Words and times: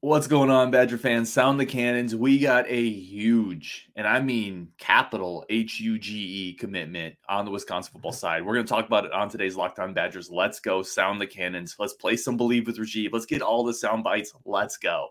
What's 0.00 0.28
going 0.28 0.48
on, 0.48 0.70
Badger 0.70 0.96
fans? 0.96 1.32
Sound 1.32 1.58
the 1.58 1.66
cannons. 1.66 2.14
We 2.14 2.38
got 2.38 2.66
a 2.68 2.88
huge, 2.88 3.90
and 3.96 4.06
I 4.06 4.20
mean 4.20 4.68
capital 4.78 5.44
H 5.50 5.80
U 5.80 5.98
G 5.98 6.14
E 6.16 6.52
commitment 6.52 7.16
on 7.28 7.44
the 7.44 7.50
Wisconsin 7.50 7.94
football 7.94 8.12
side. 8.12 8.46
We're 8.46 8.54
going 8.54 8.64
to 8.64 8.72
talk 8.72 8.86
about 8.86 9.06
it 9.06 9.12
on 9.12 9.28
today's 9.28 9.56
Locked 9.56 9.80
On 9.80 9.92
Badgers. 9.92 10.30
Let's 10.30 10.60
go, 10.60 10.84
sound 10.84 11.20
the 11.20 11.26
cannons. 11.26 11.74
Let's 11.80 11.94
play 11.94 12.14
some 12.14 12.36
Believe 12.36 12.68
with 12.68 12.78
Rajiv. 12.78 13.12
Let's 13.12 13.26
get 13.26 13.42
all 13.42 13.64
the 13.64 13.74
sound 13.74 14.04
bites. 14.04 14.32
Let's 14.44 14.76
go. 14.76 15.08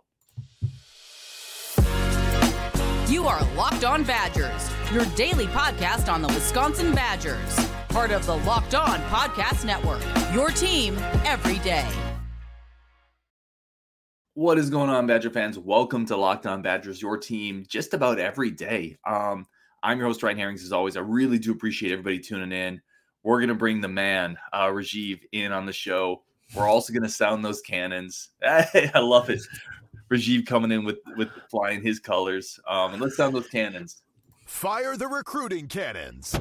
You 3.09 3.27
are 3.27 3.43
Locked 3.55 3.83
On 3.83 4.05
Badgers, 4.05 4.71
your 4.93 5.03
daily 5.17 5.47
podcast 5.47 6.09
on 6.09 6.21
the 6.21 6.29
Wisconsin 6.29 6.95
Badgers, 6.95 7.59
part 7.89 8.11
of 8.11 8.25
the 8.25 8.37
Locked 8.37 8.73
On 8.73 9.01
Podcast 9.09 9.65
Network. 9.65 10.01
Your 10.33 10.49
team 10.49 10.97
every 11.25 11.59
day. 11.59 11.85
What 14.37 14.59
is 14.59 14.69
going 14.69 14.91
on, 14.91 15.07
Badger 15.07 15.31
fans? 15.31 15.57
Welcome 15.57 16.05
to 16.05 16.15
Locked 16.15 16.45
On 16.45 16.61
Badgers, 16.61 17.01
your 17.01 17.17
team 17.17 17.65
just 17.67 17.95
about 17.95 18.19
every 18.19 18.51
day. 18.51 18.95
Um, 19.03 19.47
I'm 19.81 19.97
your 19.97 20.05
host, 20.05 20.21
Ryan 20.21 20.37
Herrings. 20.37 20.63
As 20.63 20.71
always, 20.71 20.95
I 20.95 20.99
really 20.99 21.39
do 21.39 21.51
appreciate 21.51 21.91
everybody 21.91 22.19
tuning 22.19 22.51
in. 22.51 22.79
We're 23.23 23.39
going 23.39 23.49
to 23.49 23.55
bring 23.55 23.81
the 23.81 23.87
man, 23.87 24.37
uh, 24.53 24.67
Rajiv, 24.67 25.21
in 25.31 25.51
on 25.51 25.65
the 25.65 25.73
show. 25.73 26.21
We're 26.55 26.67
also 26.67 26.93
going 26.93 27.01
to 27.01 27.09
sound 27.09 27.43
those 27.43 27.61
cannons. 27.61 28.29
I 28.43 28.91
love 28.99 29.31
it. 29.31 29.41
Rajiv 30.11 30.45
coming 30.45 30.71
in 30.71 30.85
with 30.85 30.99
with 31.15 31.29
flying 31.49 31.81
his 31.81 31.99
colors. 31.99 32.59
Um, 32.69 32.93
and 32.93 33.01
let's 33.01 33.17
sound 33.17 33.33
those 33.33 33.47
cannons. 33.47 34.03
Fire 34.45 34.95
the 34.97 35.07
recruiting 35.07 35.67
cannons. 35.67 36.39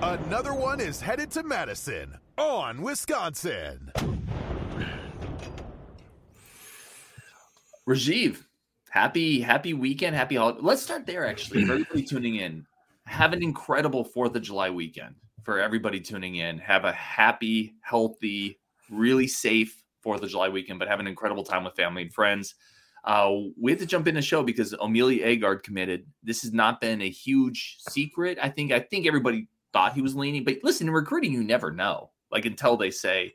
Another 0.00 0.54
one 0.54 0.78
is 0.78 1.00
headed 1.00 1.32
to 1.32 1.42
Madison 1.42 2.18
on 2.38 2.82
Wisconsin. 2.82 3.90
Rajiv, 7.88 8.44
happy 8.90 9.40
happy 9.40 9.74
weekend, 9.74 10.14
happy 10.14 10.36
holiday. 10.36 10.60
Let's 10.62 10.82
start 10.82 11.06
there. 11.06 11.26
Actually, 11.26 11.64
for 11.64 11.72
everybody 11.72 12.02
tuning 12.08 12.36
in, 12.36 12.64
have 13.06 13.32
an 13.32 13.42
incredible 13.42 14.04
Fourth 14.04 14.34
of 14.36 14.42
July 14.42 14.70
weekend. 14.70 15.16
For 15.42 15.58
everybody 15.58 16.00
tuning 16.00 16.36
in, 16.36 16.58
have 16.58 16.84
a 16.84 16.92
happy, 16.92 17.74
healthy, 17.80 18.60
really 18.88 19.26
safe 19.26 19.82
Fourth 20.00 20.22
of 20.22 20.30
July 20.30 20.48
weekend, 20.48 20.78
but 20.78 20.86
have 20.86 21.00
an 21.00 21.08
incredible 21.08 21.42
time 21.42 21.64
with 21.64 21.74
family 21.74 22.02
and 22.02 22.12
friends. 22.14 22.54
Uh, 23.04 23.34
we 23.60 23.72
have 23.72 23.80
to 23.80 23.86
jump 23.86 24.06
in 24.06 24.14
the 24.14 24.22
show 24.22 24.44
because 24.44 24.72
Omillio 24.74 25.24
Agard 25.24 25.64
committed. 25.64 26.06
This 26.22 26.42
has 26.42 26.52
not 26.52 26.80
been 26.80 27.02
a 27.02 27.10
huge 27.10 27.78
secret. 27.88 28.38
I 28.40 28.48
think 28.48 28.70
I 28.70 28.78
think 28.78 29.06
everybody 29.06 29.48
thought 29.72 29.94
he 29.94 30.02
was 30.02 30.14
leaning, 30.14 30.44
but 30.44 30.58
listen, 30.62 30.86
in 30.86 30.94
recruiting, 30.94 31.32
you 31.32 31.42
never 31.42 31.72
know. 31.72 32.10
Like 32.30 32.44
until 32.44 32.76
they 32.76 32.92
say, 32.92 33.34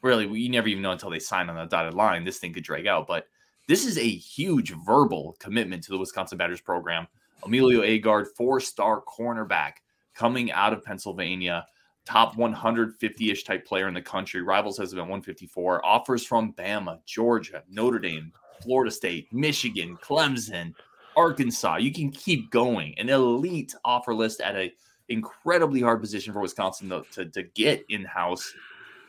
really, 0.00 0.26
you 0.26 0.48
never 0.48 0.68
even 0.68 0.82
know 0.82 0.92
until 0.92 1.10
they 1.10 1.18
sign 1.18 1.50
on 1.50 1.56
the 1.56 1.66
dotted 1.66 1.92
line. 1.94 2.24
This 2.24 2.38
thing 2.38 2.54
could 2.54 2.64
drag 2.64 2.86
out, 2.86 3.06
but 3.06 3.26
this 3.68 3.86
is 3.86 3.98
a 3.98 4.08
huge 4.08 4.74
verbal 4.84 5.36
commitment 5.38 5.82
to 5.84 5.92
the 5.92 5.98
Wisconsin 5.98 6.38
Badgers 6.38 6.60
program. 6.60 7.06
Omillio 7.42 7.82
Agard, 7.82 8.26
four 8.36 8.60
star 8.60 9.02
cornerback 9.02 9.72
coming 10.14 10.52
out 10.52 10.72
of 10.72 10.84
Pennsylvania, 10.84 11.66
top 12.04 12.36
150 12.36 13.30
ish 13.30 13.44
type 13.44 13.66
player 13.66 13.88
in 13.88 13.94
the 13.94 14.02
country. 14.02 14.42
Rivals 14.42 14.78
has 14.78 14.90
been 14.90 15.00
154. 15.00 15.84
Offers 15.84 16.24
from 16.24 16.52
Bama, 16.54 16.98
Georgia, 17.06 17.62
Notre 17.68 17.98
Dame, 17.98 18.32
Florida 18.62 18.90
State, 18.90 19.32
Michigan, 19.32 19.96
Clemson, 20.02 20.74
Arkansas. 21.16 21.76
You 21.76 21.92
can 21.92 22.10
keep 22.10 22.50
going. 22.50 22.94
An 22.98 23.08
elite 23.08 23.74
offer 23.84 24.14
list 24.14 24.40
at 24.40 24.56
an 24.56 24.70
incredibly 25.08 25.80
hard 25.80 26.00
position 26.00 26.32
for 26.32 26.40
Wisconsin 26.40 26.88
to, 26.90 27.04
to, 27.12 27.26
to 27.26 27.42
get 27.42 27.84
in 27.88 28.04
house. 28.04 28.52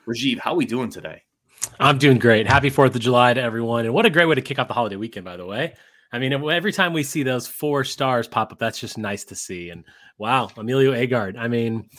Rajiv, 0.07 0.39
how 0.39 0.53
are 0.53 0.57
we 0.57 0.65
doing 0.65 0.89
today? 0.89 1.23
I'm 1.79 1.97
doing 1.97 2.19
great. 2.19 2.47
Happy 2.47 2.69
4th 2.69 2.95
of 2.95 3.01
July 3.01 3.33
to 3.33 3.41
everyone. 3.41 3.85
And 3.85 3.93
what 3.93 4.05
a 4.05 4.09
great 4.09 4.25
way 4.25 4.35
to 4.35 4.41
kick 4.41 4.59
off 4.59 4.67
the 4.67 4.73
holiday 4.73 4.95
weekend, 4.95 5.25
by 5.25 5.37
the 5.37 5.45
way. 5.45 5.75
I 6.11 6.19
mean, 6.19 6.31
every 6.31 6.71
time 6.71 6.93
we 6.93 7.03
see 7.03 7.23
those 7.23 7.47
four 7.47 7.83
stars 7.83 8.27
pop 8.27 8.51
up, 8.51 8.59
that's 8.59 8.79
just 8.79 8.97
nice 8.97 9.23
to 9.25 9.35
see. 9.35 9.71
And 9.71 9.83
wow, 10.17 10.47
Omillio 10.55 10.93
Agard. 10.95 11.37
I 11.37 11.47
mean, 11.47 11.89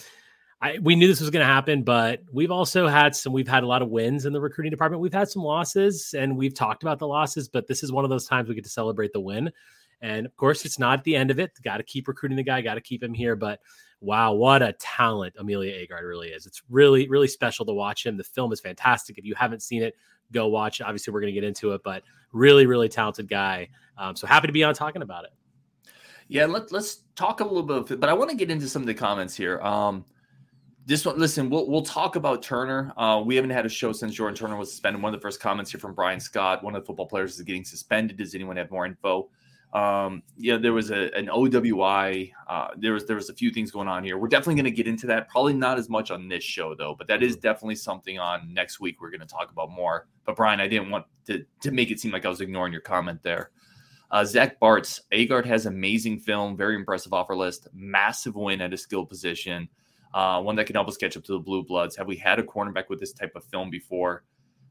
I, 0.63 0.79
we 0.81 0.95
knew 0.95 1.09
this 1.09 1.21
was 1.21 1.31
going 1.31 1.47
to 1.47 1.53
happen, 1.53 1.83
but 1.83 2.21
we've 2.33 2.53
also 2.53 2.87
had 2.87 3.17
some, 3.17 3.33
we've 3.33 3.49
had 3.49 3.65
a 3.65 3.67
lot 3.67 3.83
of 3.83 3.89
wins 3.89 4.25
in 4.25 4.33
the 4.33 4.41
recruiting 4.41 4.71
department. 4.71 5.03
We've 5.03 5.13
had 5.13 5.29
some 5.29 5.43
losses 5.43 6.15
and 6.17 6.37
we've 6.37 6.55
talked 6.55 6.83
about 6.83 7.01
the 7.01 7.09
losses, 7.09 7.49
but 7.49 7.67
this 7.67 7.83
is 7.83 7.91
one 7.91 8.05
of 8.05 8.11
those 8.11 8.27
times 8.27 8.49
we 8.49 8.55
get 8.55 8.65
to 8.65 8.71
celebrate 8.71 9.13
the 9.13 9.21
win. 9.21 9.51
And 10.01 10.27
of 10.27 10.37
course, 10.37 10.65
it's 10.65 10.79
not 10.79 11.03
the 11.05 11.17
end 11.17 11.31
of 11.31 11.41
it. 11.41 11.51
Got 11.63 11.79
to 11.79 11.83
keep 11.83 12.09
recruiting 12.09 12.37
the 12.37 12.43
guy, 12.45 12.61
got 12.61 12.75
to 12.75 12.81
keep 12.81 13.03
him 13.03 13.15
here. 13.15 13.37
But 13.37 13.61
wow, 14.05 14.33
what 14.33 14.63
a 14.63 14.75
talent 14.75 15.35
Omillio 15.37 15.89
Agard 15.89 16.03
really 16.03 16.29
is. 16.29 16.47
It's 16.47 16.63
really, 16.69 17.09
really 17.09 17.29
special 17.29 17.65
to 17.67 17.73
watch 17.73 18.05
him. 18.05 18.17
The 18.17 18.25
film 18.25 18.53
is 18.53 18.61
fantastic. 18.61 19.19
If 19.19 19.25
you 19.25 19.35
haven't 19.35 19.63
seen 19.63 19.83
it, 19.83 19.97
go 20.33 20.49
watch 20.49 20.81
it. 20.81 20.85
Obviously, 20.85 21.13
we're 21.13 21.21
going 21.21 21.35
to 21.35 21.41
get 21.41 21.47
into 21.47 21.73
it, 21.73 21.83
but 21.83 22.03
really, 22.33 22.67
really 22.67 22.89
talented 22.89 23.29
guy. 23.29 23.69
Um, 23.97 24.15
so 24.17 24.27
happy 24.27 24.47
to 24.47 24.53
be 24.53 24.65
on 24.65 24.75
talking 24.75 25.03
about 25.03 25.25
it. 25.25 25.31
Yeah, 26.29 26.47
let, 26.47 26.73
let's 26.73 27.01
talk 27.17 27.41
a 27.41 27.45
little 27.45 27.63
bit 27.63 27.77
of 27.77 27.91
it, 27.91 28.01
but 28.01 28.09
I 28.09 28.13
want 28.13 28.31
to 28.31 28.37
get 28.37 28.51
into 28.51 28.69
some 28.69 28.83
of 28.83 28.87
the 28.87 28.95
comments 28.95 29.35
here. 29.35 29.61
Um, 29.61 30.05
this 30.87 31.07
one, 31.07 31.19
listen, 31.19 31.49
we'll 31.49 31.69
we'll 31.69 31.83
talk 31.83 32.17
about 32.17 32.43
Turner. 32.43 32.93
Uh, 32.97 33.23
we 33.25 33.37
haven't 33.37 33.51
had 33.51 33.65
a 33.65 33.71
show 33.71 33.93
since 33.93 34.15
Jordan 34.15 34.37
Turner 34.37 34.57
was 34.57 34.71
suspended. 34.71 35.03
One 35.03 35.15
of 35.15 35.19
the 35.19 35.23
first 35.23 35.41
comments 35.41 35.71
here 35.71 35.81
from 35.81 35.95
Brian 35.95 36.21
Scott, 36.21 36.63
one 36.63 36.75
of 36.75 36.83
the 36.83 36.87
football 36.87 37.07
players 37.07 37.37
is 37.37 37.43
getting 37.43 37.65
suspended. 37.65 38.19
Does 38.19 38.35
anyone 38.35 38.57
have 38.57 38.71
more 38.71 38.85
info? 38.85 39.29
Um, 39.75 40.23
yeah, 40.39 40.57
there 40.57 40.73
was 40.73 40.93
a, 40.93 41.13
an 41.17 41.27
OWI. 41.27 42.31
Uh, 42.49 42.69
there 42.77 42.93
was 42.93 43.07
there 43.07 43.17
was 43.17 43.29
a 43.29 43.35
few 43.35 43.51
things 43.51 43.73
going 43.73 43.89
on 43.89 44.05
here. 44.05 44.17
We're 44.17 44.29
definitely 44.29 44.55
going 44.55 44.65
to 44.67 44.71
get 44.71 44.87
into 44.87 45.09
that. 45.09 45.29
Probably 45.29 45.53
not 45.53 45.79
as 45.79 45.89
much 45.89 46.13
on 46.13 46.29
this 46.29 46.45
show 46.45 46.77
though, 46.77 46.95
but 46.97 47.09
that 47.09 47.25
is 47.25 47.37
definitely 47.37 47.75
something 47.75 48.19
on 48.21 48.55
next 48.55 48.79
week. 48.79 49.01
We're 49.01 49.11
going 49.11 49.21
to 49.21 49.27
talk 49.27 49.51
about 49.51 49.73
more. 49.73 50.07
But 50.25 50.37
Brian, 50.37 50.61
I 50.61 50.69
didn't 50.69 50.91
want 50.91 51.07
to 51.27 51.45
to 51.63 51.71
make 51.73 51.91
it 51.91 51.99
seem 51.99 52.13
like 52.13 52.25
I 52.25 52.29
was 52.29 52.41
ignoring 52.41 52.73
your 52.73 52.83
comment 52.83 53.21
there. 53.25 53.51
Uh, 54.13 54.25
Zach 54.25 54.61
Bartz, 54.61 55.01
Agard 55.13 55.45
has 55.45 55.67
amazing 55.67 56.21
film, 56.21 56.57
very 56.57 56.77
impressive 56.77 57.13
offer 57.13 57.35
list, 57.35 57.67
massive 57.73 58.37
win 58.37 58.61
at 58.61 58.73
a 58.73 58.77
skill 58.77 59.05
position, 59.05 59.69
uh, 60.13 60.41
one 60.41 60.55
that 60.55 60.67
can 60.67 60.77
help 60.77 60.87
us 60.87 60.97
catch 60.97 61.17
up 61.17 61.25
to 61.25 61.33
the 61.33 61.39
Blue 61.41 61.65
Bloods. 61.65 61.97
Have 61.97 62.07
we 62.07 62.17
had 62.17 62.39
a 62.39 62.45
cornerback 62.45 62.89
with 62.89 63.01
this 63.01 63.13
type 63.13 63.33
of 63.35 63.43
film 63.47 63.71
before? 63.71 64.23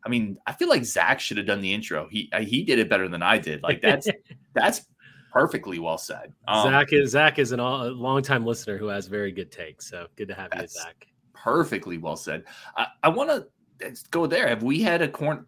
I 0.06 0.10
mean, 0.10 0.38
I 0.48 0.54
feel 0.54 0.70
like 0.70 0.86
Zach 0.86 1.20
should 1.20 1.38
have 1.38 1.46
done 1.46 1.60
the 1.60 1.74
intro. 1.74 2.08
He 2.10 2.30
uh, 2.32 2.40
he 2.40 2.64
did 2.64 2.80
it 2.80 2.90
better 2.90 3.10
than 3.10 3.22
I 3.22 3.38
did. 3.38 3.64
Like 3.64 3.82
that's 3.82 4.08
that's 4.54 4.86
perfectly 5.34 5.80
well 5.80 5.98
said. 5.98 6.32
Um, 6.48 6.70
Zach 6.70 6.94
is 6.94 7.12
Zach 7.12 7.40
is 7.40 7.52
an, 7.52 7.60
a 7.60 7.86
longtime 7.86 8.46
listener 8.46 8.78
who 8.78 8.88
has 8.88 9.08
very 9.08 9.32
good 9.32 9.52
takes. 9.52 9.90
So 9.90 10.06
good 10.16 10.28
to 10.28 10.36
have 10.36 10.50
you, 10.56 10.68
Zach. 10.68 11.08
Perfectly 11.34 11.98
well 11.98 12.16
said. 12.16 12.44
I, 12.78 12.88
I 13.02 13.10
want 13.10 13.30
to 13.80 13.94
go 14.12 14.28
there. 14.28 14.48
Have 14.48 14.62
we 14.62 14.82
had 14.82 15.02
a 15.02 15.08
corner? 15.08 15.44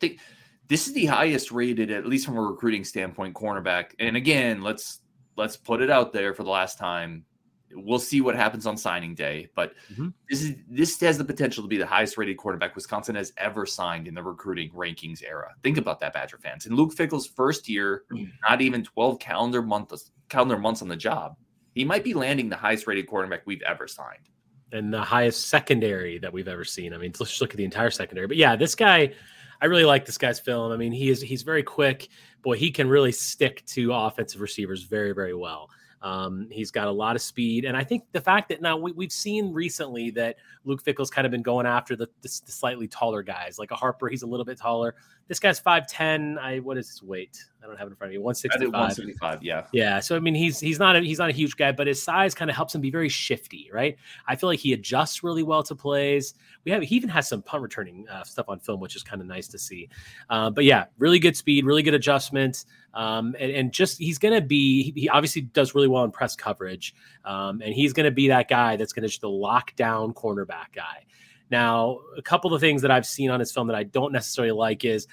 This 0.67 0.87
is 0.87 0.93
the 0.93 1.05
highest 1.05 1.51
rated, 1.51 1.91
at 1.91 2.07
least 2.07 2.25
from 2.25 2.37
a 2.37 2.41
recruiting 2.41 2.83
standpoint, 2.83 3.35
cornerback. 3.35 3.91
And 3.99 4.17
again, 4.17 4.63
let's 4.63 5.01
let's 5.37 5.55
put 5.55 5.81
it 5.81 5.91
out 5.91 6.11
there 6.11 6.33
for 6.33 6.43
the 6.43 6.49
last 6.49 6.79
time 6.79 7.23
we'll 7.71 7.99
see 7.99 8.21
what 8.21 8.35
happens 8.35 8.65
on 8.65 8.77
signing 8.77 9.15
day. 9.15 9.49
But 9.55 9.73
mm-hmm. 9.91 10.09
this 10.29 10.41
is 10.41 10.55
this 10.69 10.99
has 11.01 11.17
the 11.17 11.25
potential 11.25 11.63
to 11.63 11.67
be 11.67 11.77
the 11.77 11.85
highest 11.85 12.17
rated 12.17 12.37
quarterback 12.37 12.75
Wisconsin 12.75 13.15
has 13.15 13.33
ever 13.37 13.65
signed 13.65 14.07
in 14.07 14.13
the 14.13 14.23
recruiting 14.23 14.71
rankings 14.71 15.23
era. 15.23 15.53
Think 15.63 15.77
about 15.77 15.99
that, 15.99 16.13
Badger 16.13 16.37
fans. 16.37 16.65
In 16.65 16.75
Luke 16.75 16.93
Fickell's 16.93 17.27
first 17.27 17.67
year, 17.67 18.03
mm. 18.11 18.29
not 18.47 18.61
even 18.61 18.83
12 18.83 19.19
calendar 19.19 19.61
months 19.61 20.11
calendar 20.29 20.57
months 20.57 20.81
on 20.81 20.87
the 20.87 20.95
job, 20.95 21.35
he 21.73 21.85
might 21.85 22.03
be 22.03 22.13
landing 22.13 22.49
the 22.49 22.55
highest 22.55 22.87
rated 22.87 23.07
quarterback 23.07 23.41
we've 23.45 23.61
ever 23.63 23.87
signed. 23.87 24.29
And 24.71 24.93
the 24.93 25.01
highest 25.01 25.47
secondary 25.47 26.17
that 26.19 26.33
we've 26.33 26.47
ever 26.47 26.65
seen. 26.65 26.93
I 26.93 26.97
mean, 26.97 27.13
let's 27.19 27.31
just 27.31 27.41
look 27.41 27.51
at 27.51 27.57
the 27.57 27.65
entire 27.65 27.91
secondary. 27.91 28.27
But 28.27 28.37
yeah, 28.37 28.55
this 28.55 28.75
guy, 28.75 29.13
I 29.61 29.65
really 29.67 29.85
like 29.85 30.05
this 30.05 30.17
guy's 30.17 30.39
film. 30.39 30.71
I 30.71 30.77
mean, 30.77 30.91
he 30.91 31.09
is 31.09 31.21
he's 31.21 31.43
very 31.43 31.63
quick. 31.63 32.09
Boy, 32.41 32.57
he 32.57 32.71
can 32.71 32.89
really 32.89 33.11
stick 33.11 33.63
to 33.67 33.93
offensive 33.93 34.41
receivers 34.41 34.83
very, 34.83 35.13
very 35.13 35.35
well. 35.35 35.69
Um, 36.05 36.47
he's 36.51 36.69
got 36.69 36.87
a 36.87 36.91
lot 36.91 37.15
of 37.15 37.21
speed, 37.23 37.65
and 37.65 37.75
I 37.75 37.83
think 37.83 38.03
the 38.11 38.21
fact 38.21 38.49
that 38.49 38.61
now 38.61 38.77
we, 38.77 38.93
have 39.03 39.11
seen 39.11 39.51
recently 39.51 40.11
that 40.11 40.35
Luke 40.63 40.83
Fickell's 40.83 41.09
kind 41.09 41.25
of 41.25 41.31
been 41.31 41.41
going 41.41 41.65
after 41.65 41.95
the, 41.95 42.05
the, 42.21 42.41
the, 42.45 42.51
slightly 42.51 42.87
taller 42.87 43.23
guys, 43.23 43.57
like 43.57 43.71
a 43.71 43.75
Harper. 43.75 44.07
He's 44.07 44.21
a 44.21 44.27
little 44.27 44.45
bit 44.45 44.55
taller. 44.55 44.93
This 45.27 45.39
guy's 45.39 45.59
five 45.59 45.87
ten. 45.87 46.37
I 46.37 46.59
what 46.59 46.77
is 46.77 46.87
his 46.87 47.01
weight? 47.01 47.43
I 47.63 47.67
don't 47.67 47.77
have 47.77 47.87
it 47.87 47.91
in 47.91 47.95
front 47.95 48.13
of 48.13 48.19
me. 48.19 48.19
One 48.19 48.35
sixty 48.35 48.65
five. 48.65 48.73
One 48.73 48.91
seventy 48.91 49.13
five. 49.13 49.41
Yeah. 49.41 49.65
Yeah. 49.73 49.99
So 49.99 50.15
I 50.15 50.19
mean, 50.19 50.35
he's 50.35 50.59
he's 50.59 50.77
not 50.77 50.95
a, 50.95 51.01
he's 51.01 51.17
not 51.17 51.29
a 51.29 51.33
huge 51.33 51.57
guy, 51.57 51.71
but 51.71 51.87
his 51.87 52.01
size 52.01 52.35
kind 52.35 52.51
of 52.51 52.55
helps 52.55 52.75
him 52.75 52.81
be 52.81 52.91
very 52.91 53.09
shifty, 53.09 53.69
right? 53.73 53.97
I 54.27 54.35
feel 54.35 54.49
like 54.49 54.59
he 54.59 54.73
adjusts 54.73 55.23
really 55.23 55.41
well 55.41 55.63
to 55.63 55.75
plays. 55.75 56.35
We 56.63 56.71
have 56.71 56.83
he 56.83 56.95
even 56.95 57.09
has 57.09 57.27
some 57.27 57.41
punt 57.41 57.63
returning 57.63 58.07
uh, 58.07 58.23
stuff 58.23 58.49
on 58.49 58.59
film, 58.59 58.79
which 58.79 58.95
is 58.95 59.01
kind 59.01 59.19
of 59.19 59.27
nice 59.27 59.47
to 59.47 59.57
see. 59.57 59.89
Uh, 60.29 60.51
but 60.51 60.63
yeah, 60.63 60.85
really 60.99 61.17
good 61.17 61.35
speed, 61.35 61.65
really 61.65 61.81
good 61.81 61.95
adjustments. 61.95 62.67
Um, 62.93 63.35
and, 63.39 63.51
and, 63.51 63.71
just 63.73 63.97
he's 63.97 64.17
going 64.17 64.33
to 64.33 64.39
be 64.39 64.93
he 64.95 65.09
obviously 65.09 65.41
does 65.41 65.75
really 65.75 65.89
well 65.89 66.05
in 66.05 66.11
press 66.11 66.33
coverage, 66.33 66.95
um, 67.25 67.61
and 67.61 67.73
he's 67.73 67.91
going 67.91 68.05
to 68.05 68.11
be 68.11 68.29
that 68.29 68.47
guy 68.47 68.77
that's 68.77 68.93
going 68.93 69.03
to 69.03 69.09
just 69.09 69.19
the 69.19 69.27
lockdown 69.27 70.13
cornerback 70.13 70.71
guy. 70.73 71.05
Now, 71.51 71.99
a 72.17 72.21
couple 72.21 72.53
of 72.53 72.61
things 72.61 72.81
that 72.81 72.91
I've 72.91 73.05
seen 73.05 73.29
on 73.29 73.39
his 73.39 73.51
film 73.51 73.67
that 73.67 73.75
I 73.75 73.83
don't 73.83 74.11
necessarily 74.11 74.51
like 74.51 74.83
is 74.83 75.07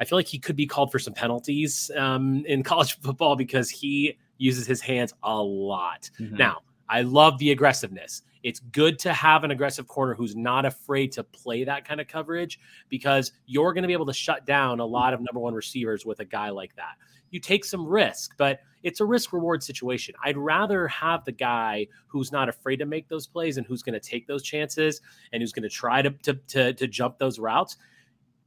I 0.00 0.04
feel 0.04 0.18
like 0.18 0.26
he 0.26 0.38
could 0.38 0.56
be 0.56 0.66
called 0.66 0.90
for 0.90 0.98
some 0.98 1.12
penalties 1.12 1.90
um, 1.96 2.44
in 2.46 2.62
college 2.64 2.98
football 3.00 3.36
because 3.36 3.70
he 3.70 4.16
uses 4.38 4.66
his 4.66 4.80
hands 4.80 5.12
a 5.22 5.36
lot. 5.36 6.10
Mm-hmm. 6.18 6.36
Now, 6.36 6.60
I 6.88 7.02
love 7.02 7.38
the 7.38 7.52
aggressiveness. 7.52 8.22
it's 8.42 8.60
good 8.72 8.98
to 8.98 9.12
have 9.12 9.44
an 9.44 9.50
aggressive 9.50 9.86
corner 9.86 10.14
who's 10.14 10.34
not 10.34 10.64
afraid 10.64 11.12
to 11.12 11.22
play 11.22 11.62
that 11.64 11.86
kind 11.86 12.00
of 12.00 12.08
coverage 12.08 12.58
because 12.88 13.32
you're 13.46 13.72
going 13.74 13.82
to 13.82 13.86
be 13.86 13.92
able 13.92 14.06
to 14.06 14.14
shut 14.14 14.46
down 14.46 14.80
a 14.80 14.84
lot 14.84 15.12
of 15.12 15.20
number 15.20 15.38
one 15.38 15.54
receivers 15.54 16.06
with 16.06 16.20
a 16.20 16.24
guy 16.24 16.48
like 16.48 16.74
that. 16.76 16.94
You 17.30 17.40
take 17.40 17.64
some 17.64 17.86
risk, 17.86 18.34
but 18.36 18.60
it's 18.82 19.00
a 19.00 19.04
risk 19.04 19.32
reward 19.32 19.62
situation. 19.62 20.14
I'd 20.24 20.36
rather 20.36 20.88
have 20.88 21.24
the 21.24 21.32
guy 21.32 21.86
who's 22.06 22.32
not 22.32 22.48
afraid 22.48 22.76
to 22.76 22.86
make 22.86 23.08
those 23.08 23.26
plays 23.26 23.56
and 23.56 23.66
who's 23.66 23.82
going 23.82 23.98
to 23.98 24.00
take 24.00 24.26
those 24.26 24.42
chances 24.42 25.00
and 25.32 25.42
who's 25.42 25.52
going 25.52 25.62
to 25.62 25.68
try 25.68 26.02
to, 26.02 26.10
to, 26.10 26.72
to, 26.74 26.86
jump 26.86 27.18
those 27.18 27.38
routes 27.38 27.76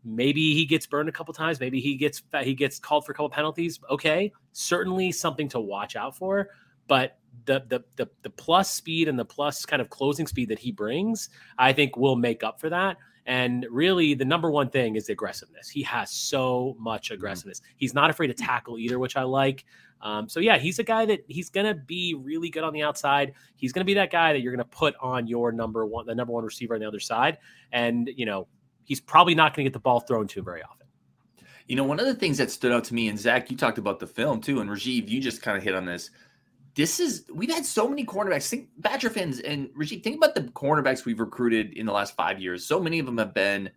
maybe 0.06 0.54
he 0.54 0.66
gets 0.66 0.86
burned 0.86 1.08
a 1.08 1.12
couple 1.14 1.34
times 1.34 1.62
maybe 1.62 1.80
he 1.80 1.96
gets 1.96 2.24
he 2.42 2.54
gets 2.54 2.78
called 2.78 3.06
for 3.06 3.14
a 3.14 3.16
couple 3.16 3.30
penalties 3.30 3.80
okay 3.90 4.34
certainly 4.52 5.14
something 5.14 5.48
to 5.48 5.62
watch 5.62 5.96
out 5.96 6.14
for 6.14 6.50
but 6.88 7.18
the, 7.46 7.64
the 7.68 7.84
the 7.96 8.10
the 8.22 8.30
plus 8.30 8.72
speed 8.72 9.08
and 9.08 9.18
the 9.18 9.26
plus 9.26 9.66
kind 9.66 9.82
of 9.82 9.90
closing 9.90 10.28
speed 10.28 10.50
that 10.50 10.60
he 10.60 10.72
brings, 10.72 11.30
I 11.58 11.74
think 11.74 11.98
will 11.98 12.16
make 12.16 12.44
up 12.44 12.60
for 12.60 12.70
that. 12.70 12.98
And 13.26 13.66
really, 13.70 14.14
the 14.14 14.26
number 14.26 14.52
one 14.52 14.70
thing 14.70 14.96
is 14.96 15.10
aggressiveness. 15.10 15.70
He 15.70 15.82
has 15.84 16.12
so 16.12 16.76
much 16.80 17.06
mm-hmm. 17.06 17.16
aggressiveness. 17.16 17.62
He's 17.78 17.94
not 17.94 18.10
afraid 18.10 18.28
to 18.28 18.34
tackle 18.34 18.78
either, 18.78 19.00
which 19.00 19.16
I 19.16 19.24
like. 19.24 19.66
Um, 20.02 20.28
so 20.28 20.42
yeah, 20.42 20.58
he's 20.58 20.80
a 20.80 20.84
guy 20.84 21.06
that 21.06 21.24
he's 21.28 21.50
gonna 21.50 21.74
be 21.74 22.14
really 22.14 22.50
good 22.50 22.66
on 22.66 22.74
the 22.74 22.84
outside. 22.84 23.34
He's 23.56 23.72
gonna 23.72 23.86
be 23.86 23.94
that 23.94 24.12
guy 24.12 24.34
that 24.34 24.42
you're 24.42 24.52
gonna 24.52 24.66
put 24.66 24.96
on 25.02 25.28
your 25.28 25.54
number 25.54 25.86
one, 25.86 26.06
the 26.06 26.14
number 26.14 26.34
one 26.34 26.44
receiver 26.44 26.74
on 26.74 26.82
the 26.82 26.88
other 26.88 27.00
side. 27.00 27.38
And 27.72 28.10
you 28.14 28.26
know, 28.26 28.48
he's 28.84 29.00
probably 29.00 29.34
not 29.34 29.56
gonna 29.56 29.64
get 29.64 29.74
the 29.74 29.80
ball 29.80 30.02
thrown 30.02 30.28
to 30.28 30.40
him 30.40 30.46
very 30.46 30.62
often. 30.62 30.88
You 31.68 31.78
know, 31.78 31.86
one 31.86 32.02
of 32.02 32.06
the 32.06 32.16
things 32.16 32.38
that 32.40 32.52
stood 32.52 32.74
out 32.74 32.84
to 32.86 32.94
me, 32.94 33.08
and 33.08 33.18
Zach, 33.18 33.50
you 33.50 33.56
talked 33.56 33.78
about 33.78 34.02
the 34.02 34.08
film 34.08 34.42
too, 34.42 34.60
and 34.60 34.70
Rajiv, 34.70 35.08
you 35.08 35.22
just 35.22 35.42
kind 35.42 35.58
of 35.58 35.64
hit 35.64 35.74
on 35.74 35.86
this 35.86 36.12
this 36.76 37.00
is 37.00 37.26
we've 37.34 37.52
had 37.52 37.66
so 37.66 37.88
many 37.88 38.06
cornerbacks. 38.06 38.50
Think 38.50 38.70
Badger 38.78 39.10
fans 39.10 39.40
and 39.40 39.70
Rajiv, 39.70 40.04
think 40.04 40.18
about 40.18 40.36
the 40.36 40.42
cornerbacks 40.42 41.06
we've 41.06 41.20
recruited 41.20 41.74
in 41.74 41.86
the 41.86 41.94
last 41.94 42.16
five 42.16 42.40
years. 42.40 42.66
So 42.66 42.80
many 42.80 43.00
of 43.00 43.06
them 43.06 43.18
have 43.18 43.34
been 43.34 43.70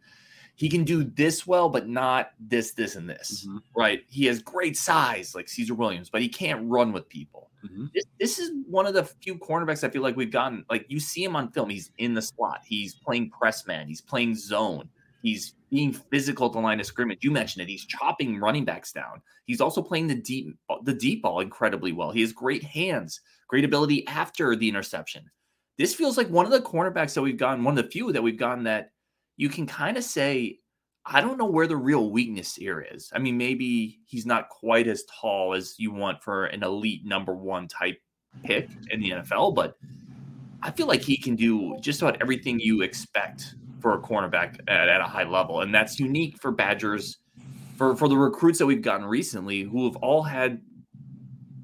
he 0.56 0.70
can 0.70 0.84
do 0.84 1.04
this 1.04 1.46
well, 1.46 1.68
but 1.68 1.86
not 1.86 2.30
this, 2.40 2.72
this, 2.72 2.96
and 2.96 3.08
this. 3.08 3.46
Mm-hmm. 3.46 3.58
Right. 3.76 4.04
He 4.08 4.24
has 4.24 4.40
great 4.40 4.76
size 4.76 5.34
like 5.34 5.48
Caesar 5.50 5.74
Williams, 5.74 6.08
but 6.08 6.22
he 6.22 6.30
can't 6.30 6.68
run 6.68 6.92
with 6.92 7.08
people. 7.10 7.50
Mm-hmm. 7.64 7.86
This, 7.94 8.04
this 8.18 8.38
is 8.38 8.52
one 8.66 8.86
of 8.86 8.94
the 8.94 9.04
few 9.04 9.36
cornerbacks 9.36 9.84
I 9.84 9.90
feel 9.90 10.00
like 10.00 10.16
we've 10.16 10.30
gotten. 10.30 10.64
Like 10.70 10.86
you 10.88 10.98
see 10.98 11.22
him 11.22 11.36
on 11.36 11.52
film, 11.52 11.68
he's 11.68 11.90
in 11.98 12.14
the 12.14 12.22
slot, 12.22 12.62
he's 12.64 12.94
playing 12.94 13.30
press 13.30 13.66
man, 13.66 13.86
he's 13.86 14.00
playing 14.00 14.34
zone. 14.34 14.88
He's 15.26 15.54
being 15.72 15.92
physical 15.92 16.46
at 16.46 16.52
the 16.52 16.60
line 16.60 16.78
of 16.78 16.86
scrimmage. 16.86 17.18
You 17.22 17.32
mentioned 17.32 17.64
it. 17.64 17.68
He's 17.68 17.84
chopping 17.84 18.38
running 18.38 18.64
backs 18.64 18.92
down. 18.92 19.20
He's 19.44 19.60
also 19.60 19.82
playing 19.82 20.06
the 20.06 20.14
deep 20.14 20.56
the 20.84 20.94
deep 20.94 21.22
ball 21.22 21.40
incredibly 21.40 21.90
well. 21.90 22.12
He 22.12 22.20
has 22.20 22.32
great 22.32 22.62
hands, 22.62 23.20
great 23.48 23.64
ability 23.64 24.06
after 24.06 24.54
the 24.54 24.68
interception. 24.68 25.28
This 25.78 25.96
feels 25.96 26.16
like 26.16 26.28
one 26.28 26.46
of 26.46 26.52
the 26.52 26.60
cornerbacks 26.60 27.14
that 27.14 27.22
we've 27.22 27.36
gotten, 27.36 27.64
one 27.64 27.76
of 27.76 27.84
the 27.84 27.90
few 27.90 28.12
that 28.12 28.22
we've 28.22 28.38
gotten 28.38 28.62
that 28.64 28.92
you 29.36 29.48
can 29.48 29.66
kind 29.66 29.96
of 29.96 30.04
say, 30.04 30.60
I 31.04 31.20
don't 31.20 31.38
know 31.38 31.46
where 31.46 31.66
the 31.66 31.76
real 31.76 32.08
weakness 32.08 32.54
here 32.54 32.86
is. 32.92 33.10
I 33.12 33.18
mean, 33.18 33.36
maybe 33.36 33.98
he's 34.06 34.26
not 34.26 34.48
quite 34.48 34.86
as 34.86 35.02
tall 35.10 35.54
as 35.54 35.74
you 35.76 35.92
want 35.92 36.22
for 36.22 36.46
an 36.46 36.62
elite 36.62 37.04
number 37.04 37.34
one 37.34 37.66
type 37.66 37.98
pick 38.44 38.68
in 38.92 39.00
the 39.00 39.10
NFL, 39.10 39.56
but 39.56 39.76
I 40.62 40.70
feel 40.70 40.86
like 40.86 41.02
he 41.02 41.16
can 41.16 41.36
do 41.36 41.76
just 41.80 42.02
about 42.02 42.20
everything 42.20 42.60
you 42.60 42.82
expect 42.82 43.54
for 43.80 43.94
a 43.94 44.00
cornerback 44.00 44.58
at, 44.68 44.88
at 44.88 45.00
a 45.00 45.04
high 45.04 45.24
level. 45.24 45.60
And 45.60 45.74
that's 45.74 46.00
unique 46.00 46.40
for 46.40 46.50
Badgers, 46.50 47.18
for, 47.76 47.94
for 47.96 48.08
the 48.08 48.16
recruits 48.16 48.58
that 48.58 48.66
we've 48.66 48.82
gotten 48.82 49.06
recently, 49.06 49.62
who 49.62 49.84
have 49.84 49.96
all 49.96 50.22
had 50.22 50.60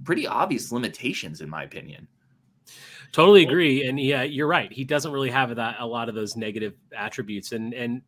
pretty 0.05 0.27
obvious 0.27 0.73
limitations, 0.73 1.41
in 1.41 1.49
my 1.49 1.63
opinion. 1.65 2.07
Totally 3.13 3.43
agree, 3.43 3.85
and 3.87 4.01
yeah, 4.01 4.23
you're 4.23 4.47
right. 4.47 4.73
He 4.73 4.85
doesn't 4.85 5.13
really 5.13 5.31
have 5.31 5.55
that 5.55 5.77
a 5.79 5.87
lot 5.87 6.09
of 6.09 6.15
those 6.15 6.35
negative 6.35 6.73
attributes, 6.97 7.53
and 7.53 7.75
and 7.75 8.01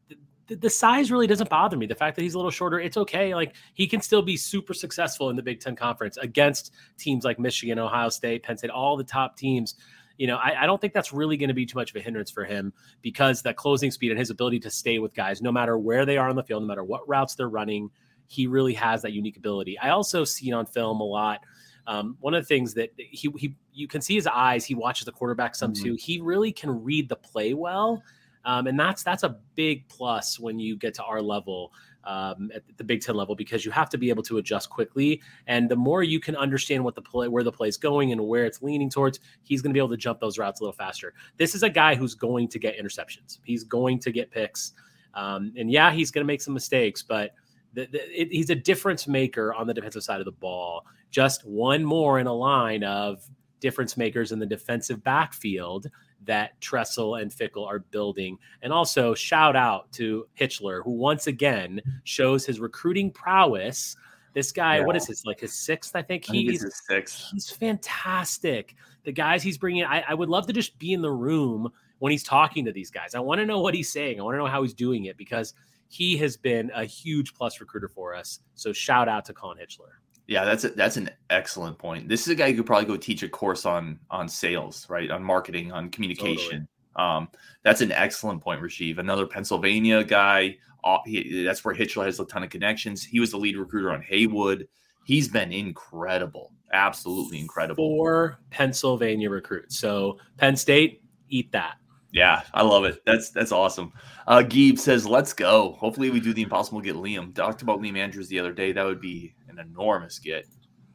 the, 0.47 0.57
the, 0.57 0.71
size 0.71 1.11
really 1.11 1.27
doesn't 1.27 1.51
bother 1.51 1.77
me. 1.77 1.85
The 1.85 1.95
fact 1.95 2.17
that 2.17 2.23
he's 2.23 2.33
a 2.33 2.39
little 2.39 2.51
shorter, 2.51 2.81
it's 2.81 2.97
okay. 2.97 3.35
Like 3.35 3.55
he 3.75 3.87
can 3.87 4.01
still 4.01 4.23
be 4.23 4.39
super 4.39 4.73
successful 4.73 5.29
in 5.29 5.37
the 5.37 5.43
Big 5.43 5.61
Ten 5.61 5.77
Conference 5.77 6.17
against 6.17 6.73
teams 6.97 7.23
like 7.23 7.39
Michigan, 7.39 7.79
Ohio 7.79 8.09
State, 8.09 8.43
Penn 8.43 8.57
State, 8.57 8.71
all 8.71 8.97
the 8.97 9.05
top 9.05 9.37
teams 9.37 9.75
you 10.17 10.27
know, 10.27 10.37
I, 10.37 10.63
I 10.63 10.67
don't 10.67 10.81
think 10.81 10.93
that's 10.93 11.13
really 11.13 11.37
going 11.37 11.49
to 11.49 11.55
be 11.55 11.67
too 11.67 11.79
much 11.79 11.91
of 11.91 11.97
a 11.97 12.01
hindrance 12.01 12.31
for 12.31 12.45
him 12.45 12.73
because 13.03 13.43
that 13.43 13.57
closing 13.57 13.91
speed 13.91 14.11
and 14.11 14.19
his 14.19 14.31
ability 14.31 14.61
to 14.61 14.71
stay 14.71 14.99
with 14.99 15.15
guys, 15.15 15.43
no 15.43 15.51
matter 15.51 15.79
where 15.79 16.07
they 16.07 16.17
are 16.17 16.29
on 16.29 16.37
the 16.37 16.43
field, 16.43 16.63
no 16.63 16.69
matter 16.69 16.85
what 16.85 17.07
routes 17.09 17.35
they're 17.35 17.49
running, 17.49 17.91
he 18.27 18.47
really 18.47 18.75
has 18.75 19.03
that 19.03 19.13
unique 19.13 19.37
ability. 19.37 19.79
I 19.79 19.91
also 19.91 20.25
see 20.25 20.51
it 20.51 20.53
on 20.53 20.67
film 20.67 21.01
a 21.01 21.05
lot. 21.05 21.41
Um, 21.87 22.17
one 22.21 22.35
of 22.35 22.43
the 22.43 22.47
things 22.47 22.75
that 22.75 22.91
he, 22.97 23.31
he 23.37 23.55
you 23.73 23.87
can 23.89 24.01
see 24.01 24.15
his 24.15 24.27
eyes. 24.27 24.65
He 24.65 24.75
watches 24.75 25.05
the 25.05 25.13
quarterback 25.13 25.55
some 25.55 25.73
mm-hmm. 25.73 25.85
too. 25.85 25.97
He 25.99 26.21
really 26.21 26.53
can 26.53 26.83
read 26.83 27.09
the 27.09 27.17
play 27.17 27.53
well, 27.53 28.03
um, 28.47 28.67
and 28.67 28.81
that's 28.81 29.03
that's 29.03 29.23
a 29.23 29.37
big 29.55 29.87
plus 29.89 30.41
when 30.41 30.59
you 30.59 30.77
get 30.77 30.95
to 30.95 31.05
our 31.05 31.21
level 31.21 31.73
um, 32.07 32.51
at 32.55 32.63
the 32.77 32.85
Big 32.85 33.01
Ten 33.01 33.15
level 33.15 33.35
because 33.35 33.65
you 33.65 33.71
have 33.71 33.89
to 33.91 33.99
be 33.99 34.11
able 34.11 34.23
to 34.25 34.39
adjust 34.39 34.71
quickly. 34.71 35.21
And 35.47 35.69
the 35.69 35.77
more 35.77 36.03
you 36.03 36.21
can 36.21 36.37
understand 36.37 36.85
what 36.85 36.95
the 36.95 37.03
play, 37.03 37.29
where 37.29 37.43
the 37.43 37.53
play 37.53 37.69
is 37.69 37.77
going 37.77 38.13
and 38.13 38.27
where 38.27 38.45
it's 38.45 38.63
leaning 38.63 38.91
towards, 38.91 39.21
he's 39.43 39.63
going 39.63 39.71
to 39.71 39.75
be 39.75 39.81
able 39.81 39.91
to 39.91 39.97
jump 39.97 40.21
those 40.21 40.39
routes 40.39 40.61
a 40.61 40.65
little 40.65 40.77
faster. 40.77 41.15
This 41.37 41.55
is 41.55 41.63
a 41.63 41.71
guy 41.71 41.95
who's 41.95 42.15
going 42.15 42.49
to 42.49 42.59
get 42.59 42.79
interceptions. 42.79 43.39
He's 43.45 43.65
going 43.65 43.99
to 44.01 44.13
get 44.13 44.31
picks. 44.31 44.73
Um, 45.15 45.53
and 45.57 45.71
yeah, 45.71 45.93
he's 45.93 46.11
going 46.11 46.25
to 46.25 46.27
make 46.27 46.43
some 46.43 46.55
mistakes, 46.55 47.03
but 47.03 47.33
the, 47.73 47.87
the, 47.87 48.23
it, 48.23 48.29
he's 48.31 48.51
a 48.51 48.55
difference 48.55 49.07
maker 49.07 49.55
on 49.55 49.67
the 49.67 49.75
defensive 49.75 50.03
side 50.03 50.21
of 50.21 50.25
the 50.25 50.33
ball. 50.33 50.87
Just 51.11 51.45
one 51.45 51.85
more 51.85 52.19
in 52.19 52.27
a 52.27 52.33
line 52.33 52.83
of 52.85 53.25
difference 53.61 53.97
makers 53.97 54.33
in 54.33 54.39
the 54.39 54.47
defensive 54.47 55.03
backfield 55.03 55.87
that 56.27 56.61
Tressel 56.61 57.21
and 57.21 57.31
Fickell 57.31 57.67
are 57.67 57.81
building. 57.81 58.39
And 58.63 58.73
also, 58.73 59.15
shout 59.15 59.57
out 59.57 59.91
to 59.93 60.27
Hitschler, 60.39 60.83
who 60.83 60.93
once 60.93 61.27
again 61.27 61.81
shows 62.05 62.45
his 62.47 62.61
recruiting 62.61 63.11
prowess. 63.11 63.97
This 64.33 64.51
guy, 64.51 64.79
yeah. 64.79 64.85
what 64.85 64.97
is 64.97 65.07
this? 65.07 65.25
Like 65.25 65.41
his 65.41 65.55
sixth, 65.55 65.95
I 65.95 66.03
think. 66.03 66.25
I 66.29 66.33
he's 66.33 66.61
think 66.63 66.75
sixth. 66.75 67.29
He's 67.33 67.51
fantastic. 67.51 68.75
The 69.05 69.13
guys 69.13 69.43
he's 69.43 69.59
bringing, 69.59 69.85
I, 69.85 70.05
I 70.09 70.15
would 70.15 70.29
love 70.29 70.47
to 70.49 70.53
just 70.53 70.79
be 70.79 70.93
in 70.93 71.03
the 71.03 71.13
room 71.13 71.71
when 71.99 72.11
he's 72.11 72.25
talking 72.25 72.65
to 72.65 72.73
these 72.73 72.91
guys. 72.91 73.15
I 73.15 73.21
want 73.21 73.39
to 73.41 73.47
know 73.47 73.61
what 73.61 73.75
he's 73.75 73.93
saying. 73.93 74.19
I 74.19 74.23
want 74.23 74.35
to 74.35 74.39
know 74.39 74.47
how 74.47 74.63
he's 74.63 74.75
doing 74.75 75.05
it 75.05 75.17
because 75.17 75.55
he 75.89 76.17
has 76.17 76.37
been 76.37 76.71
a 76.75 76.85
huge 76.85 77.35
plus 77.35 77.61
recruiter 77.61 77.89
for 77.89 78.15
us. 78.15 78.41
So 78.55 78.73
shout 78.73 79.09
out 79.09 79.25
to 79.27 79.33
Colin 79.33 79.59
Hitschler. 79.59 80.01
Yeah, 80.27 80.45
that's 80.45 80.65
a, 80.65 80.71
that's 80.71 80.97
an 80.97 81.11
excellent 81.29 81.79
point. 81.79 82.09
This 82.09 82.23
is 82.23 82.29
a 82.29 82.35
guy 82.35 82.51
who 82.51 82.57
could 82.59 82.67
probably 82.67 82.87
go 82.87 82.97
teach 82.97 83.23
a 83.23 83.29
course 83.29 83.67
on 83.67 83.99
on 84.11 84.29
sales, 84.29 84.87
right? 84.89 85.11
On 85.11 85.23
marketing, 85.23 85.71
on 85.71 85.91
communication. 85.91 86.67
Totally. 86.97 87.17
Um, 87.17 87.29
that's 87.63 87.81
an 87.81 87.93
excellent 87.93 88.41
point, 88.41 88.63
Rajiv. 88.63 88.99
Another 88.99 89.27
Pennsylvania 89.27 90.03
guy. 90.05 90.57
Uh, 90.83 90.99
he, 91.05 91.45
that's 91.45 91.65
where 91.65 91.75
Hitschler 91.75 92.07
has 92.07 92.21
a 92.21 92.25
ton 92.27 92.43
of 92.43 92.51
connections. 92.51 93.03
He 93.03 93.21
was 93.21 93.31
the 93.33 93.37
lead 93.37 93.57
recruiter 93.57 93.91
on 93.91 94.03
Heywood. 94.03 94.69
He's 95.05 95.29
been 95.29 95.53
incredible, 95.53 96.53
absolutely 96.73 97.39
incredible. 97.39 97.77
Four 97.85 98.39
Pennsylvania 98.51 99.29
recruits. 99.29 99.79
So 99.79 100.19
Penn 100.39 100.57
State, 100.57 101.03
eat 101.29 101.53
that. 101.53 101.77
Yeah, 102.15 102.43
I 102.55 102.63
love 102.63 102.85
it. 102.85 103.03
That's 103.05 103.31
that's 103.31 103.51
awesome. 103.51 103.93
Uh 104.29 104.39
Geeb 104.39 104.79
says, 104.79 105.05
let's 105.05 105.33
go. 105.33 105.73
Hopefully 105.81 106.11
we 106.11 106.21
do 106.21 106.33
the 106.33 106.43
impossible 106.43 106.81
get 106.81 106.95
Liam. 106.95 107.35
Talked 107.35 107.63
about 107.63 107.81
Liam 107.81 107.99
Andrews 107.99 108.29
the 108.29 108.39
other 108.39 108.53
day. 108.53 108.71
That 108.71 108.85
would 108.87 109.01
be 109.01 109.35
an 109.49 109.59
enormous 109.59 110.21
get. 110.21 110.47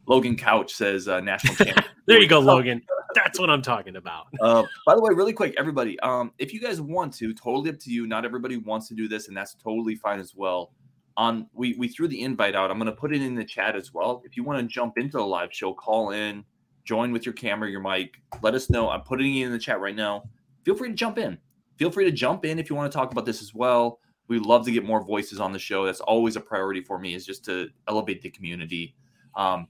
Logan 0.08 0.38
Couch 0.38 0.74
says 0.74 1.10
uh, 1.10 1.20
national 1.20 1.56
champion. 1.66 1.86
there 2.08 2.22
you 2.22 2.28
go, 2.28 2.40
Logan. 2.40 2.82
That's 3.16 3.38
what 3.38 3.50
I'm 3.50 3.62
talking 3.62 3.98
about. 3.98 4.28
Uh, 4.42 4.64
by 4.86 4.96
the 4.96 5.02
way, 5.02 5.10
really 5.14 5.34
quick, 5.34 5.54
everybody, 5.58 6.00
um, 6.00 6.32
if 6.38 6.54
you 6.54 6.62
guys 6.62 6.80
want 6.80 7.14
to, 7.16 7.34
totally 7.34 7.70
up 7.70 7.78
to 7.80 7.92
you. 7.92 8.08
Not 8.08 8.24
everybody 8.24 8.56
wants 8.56 8.88
to 8.88 8.94
do 8.94 9.10
this, 9.10 9.28
and 9.28 9.36
that's 9.36 9.56
totally 9.56 9.96
fine 9.96 10.20
as 10.20 10.34
well. 10.34 10.72
On 11.18 11.48
we 11.54 11.76
we 11.78 11.90
threw 11.90 12.08
the 12.08 12.22
invite 12.22 12.56
out. 12.56 12.72
I'm 12.72 12.80
going 12.80 12.90
to 12.90 12.96
put 12.96 13.14
it 13.14 13.22
in 13.22 13.36
the 13.36 13.44
chat 13.44 13.76
as 13.76 13.94
well. 13.94 14.22
If 14.24 14.38
you 14.38 14.46
want 14.46 14.62
to 14.62 14.74
jump 14.74 14.98
into 14.98 15.18
the 15.18 15.26
live 15.26 15.50
show, 15.52 15.74
call 15.74 16.12
in, 16.12 16.46
join 16.86 17.12
with 17.12 17.26
your 17.26 17.34
camera, 17.34 17.70
your 17.70 17.82
mic. 17.82 18.22
Let 18.42 18.56
us 18.56 18.70
know. 18.70 18.90
I'm 18.90 19.02
putting 19.02 19.36
it 19.36 19.46
in 19.46 19.52
the 19.52 19.60
chat 19.60 19.82
right 19.82 19.96
now 19.96 20.24
feel 20.63 20.75
free 20.75 20.89
to 20.89 20.96
jump 20.96 21.18
in. 21.18 21.38
Feel 21.78 21.92
free 21.92 22.06
to 22.06 22.12
jump 22.12 22.46
in 22.46 22.60
if 22.60 22.70
you 22.70 22.75
want 22.75 22.92
to 22.92 22.98
talk 22.98 23.12
about 23.12 23.25
this 23.25 23.42
as 23.42 23.54
well. 23.54 24.00
We 24.28 24.38
love 24.38 24.66
to 24.66 24.72
get 24.72 24.86
more 24.86 25.04
voices 25.04 25.39
on 25.39 25.54
the 25.54 25.60
show. 25.60 25.86
That's 25.86 26.01
always 26.01 26.36
a 26.36 26.42
priority 26.42 26.82
for 26.82 27.00
me 27.00 27.16
is 27.16 27.25
just 27.25 27.44
to 27.46 27.70
elevate 27.88 28.22
the 28.22 28.30
community. 28.30 28.96
Um, 29.36 29.68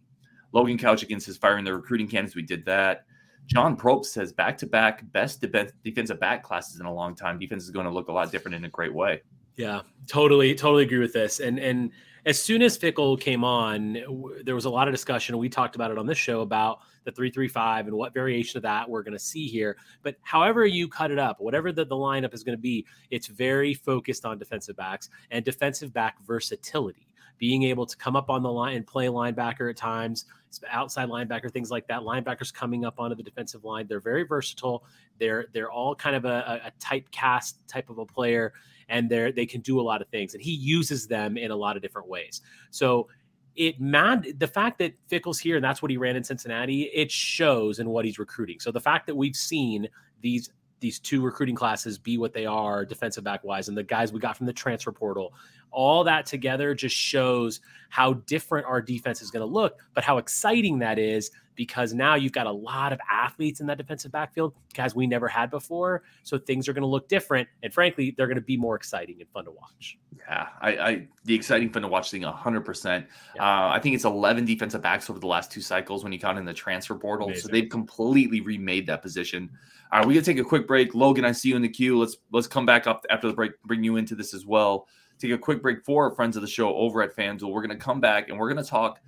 Logan 0.51 0.77
Couch 0.77 1.03
against 1.03 1.25
his 1.25 1.37
firing 1.37 1.63
the 1.63 1.73
recruiting 1.73 2.07
candidates. 2.07 2.35
We 2.35 2.41
did 2.41 2.65
that. 2.65 3.05
John 3.45 3.75
Probst 3.77 4.07
says 4.07 4.31
back 4.31 4.57
to 4.59 4.67
back 4.67 5.09
best 5.11 5.43
defensive 5.83 6.19
back 6.19 6.43
classes 6.43 6.79
in 6.79 6.85
a 6.85 6.93
long 6.93 7.15
time. 7.15 7.39
Defense 7.39 7.63
is 7.63 7.71
going 7.71 7.85
to 7.85 7.91
look 7.91 8.07
a 8.07 8.11
lot 8.11 8.31
different 8.31 8.55
in 8.55 8.65
a 8.65 8.69
great 8.69 8.93
way. 8.93 9.21
Yeah, 9.55 9.81
totally, 10.07 10.53
totally 10.55 10.83
agree 10.83 10.99
with 10.99 11.13
this. 11.13 11.39
And 11.39 11.59
and 11.59 11.91
as 12.25 12.41
soon 12.41 12.61
as 12.61 12.77
Fickell 12.77 13.19
came 13.19 13.43
on, 13.43 13.97
there 14.43 14.55
was 14.55 14.65
a 14.65 14.69
lot 14.69 14.87
of 14.87 14.93
discussion. 14.93 15.37
We 15.37 15.49
talked 15.49 15.75
about 15.75 15.91
it 15.91 15.97
on 15.97 16.05
this 16.05 16.17
show 16.17 16.41
about 16.41 16.79
the 17.05 17.11
335 17.11 17.87
and 17.87 17.95
what 17.95 18.13
variation 18.13 18.57
of 18.57 18.63
that 18.63 18.89
we're 18.89 19.03
going 19.03 19.13
to 19.13 19.19
see 19.19 19.47
here. 19.47 19.77
But 20.03 20.15
however 20.21 20.65
you 20.65 20.87
cut 20.87 21.11
it 21.11 21.19
up, 21.19 21.39
whatever 21.39 21.71
the, 21.71 21.85
the 21.85 21.95
lineup 21.95 22.33
is 22.33 22.43
going 22.43 22.57
to 22.57 22.61
be, 22.61 22.85
it's 23.09 23.27
very 23.27 23.73
focused 23.73 24.25
on 24.25 24.37
defensive 24.37 24.75
backs 24.75 25.09
and 25.31 25.43
defensive 25.43 25.93
back 25.93 26.21
versatility 26.25 27.08
being 27.39 27.63
able 27.63 27.85
to 27.85 27.97
come 27.97 28.15
up 28.15 28.29
on 28.29 28.43
the 28.43 28.51
line 28.51 28.75
and 28.75 28.85
play 28.85 29.07
linebacker 29.07 29.69
at 29.69 29.77
times, 29.77 30.25
outside 30.69 31.09
linebacker, 31.09 31.51
things 31.51 31.71
like 31.71 31.87
that. 31.87 32.01
Linebackers 32.01 32.53
coming 32.53 32.85
up 32.85 32.99
onto 32.99 33.15
the 33.15 33.23
defensive 33.23 33.63
line. 33.63 33.87
They're 33.87 33.99
very 34.01 34.23
versatile. 34.23 34.83
They're 35.19 35.47
they're 35.53 35.71
all 35.71 35.95
kind 35.95 36.15
of 36.15 36.25
a, 36.25 36.61
a 36.65 36.71
typecast 36.79 37.55
type 37.67 37.89
of 37.89 37.97
a 37.97 38.05
player, 38.05 38.53
and 38.89 39.09
they're 39.09 39.31
they 39.31 39.45
can 39.45 39.61
do 39.61 39.79
a 39.79 39.81
lot 39.81 40.01
of 40.01 40.09
things. 40.09 40.33
And 40.33 40.43
he 40.43 40.51
uses 40.51 41.07
them 41.07 41.37
in 41.37 41.49
a 41.49 41.55
lot 41.55 41.75
of 41.75 41.81
different 41.81 42.07
ways. 42.07 42.41
So 42.71 43.07
it 43.55 43.79
man 43.79 44.25
the 44.37 44.47
fact 44.47 44.79
that 44.79 44.93
Fickell's 45.07 45.39
here 45.39 45.55
and 45.55 45.63
that's 45.63 45.81
what 45.81 45.91
he 45.91 45.97
ran 45.97 46.15
in 46.15 46.23
Cincinnati, 46.23 46.83
it 46.83 47.09
shows 47.09 47.79
in 47.79 47.89
what 47.89 48.05
he's 48.05 48.19
recruiting. 48.19 48.59
So 48.59 48.71
the 48.71 48.81
fact 48.81 49.07
that 49.07 49.15
we've 49.15 49.35
seen 49.35 49.87
these 50.21 50.49
these 50.79 50.99
two 50.99 51.21
recruiting 51.21 51.55
classes 51.55 51.97
be 51.97 52.17
what 52.17 52.33
they 52.33 52.45
are 52.45 52.85
defensive 52.85 53.23
back 53.23 53.43
wise 53.43 53.67
and 53.67 53.77
the 53.77 53.83
guys 53.83 54.11
we 54.11 54.19
got 54.19 54.37
from 54.37 54.45
the 54.45 54.53
transfer 54.53 54.91
portal. 54.91 55.33
All 55.71 56.03
that 56.05 56.25
together 56.25 56.73
just 56.73 56.95
shows 56.95 57.61
how 57.89 58.13
different 58.13 58.65
our 58.65 58.81
defense 58.81 59.21
is 59.21 59.29
going 59.29 59.47
to 59.47 59.53
look 59.53 59.79
but 59.93 60.03
how 60.03 60.17
exciting 60.17 60.79
that 60.79 60.97
is 60.97 61.31
because 61.55 61.93
now 61.93 62.15
you've 62.15 62.31
got 62.31 62.47
a 62.47 62.51
lot 62.51 62.93
of 62.93 62.99
athletes 63.11 63.59
in 63.59 63.67
that 63.67 63.77
defensive 63.77 64.11
backfield 64.11 64.53
guys 64.73 64.95
we 64.95 65.05
never 65.05 65.27
had 65.27 65.51
before. 65.51 66.03
So 66.23 66.37
things 66.37 66.69
are 66.69 66.73
going 66.73 66.83
to 66.83 66.87
look 66.87 67.07
different 67.09 67.47
and 67.61 67.73
frankly 67.73 68.15
they're 68.15 68.27
going 68.27 68.35
to 68.35 68.41
be 68.41 68.57
more 68.57 68.75
exciting 68.75 69.17
and 69.19 69.29
fun 69.29 69.45
to 69.45 69.51
watch. 69.51 69.97
Yeah 70.17 70.47
i, 70.61 70.69
I 70.77 71.07
the 71.25 71.33
exciting 71.33 71.69
fun 71.69 71.81
to 71.81 71.87
watch 71.87 72.11
thing 72.11 72.21
100% 72.21 73.05
yeah. 73.35 73.43
uh, 73.43 73.69
i 73.69 73.79
think 73.79 73.95
it's 73.95 74.05
11 74.05 74.45
defensive 74.45 74.81
backs 74.81 75.09
over 75.09 75.19
the 75.19 75.27
last 75.27 75.51
two 75.51 75.61
cycles 75.61 76.03
when 76.03 76.13
you 76.13 76.19
count 76.19 76.37
in 76.37 76.45
the 76.45 76.53
transfer 76.53 76.95
portal. 76.95 77.27
Amazing. 77.27 77.41
so 77.41 77.47
they've 77.49 77.69
completely 77.69 78.41
remade 78.41 78.87
that 78.87 79.01
position 79.01 79.49
all 79.91 79.99
right, 79.99 80.07
we're 80.07 80.13
gonna 80.13 80.25
take 80.25 80.39
a 80.39 80.43
quick 80.43 80.67
break. 80.67 80.93
Logan, 80.93 81.25
I 81.25 81.31
see 81.31 81.49
you 81.49 81.55
in 81.55 81.61
the 81.61 81.69
queue. 81.69 81.97
Let's 81.97 82.17
let's 82.31 82.47
come 82.47 82.65
back 82.65 82.85
up 82.85 83.05
after 83.09 83.27
the 83.27 83.33
break, 83.33 83.51
bring 83.63 83.83
you 83.83 83.95
into 83.97 84.15
this 84.15 84.33
as 84.33 84.45
well. 84.45 84.87
Take 85.17 85.31
a 85.31 85.37
quick 85.37 85.61
break 85.61 85.83
for 85.83 86.05
our 86.05 86.15
friends 86.15 86.35
of 86.35 86.41
the 86.41 86.47
show 86.47 86.75
over 86.75 87.01
at 87.01 87.15
FanDuel. 87.15 87.51
We're 87.51 87.61
gonna 87.61 87.75
come 87.75 87.99
back 87.99 88.29
and 88.29 88.37
we're 88.37 88.49
gonna 88.49 88.63
talk. 88.63 88.99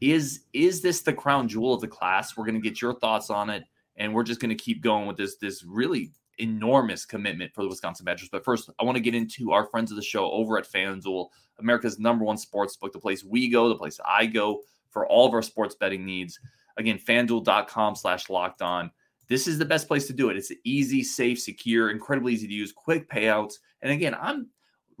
Is 0.00 0.44
is 0.52 0.80
this 0.80 1.02
the 1.02 1.12
crown 1.12 1.48
jewel 1.48 1.74
of 1.74 1.80
the 1.80 1.88
class? 1.88 2.36
We're 2.36 2.46
gonna 2.46 2.60
get 2.60 2.80
your 2.80 2.94
thoughts 2.94 3.30
on 3.30 3.50
it, 3.50 3.64
and 3.96 4.14
we're 4.14 4.22
just 4.22 4.40
gonna 4.40 4.54
keep 4.54 4.80
going 4.80 5.08
with 5.08 5.16
this 5.16 5.36
this 5.36 5.64
really 5.64 6.12
enormous 6.38 7.04
commitment 7.04 7.52
for 7.52 7.62
the 7.62 7.68
Wisconsin 7.68 8.04
Badgers. 8.04 8.28
But 8.28 8.44
first, 8.44 8.70
I 8.78 8.84
want 8.84 8.96
to 8.96 9.02
get 9.02 9.16
into 9.16 9.50
our 9.50 9.66
friends 9.66 9.90
of 9.90 9.96
the 9.96 10.02
show 10.02 10.30
over 10.30 10.56
at 10.56 10.70
FanDuel, 10.70 11.28
America's 11.58 11.98
number 11.98 12.24
one 12.24 12.38
sports 12.38 12.76
book, 12.76 12.92
the 12.92 13.00
place 13.00 13.24
we 13.24 13.48
go, 13.48 13.68
the 13.68 13.74
place 13.74 13.98
I 14.06 14.26
go 14.26 14.62
for 14.90 15.06
all 15.06 15.26
of 15.26 15.34
our 15.34 15.42
sports 15.42 15.74
betting 15.74 16.04
needs. 16.04 16.38
Again, 16.76 16.98
fanduel.com 16.98 17.96
slash 17.96 18.30
locked 18.30 18.62
on. 18.62 18.92
This 19.28 19.46
is 19.46 19.58
the 19.58 19.64
best 19.64 19.88
place 19.88 20.06
to 20.06 20.12
do 20.12 20.30
it. 20.30 20.36
It's 20.36 20.52
easy, 20.64 21.02
safe, 21.02 21.40
secure, 21.40 21.90
incredibly 21.90 22.32
easy 22.32 22.48
to 22.48 22.54
use, 22.54 22.72
quick 22.72 23.10
payouts. 23.10 23.54
And 23.82 23.92
again, 23.92 24.16
I'm 24.18 24.48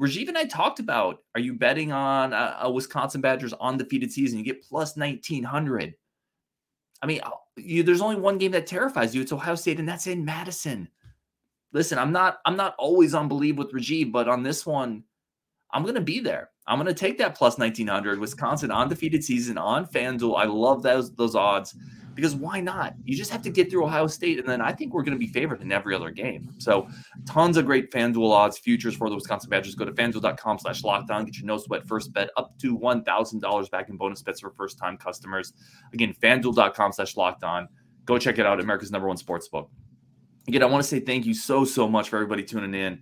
Rajiv 0.00 0.28
and 0.28 0.38
I 0.38 0.44
talked 0.44 0.78
about 0.78 1.18
are 1.34 1.40
you 1.40 1.54
betting 1.54 1.92
on 1.92 2.32
a, 2.32 2.58
a 2.62 2.70
Wisconsin 2.70 3.20
Badgers 3.20 3.52
undefeated 3.54 4.12
season? 4.12 4.38
You 4.38 4.44
get 4.44 4.62
plus 4.62 4.96
1900. 4.96 5.94
I 7.02 7.06
mean, 7.06 7.20
you, 7.56 7.82
there's 7.82 8.00
only 8.00 8.16
one 8.16 8.38
game 8.38 8.52
that 8.52 8.66
terrifies 8.66 9.14
you. 9.14 9.22
It's 9.22 9.32
Ohio 9.32 9.54
State, 9.54 9.78
and 9.78 9.88
that's 9.88 10.06
in 10.06 10.24
Madison. 10.24 10.88
Listen, 11.72 11.98
I'm 11.98 12.12
not 12.12 12.38
I'm 12.44 12.56
not 12.56 12.74
always 12.78 13.14
on 13.14 13.28
believe 13.28 13.58
with 13.58 13.72
Rajiv, 13.72 14.12
but 14.12 14.28
on 14.28 14.42
this 14.42 14.64
one, 14.64 15.04
I'm 15.72 15.84
gonna 15.84 16.00
be 16.00 16.20
there. 16.20 16.50
I'm 16.66 16.78
gonna 16.78 16.94
take 16.94 17.18
that 17.18 17.36
plus 17.36 17.58
1900 17.58 18.18
Wisconsin 18.18 18.70
undefeated 18.70 19.22
season 19.24 19.58
on 19.58 19.86
FanDuel. 19.86 20.38
I 20.38 20.44
love 20.44 20.82
those 20.82 21.14
those 21.14 21.34
odds 21.34 21.74
because 22.18 22.34
why 22.34 22.60
not? 22.60 22.94
You 23.04 23.16
just 23.16 23.30
have 23.30 23.42
to 23.42 23.50
get 23.50 23.70
through 23.70 23.84
Ohio 23.84 24.08
State, 24.08 24.40
and 24.40 24.48
then 24.48 24.60
I 24.60 24.72
think 24.72 24.92
we're 24.92 25.04
going 25.04 25.16
to 25.16 25.24
be 25.24 25.28
favored 25.28 25.62
in 25.62 25.70
every 25.70 25.94
other 25.94 26.10
game. 26.10 26.52
So, 26.58 26.88
tons 27.26 27.56
of 27.56 27.64
great 27.64 27.92
FanDuel 27.92 28.32
odds, 28.32 28.58
futures 28.58 28.96
for 28.96 29.08
the 29.08 29.14
Wisconsin 29.14 29.48
Badgers. 29.48 29.76
Go 29.76 29.84
to 29.84 29.92
fanduel.com 29.92 30.58
slash 30.58 30.82
lockdown. 30.82 31.24
Get 31.26 31.36
your 31.36 31.46
no 31.46 31.58
sweat 31.58 31.86
first 31.86 32.12
bet 32.12 32.30
up 32.36 32.58
to 32.58 32.76
$1,000 32.76 33.70
back 33.70 33.88
in 33.88 33.96
bonus 33.96 34.20
bets 34.20 34.40
for 34.40 34.50
first 34.50 34.78
time 34.78 34.96
customers. 34.96 35.52
Again, 35.92 36.12
fanduel.com 36.20 36.90
slash 36.90 37.14
lockdown. 37.14 37.68
Go 38.04 38.18
check 38.18 38.40
it 38.40 38.46
out, 38.46 38.58
America's 38.58 38.90
number 38.90 39.06
one 39.06 39.16
sports 39.16 39.46
book. 39.46 39.70
Again, 40.48 40.64
I 40.64 40.66
want 40.66 40.82
to 40.82 40.88
say 40.88 40.98
thank 40.98 41.24
you 41.24 41.34
so, 41.34 41.64
so 41.64 41.88
much 41.88 42.08
for 42.08 42.16
everybody 42.16 42.42
tuning 42.42 42.74
in. 42.74 43.00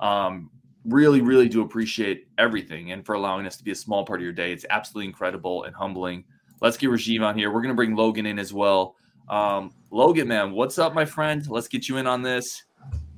Um, 0.00 0.50
really, 0.88 1.20
really 1.20 1.48
do 1.48 1.62
appreciate 1.62 2.28
everything 2.38 2.92
and 2.92 3.04
for 3.04 3.14
allowing 3.14 3.46
us 3.46 3.56
to 3.56 3.64
be 3.64 3.70
a 3.70 3.74
small 3.74 4.04
part 4.04 4.20
of 4.20 4.24
your 4.24 4.32
day. 4.32 4.52
It's 4.52 4.66
absolutely 4.70 5.06
incredible 5.06 5.64
and 5.64 5.74
humbling. 5.74 6.24
Let's 6.60 6.76
get 6.76 6.90
Rajiv 6.90 7.22
on 7.22 7.36
here. 7.36 7.50
We're 7.50 7.60
going 7.60 7.70
to 7.70 7.76
bring 7.76 7.94
Logan 7.94 8.26
in 8.26 8.38
as 8.38 8.52
well. 8.52 8.96
Um, 9.28 9.72
Logan, 9.90 10.28
man, 10.28 10.52
what's 10.52 10.78
up, 10.78 10.94
my 10.94 11.04
friend? 11.04 11.46
Let's 11.48 11.68
get 11.68 11.88
you 11.88 11.96
in 11.96 12.06
on 12.06 12.22
this. 12.22 12.64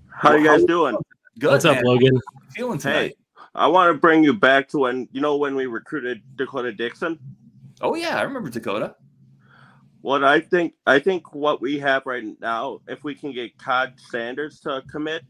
How 0.08 0.34
you 0.34 0.44
guys 0.44 0.64
doing? 0.64 0.96
Good. 1.38 1.50
What's 1.50 1.64
man. 1.64 1.78
up, 1.78 1.84
Logan? 1.84 2.20
Feeling 2.50 2.78
tonight? 2.78 2.94
Hey, 2.94 3.14
I 3.54 3.68
want 3.68 3.94
to 3.94 3.98
bring 3.98 4.24
you 4.24 4.32
back 4.32 4.68
to 4.70 4.78
when 4.78 5.08
you 5.12 5.20
know 5.20 5.36
when 5.36 5.54
we 5.54 5.66
recruited 5.66 6.22
Dakota 6.36 6.72
Dixon. 6.72 7.18
Oh 7.80 7.94
yeah, 7.94 8.18
I 8.18 8.22
remember 8.22 8.50
Dakota. 8.50 8.96
What 10.00 10.24
I 10.24 10.40
think, 10.40 10.74
I 10.86 10.98
think 10.98 11.34
what 11.34 11.60
we 11.60 11.78
have 11.80 12.06
right 12.06 12.24
now, 12.40 12.80
if 12.88 13.04
we 13.04 13.14
can 13.14 13.32
get 13.32 13.58
Cod 13.58 13.94
Sanders 14.10 14.60
to 14.60 14.82
commit, 14.90 15.22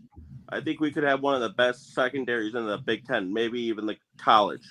I 0.51 0.61
think 0.61 0.81
we 0.81 0.91
could 0.91 1.05
have 1.05 1.21
one 1.21 1.35
of 1.35 1.41
the 1.41 1.51
best 1.51 1.95
secondaries 1.95 2.55
in 2.55 2.67
the 2.67 2.79
Big 2.79 3.07
Ten, 3.07 3.33
maybe 3.33 3.61
even 3.61 3.87
the 3.87 3.97
college. 4.17 4.67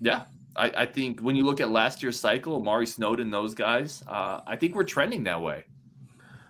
Yeah, 0.00 0.24
I, 0.56 0.72
I, 0.76 0.86
think 0.86 1.20
when 1.20 1.36
you 1.36 1.44
look 1.44 1.60
at 1.60 1.70
last 1.70 2.02
year's 2.02 2.18
cycle, 2.18 2.56
Amare 2.56 2.86
Snowden, 2.86 3.30
those 3.30 3.54
guys, 3.54 4.02
uh, 4.08 4.40
I 4.46 4.56
think 4.56 4.74
we're 4.74 4.84
trending 4.84 5.24
that 5.24 5.40
way. 5.40 5.64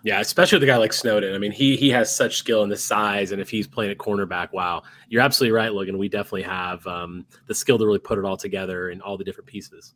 Yeah, 0.03 0.21
especially 0.21 0.57
with 0.57 0.63
a 0.65 0.67
guy 0.67 0.77
like 0.79 0.93
Snowden. 0.93 1.35
I 1.35 1.39
mean, 1.39 1.53
he 1.53 1.77
he 1.77 1.91
has 1.91 2.15
such 2.15 2.37
skill 2.37 2.63
and 2.63 2.73
the 2.73 2.77
size, 2.77 3.33
and 3.33 3.41
if 3.41 3.51
he's 3.51 3.67
playing 3.67 3.91
at 3.91 3.99
cornerback, 3.99 4.53
wow, 4.53 4.83
you're 5.09 5.21
absolutely 5.21 5.55
right, 5.55 5.73
Logan. 5.73 5.99
We 5.99 6.09
definitely 6.09 6.43
have 6.43 6.87
um, 6.87 7.27
the 7.47 7.55
skill 7.55 7.79
to 7.79 7.85
really 7.85 7.99
put 7.99 8.19
it 8.19 8.25
all 8.25 8.37
together 8.37 8.89
and 8.91 9.03
all 9.03 9.19
the 9.19 9.25
different 9.25 9.49
pieces. 9.49 9.95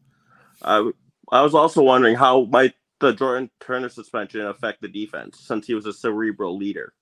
I 0.62 0.90
I 1.32 1.40
was 1.40 1.54
also 1.54 1.82
wondering 1.82 2.16
how 2.16 2.44
might 2.44 2.74
the 3.00 3.12
Jordan 3.12 3.50
Turner 3.60 3.88
suspension 3.88 4.42
affect 4.42 4.82
the 4.82 4.88
defense 4.88 5.40
since 5.40 5.66
he 5.66 5.74
was 5.74 5.86
a 5.86 5.92
cerebral 5.92 6.56
leader. 6.56 6.92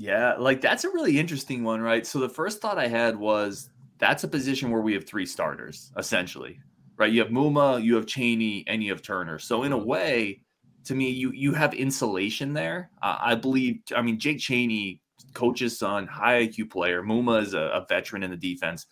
Yeah, 0.00 0.36
like 0.38 0.60
that's 0.60 0.84
a 0.84 0.90
really 0.90 1.18
interesting 1.18 1.64
one, 1.64 1.80
right? 1.80 2.06
So 2.06 2.20
the 2.20 2.28
first 2.28 2.62
thought 2.62 2.78
I 2.78 2.86
had 2.86 3.16
was 3.16 3.68
that's 3.98 4.22
a 4.22 4.28
position 4.28 4.70
where 4.70 4.80
we 4.80 4.94
have 4.94 5.04
three 5.04 5.26
starters 5.26 5.90
essentially, 5.98 6.60
right? 6.96 7.12
You 7.12 7.20
have 7.20 7.32
Muma, 7.32 7.82
you 7.82 7.96
have 7.96 8.06
Chaney, 8.06 8.62
and 8.68 8.82
you 8.82 8.92
have 8.92 9.02
Turner. 9.02 9.40
So 9.40 9.64
in 9.64 9.72
a 9.72 9.76
mm-hmm. 9.76 9.86
way, 9.88 10.42
to 10.84 10.94
me, 10.94 11.10
you 11.10 11.32
you 11.32 11.52
have 11.52 11.74
insulation 11.74 12.52
there. 12.52 12.92
Uh, 13.02 13.18
I 13.18 13.34
believe. 13.34 13.80
I 13.94 14.00
mean, 14.00 14.20
Jake 14.20 14.38
Chaney, 14.38 15.02
coach's 15.34 15.76
son, 15.76 16.06
high 16.06 16.46
IQ 16.46 16.70
player. 16.70 17.02
Muma 17.02 17.42
is 17.42 17.54
a, 17.54 17.58
a 17.58 17.84
veteran 17.88 18.22
in 18.22 18.30
the 18.30 18.36
defense. 18.36 18.86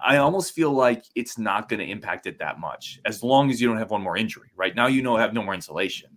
I 0.00 0.18
almost 0.18 0.54
feel 0.54 0.70
like 0.70 1.04
it's 1.16 1.38
not 1.38 1.68
going 1.68 1.80
to 1.80 1.90
impact 1.90 2.28
it 2.28 2.38
that 2.38 2.60
much 2.60 3.00
as 3.04 3.24
long 3.24 3.50
as 3.50 3.60
you 3.60 3.66
don't 3.66 3.78
have 3.78 3.90
one 3.90 4.02
more 4.02 4.16
injury. 4.16 4.50
Right 4.54 4.76
now, 4.76 4.86
you 4.86 5.02
know, 5.02 5.16
have 5.16 5.34
no 5.34 5.42
more 5.42 5.54
insulation. 5.54 6.10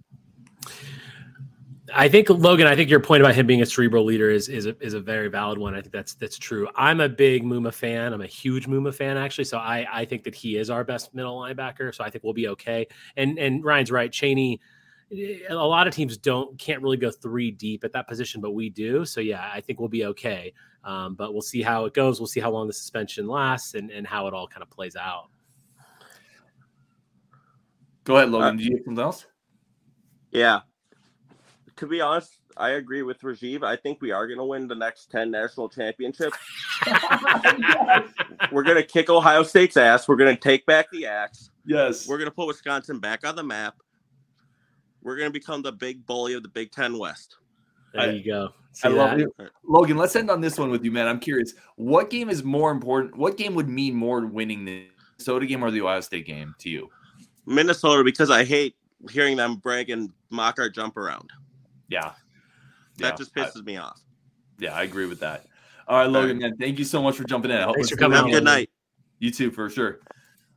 I 1.94 2.10
think 2.10 2.30
Logan. 2.30 2.68
I 2.68 2.76
think 2.76 2.90
your 2.90 3.00
point 3.00 3.22
about 3.22 3.36
him 3.36 3.48
being 3.48 3.62
a 3.62 3.66
cerebral 3.66 4.04
leader 4.06 4.30
is 4.30 4.50
is 4.50 4.66
a, 4.66 4.76
is 4.82 4.94
a 4.94 5.00
very 5.00 5.28
valid 5.28 5.58
one. 5.58 5.74
I 5.76 5.82
think 5.82 5.94
that's 5.94 6.14
that's 6.14 6.38
true. 6.38 6.68
I'm 6.76 7.00
a 7.00 7.10
big 7.10 7.44
Muma 7.44 7.74
fan. 7.74 8.14
I'm 8.14 8.22
a 8.22 8.28
huge 8.28 8.68
Muma 8.68 8.94
fan 8.94 9.18
actually. 9.18 9.46
So 9.46 9.58
I 9.58 9.86
I 9.92 10.06
think 10.06 10.24
that 10.24 10.36
he 10.36 10.58
is 10.58 10.70
our 10.70 10.84
best 10.84 11.14
middle 11.14 11.40
linebacker. 11.40 11.94
So 11.94 12.04
I 12.04 12.10
think 12.10 12.24
we'll 12.24 12.34
be 12.34 12.48
okay. 12.50 12.88
And 13.18 13.40
and 13.40 13.64
Ryan's 13.64 13.92
right. 13.92 14.12
Chaney, 14.12 14.60
A 15.50 15.54
lot 15.54 15.88
of 15.88 15.94
teams 15.94 16.18
don't 16.18 16.58
can't 16.60 16.82
really 16.82 16.98
go 16.98 17.12
three 17.12 17.52
deep 17.52 17.84
at 17.84 17.94
that 17.94 18.08
position, 18.08 18.42
but 18.42 18.52
we 18.52 18.70
do. 18.70 19.06
So 19.06 19.22
yeah, 19.22 19.50
I 19.54 19.62
think 19.62 19.80
we'll 19.80 19.90
be 19.90 20.06
okay. 20.06 20.54
Um, 20.84 21.16
but 21.16 21.34
we'll 21.34 21.42
see 21.42 21.62
how 21.62 21.86
it 21.86 21.94
goes. 21.94 22.20
We'll 22.20 22.28
see 22.28 22.40
how 22.40 22.52
long 22.52 22.68
the 22.68 22.74
suspension 22.74 23.28
lasts 23.28 23.74
and 23.74 23.90
and 23.92 24.06
how 24.06 24.28
it 24.28 24.34
all 24.34 24.48
kind 24.48 24.64
of 24.64 24.70
plays 24.70 24.96
out. 24.96 25.30
Go 28.04 28.18
ahead, 28.18 28.30
Logan. 28.30 28.56
Uh, 28.56 28.58
Do 28.58 28.64
you 28.64 28.76
have 28.76 28.86
something 28.86 29.04
else? 29.04 29.26
Yeah, 30.32 30.62
to 31.80 31.88
be 31.88 32.02
honest, 32.02 32.38
I 32.58 32.72
agree 32.72 33.04
with 33.04 33.22
Rajiv. 33.22 33.64
I 33.64 33.76
think 33.76 34.02
we 34.02 34.12
are 34.12 34.28
going 34.28 34.38
to 34.38 34.46
win 34.46 34.68
the 34.68 34.76
next 34.76 35.10
10 35.12 35.32
national 35.32 35.70
championships. 35.70 36.38
We're 38.52 38.64
going 38.64 38.76
to 38.78 38.84
kick 38.84 39.10
Ohio 39.10 39.44
State's 39.44 39.78
ass. 39.78 40.08
We're 40.08 40.18
going 40.18 40.36
to 40.36 40.40
take 40.40 40.66
back 40.66 40.92
the 40.92 41.06
axe. 41.06 41.52
Yes. 41.66 42.08
We're 42.08 42.18
going 42.18 42.30
to 42.30 42.36
put 42.36 42.48
Wisconsin 42.48 43.00
back 43.00 43.26
on 43.26 43.36
the 43.36 43.44
map. 43.44 43.76
We're 45.02 45.16
going 45.16 45.30
to 45.30 45.34
become 45.34 45.62
the 45.62 45.72
big 45.72 46.06
bully 46.06 46.34
of 46.34 46.44
the 46.44 46.50
Big 46.50 46.72
Ten 46.72 46.98
West. 46.98 47.38
There 47.94 48.12
you 48.12 48.24
go. 48.24 48.50
See 48.74 48.88
I 48.88 48.92
love 48.92 49.20
it. 49.20 49.30
Logan, 49.66 49.98
let's 49.98 50.16
end 50.16 50.30
on 50.30 50.42
this 50.42 50.60
one 50.60 50.70
with 50.70 50.84
you, 50.84 50.92
man. 50.92 51.08
I'm 51.08 51.20
curious. 51.20 51.54
What 51.76 52.10
game 52.10 52.30
is 52.30 52.44
more 52.44 52.72
important? 52.72 53.18
What 53.18 53.38
game 53.38 53.56
would 53.56 53.70
mean 53.70 53.96
more 53.96 54.26
winning 54.26 54.66
the 54.66 54.86
Minnesota 55.18 55.46
game 55.46 55.64
or 55.64 55.72
the 55.72 55.82
Ohio 55.82 56.02
State 56.02 56.26
game 56.26 56.54
to 56.60 56.70
you? 56.70 56.90
Minnesota, 57.46 58.04
because 58.04 58.30
I 58.30 58.44
hate 58.44 58.76
hearing 59.10 59.38
them 59.38 59.56
brag 59.56 59.90
and 59.90 60.12
mock 60.30 60.60
our 60.60 60.70
jump 60.70 60.98
around. 60.98 61.30
Yeah. 61.90 62.14
That 62.98 63.12
yeah. 63.12 63.16
just 63.16 63.34
pisses 63.34 63.58
I, 63.58 63.62
me 63.62 63.78
off. 63.78 64.00
Yeah, 64.60 64.74
I 64.74 64.84
agree 64.84 65.06
with 65.06 65.20
that. 65.22 65.46
All 65.88 65.98
right, 65.98 66.10
Logan, 66.10 66.38
man, 66.38 66.56
thank 66.58 66.78
you 66.78 66.86
so 66.86 67.02
much 67.02 67.16
for 67.16 67.24
jumping 67.24 67.50
in. 67.50 67.58
I 67.58 67.64
hope 67.64 67.76
Thanks 67.76 67.90
for 67.90 67.96
coming. 67.96 68.18
Have 68.18 68.28
a 68.28 68.32
good 68.32 68.44
night. 68.44 68.70
You 69.20 69.32
too, 69.32 69.52
for 69.52 69.70
sure. 69.70 70.00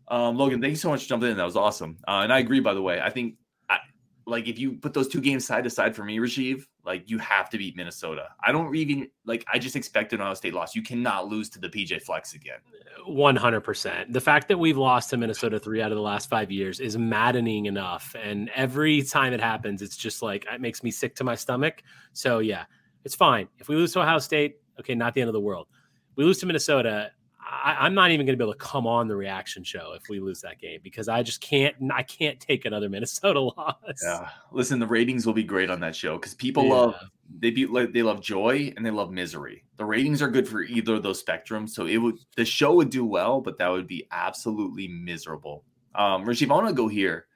Um, 0.08 0.36
Logan, 0.36 0.60
thank 0.60 0.72
you 0.72 0.76
so 0.76 0.90
much 0.90 1.04
for 1.04 1.08
jumping 1.08 1.30
in. 1.30 1.36
That 1.36 1.44
was 1.44 1.56
awesome. 1.56 1.96
Uh, 2.06 2.20
and 2.22 2.32
I 2.32 2.40
agree, 2.40 2.60
by 2.60 2.74
the 2.74 2.82
way. 2.82 3.00
I 3.00 3.08
think, 3.08 3.36
I, 3.70 3.78
like, 4.26 4.46
if 4.46 4.58
you 4.58 4.72
put 4.72 4.92
those 4.92 5.08
two 5.08 5.20
games 5.20 5.46
side 5.46 5.64
to 5.64 5.70
side 5.70 5.96
for 5.96 6.04
me, 6.04 6.18
Rajiv, 6.18 6.64
Like 6.84 7.08
you 7.08 7.18
have 7.18 7.48
to 7.50 7.58
beat 7.58 7.76
Minnesota. 7.76 8.30
I 8.44 8.50
don't 8.50 8.74
even 8.74 9.08
like. 9.24 9.44
I 9.52 9.58
just 9.58 9.76
expect 9.76 10.12
an 10.12 10.20
Ohio 10.20 10.34
State 10.34 10.52
loss. 10.52 10.74
You 10.74 10.82
cannot 10.82 11.28
lose 11.28 11.48
to 11.50 11.60
the 11.60 11.68
PJ 11.68 12.02
Flecks 12.02 12.34
again. 12.34 12.58
One 13.06 13.36
hundred 13.36 13.60
percent. 13.60 14.12
The 14.12 14.20
fact 14.20 14.48
that 14.48 14.58
we've 14.58 14.76
lost 14.76 15.10
to 15.10 15.16
Minnesota 15.16 15.60
three 15.60 15.80
out 15.80 15.92
of 15.92 15.96
the 15.96 16.02
last 16.02 16.28
five 16.28 16.50
years 16.50 16.80
is 16.80 16.98
maddening 16.98 17.66
enough, 17.66 18.16
and 18.20 18.50
every 18.56 19.02
time 19.02 19.32
it 19.32 19.40
happens, 19.40 19.80
it's 19.80 19.96
just 19.96 20.22
like 20.22 20.44
it 20.52 20.60
makes 20.60 20.82
me 20.82 20.90
sick 20.90 21.14
to 21.16 21.24
my 21.24 21.36
stomach. 21.36 21.82
So 22.14 22.40
yeah, 22.40 22.64
it's 23.04 23.14
fine 23.14 23.48
if 23.58 23.68
we 23.68 23.76
lose 23.76 23.92
to 23.92 24.00
Ohio 24.00 24.18
State. 24.18 24.56
Okay, 24.80 24.96
not 24.96 25.14
the 25.14 25.20
end 25.20 25.28
of 25.28 25.34
the 25.34 25.40
world. 25.40 25.68
We 26.16 26.24
lose 26.24 26.38
to 26.40 26.46
Minnesota. 26.46 27.12
I, 27.52 27.86
am 27.86 27.94
not 27.94 28.10
even 28.10 28.24
going 28.24 28.36
to 28.38 28.42
be 28.42 28.48
able 28.48 28.54
to 28.54 28.58
come 28.58 28.86
on 28.86 29.08
the 29.08 29.16
reaction 29.16 29.62
show 29.62 29.92
if 29.94 30.08
we 30.08 30.20
lose 30.20 30.40
that 30.40 30.58
game 30.58 30.80
because 30.82 31.08
I 31.08 31.22
just 31.22 31.40
can't. 31.40 31.76
I 31.92 32.02
can't 32.02 32.40
take 32.40 32.64
another 32.64 32.88
Minnesota 32.90 33.40
loss. 33.40 33.76
Yeah, 34.02 34.28
listen, 34.50 34.78
the 34.78 34.86
ratings 34.86 35.26
will 35.26 35.34
be 35.34 35.44
great 35.44 35.70
on 35.70 35.80
that 35.80 35.94
show 35.94 36.16
because 36.16 36.34
people 36.34 36.64
yeah. 36.64 36.72
love 36.72 36.94
they 37.38 37.50
be 37.50 37.64
they 37.64 38.02
love 38.02 38.20
joy 38.20 38.72
and 38.76 38.84
they 38.84 38.90
love 38.90 39.10
misery. 39.10 39.64
The 39.76 39.84
ratings 39.84 40.22
are 40.22 40.28
good 40.28 40.48
for 40.48 40.62
either 40.62 40.94
of 40.94 41.02
those 41.02 41.22
spectrums, 41.22 41.70
so 41.70 41.86
it 41.86 41.98
would 41.98 42.18
the 42.36 42.44
show 42.44 42.74
would 42.74 42.90
do 42.90 43.04
well, 43.04 43.40
but 43.40 43.58
that 43.58 43.68
would 43.68 43.86
be 43.86 44.06
absolutely 44.10 44.88
miserable. 44.88 45.64
Um, 45.94 46.24
Rajiv, 46.24 46.50
I 46.50 46.54
want 46.54 46.68
to 46.68 46.74
go 46.74 46.88
here. 46.88 47.26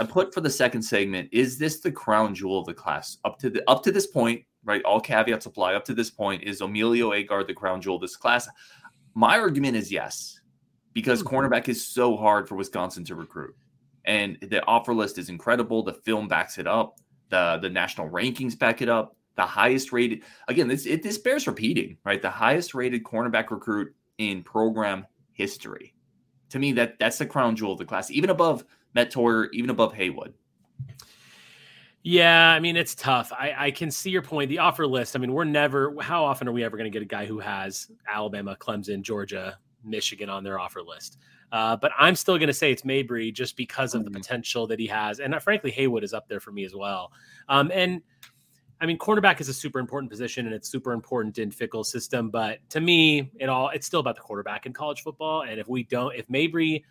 I 0.00 0.04
put 0.04 0.34
for 0.34 0.40
the 0.40 0.50
second 0.50 0.82
segment: 0.82 1.28
Is 1.32 1.58
this 1.58 1.80
the 1.80 1.92
crown 1.92 2.34
jewel 2.34 2.60
of 2.60 2.66
the 2.66 2.74
class 2.74 3.18
up 3.24 3.38
to 3.40 3.50
the 3.50 3.68
up 3.68 3.82
to 3.84 3.92
this 3.92 4.06
point? 4.06 4.44
Right, 4.64 4.82
all 4.84 5.00
caveats 5.00 5.46
apply. 5.46 5.74
Up 5.74 5.84
to 5.86 5.94
this 5.94 6.10
point, 6.10 6.42
is 6.42 6.60
Omillio 6.60 7.12
Agard 7.12 7.46
the 7.46 7.54
crown 7.54 7.82
jewel 7.82 7.96
of 7.96 8.00
this 8.00 8.16
class? 8.16 8.48
My 9.14 9.38
argument 9.38 9.76
is 9.76 9.92
yes, 9.92 10.40
because 10.92 11.22
mm-hmm. 11.22 11.36
cornerback 11.36 11.68
is 11.68 11.86
so 11.86 12.16
hard 12.16 12.48
for 12.48 12.56
Wisconsin 12.56 13.04
to 13.04 13.14
recruit. 13.14 13.54
And 14.04 14.36
the 14.42 14.64
offer 14.66 14.92
list 14.92 15.18
is 15.18 15.28
incredible. 15.28 15.82
The 15.82 15.94
film 15.94 16.28
backs 16.28 16.58
it 16.58 16.66
up. 16.66 16.98
The 17.30 17.58
the 17.62 17.70
national 17.70 18.10
rankings 18.10 18.58
back 18.58 18.82
it 18.82 18.88
up. 18.88 19.16
The 19.36 19.42
highest 19.42 19.92
rated 19.92 20.22
again, 20.48 20.68
this 20.68 20.86
it, 20.86 21.02
this 21.02 21.18
bears 21.18 21.46
repeating, 21.46 21.96
right? 22.04 22.20
The 22.20 22.30
highest 22.30 22.74
rated 22.74 23.02
cornerback 23.02 23.50
recruit 23.50 23.94
in 24.18 24.42
program 24.42 25.06
history. 25.32 25.94
To 26.50 26.58
me, 26.58 26.72
that 26.72 26.98
that's 26.98 27.18
the 27.18 27.26
crown 27.26 27.56
jewel 27.56 27.72
of 27.72 27.78
the 27.78 27.84
class, 27.84 28.10
even 28.10 28.30
above 28.30 28.64
Mettauer, 28.94 29.48
even 29.52 29.70
above 29.70 29.94
Heywood. 29.94 30.34
Yeah, 32.06 32.50
I 32.50 32.60
mean 32.60 32.76
it's 32.76 32.94
tough. 32.94 33.32
I, 33.32 33.54
I 33.56 33.70
can 33.70 33.90
see 33.90 34.10
your 34.10 34.20
point. 34.20 34.50
The 34.50 34.58
offer 34.58 34.86
list. 34.86 35.16
I 35.16 35.18
mean, 35.18 35.32
we're 35.32 35.44
never. 35.44 35.94
How 36.02 36.22
often 36.22 36.46
are 36.46 36.52
we 36.52 36.62
ever 36.62 36.76
going 36.76 36.84
to 36.84 36.90
get 36.90 37.00
a 37.00 37.06
guy 37.06 37.24
who 37.24 37.38
has 37.38 37.90
Alabama, 38.06 38.54
Clemson, 38.60 39.00
Georgia, 39.00 39.58
Michigan 39.82 40.28
on 40.28 40.44
their 40.44 40.60
offer 40.60 40.82
list? 40.82 41.16
Uh, 41.50 41.76
but 41.76 41.92
I'm 41.98 42.14
still 42.14 42.36
going 42.36 42.48
to 42.48 42.54
say 42.54 42.70
it's 42.70 42.82
Mabrey 42.82 43.32
just 43.32 43.56
because 43.56 43.94
of 43.94 44.04
the 44.04 44.10
mm-hmm. 44.10 44.20
potential 44.20 44.66
that 44.66 44.78
he 44.78 44.86
has, 44.88 45.18
and 45.18 45.34
uh, 45.34 45.38
frankly, 45.38 45.70
Heywood 45.70 46.04
is 46.04 46.12
up 46.12 46.28
there 46.28 46.40
for 46.40 46.52
me 46.52 46.66
as 46.66 46.74
well. 46.74 47.10
Um, 47.48 47.70
and 47.72 48.02
I 48.82 48.86
mean, 48.86 48.98
cornerback 48.98 49.40
is 49.40 49.48
a 49.48 49.54
super 49.54 49.78
important 49.78 50.10
position, 50.10 50.44
and 50.44 50.54
it's 50.54 50.68
super 50.68 50.92
important 50.92 51.38
in 51.38 51.50
Fickell's 51.50 51.90
system. 51.90 52.28
But 52.28 52.58
to 52.68 52.82
me, 52.82 53.30
it 53.40 53.48
all 53.48 53.70
it's 53.70 53.86
still 53.86 54.00
about 54.00 54.16
the 54.16 54.22
quarterback 54.22 54.66
in 54.66 54.74
college 54.74 55.00
football. 55.00 55.44
And 55.44 55.58
if 55.58 55.68
we 55.68 55.84
don't, 55.84 56.14
if 56.14 56.28
Mabry 56.28 56.84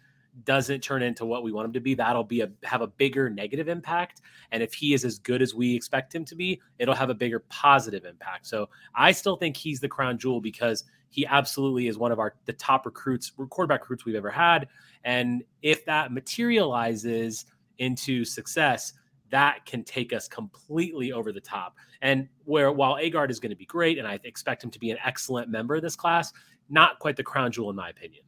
doesn't 0.44 0.82
turn 0.82 1.04
into 1.04 1.26
what 1.26 1.44
we 1.44 1.52
want 1.52 1.66
him 1.66 1.74
to 1.74 1.80
be, 1.80 1.94
that'll 1.94 2.24
be 2.24 2.42
a 2.42 2.52
have 2.64 2.82
a 2.82 2.88
bigger 2.88 3.30
negative 3.30 3.68
impact. 3.68 4.22
And 4.52 4.64
if 4.64 4.74
he 4.74 4.94
is 4.94 5.06
as 5.06 5.20
good 5.20 5.42
as 5.42 5.54
we 5.54 5.76
expect 5.76 6.14
him 6.14 6.26
to 6.26 6.36
be, 6.36 6.60
it'll 6.80 6.96
have 6.96 7.10
a 7.10 7.16
bigger 7.16 7.40
positive 7.50 8.06
impact. 8.06 8.48
So 8.48 8.70
I 8.96 9.12
still 9.12 9.36
think 9.36 9.56
he's 9.56 9.80
the 9.80 9.88
crown 9.88 10.18
jewel 10.18 10.42
because 10.42 10.84
he 11.10 11.26
absolutely 11.28 11.88
is 11.88 11.98
one 11.98 12.12
of 12.12 12.20
our 12.20 12.36
the 12.46 12.54
top 12.54 12.86
recruits, 12.86 13.32
quarterback 13.50 13.82
recruits 13.82 14.06
we've 14.06 14.16
ever 14.16 14.32
had. 14.32 14.68
And 15.04 15.44
if 15.62 15.86
that 15.86 16.12
materializes 16.12 17.46
into 17.78 18.26
success, 18.26 18.94
that 19.30 19.66
can 19.66 19.84
take 19.84 20.14
us 20.14 20.28
completely 20.28 21.12
over 21.12 21.32
the 21.32 21.42
top. 21.42 21.76
And 22.02 22.28
where 22.46 22.72
while 22.72 22.96
Agard 22.96 23.30
is 23.30 23.40
going 23.40 23.52
to 23.52 23.56
be 23.56 23.66
great, 23.66 23.98
and 23.98 24.08
I 24.08 24.20
expect 24.24 24.64
him 24.64 24.72
to 24.72 24.80
be 24.80 24.92
an 24.92 24.98
excellent 25.04 25.50
member 25.50 25.76
of 25.76 25.82
this 25.82 25.96
class, 25.96 26.34
not 26.70 27.00
quite 27.00 27.16
the 27.16 27.24
crown 27.24 27.52
jewel 27.52 27.70
in 27.70 27.76
my 27.76 27.90
opinion. 27.90 28.24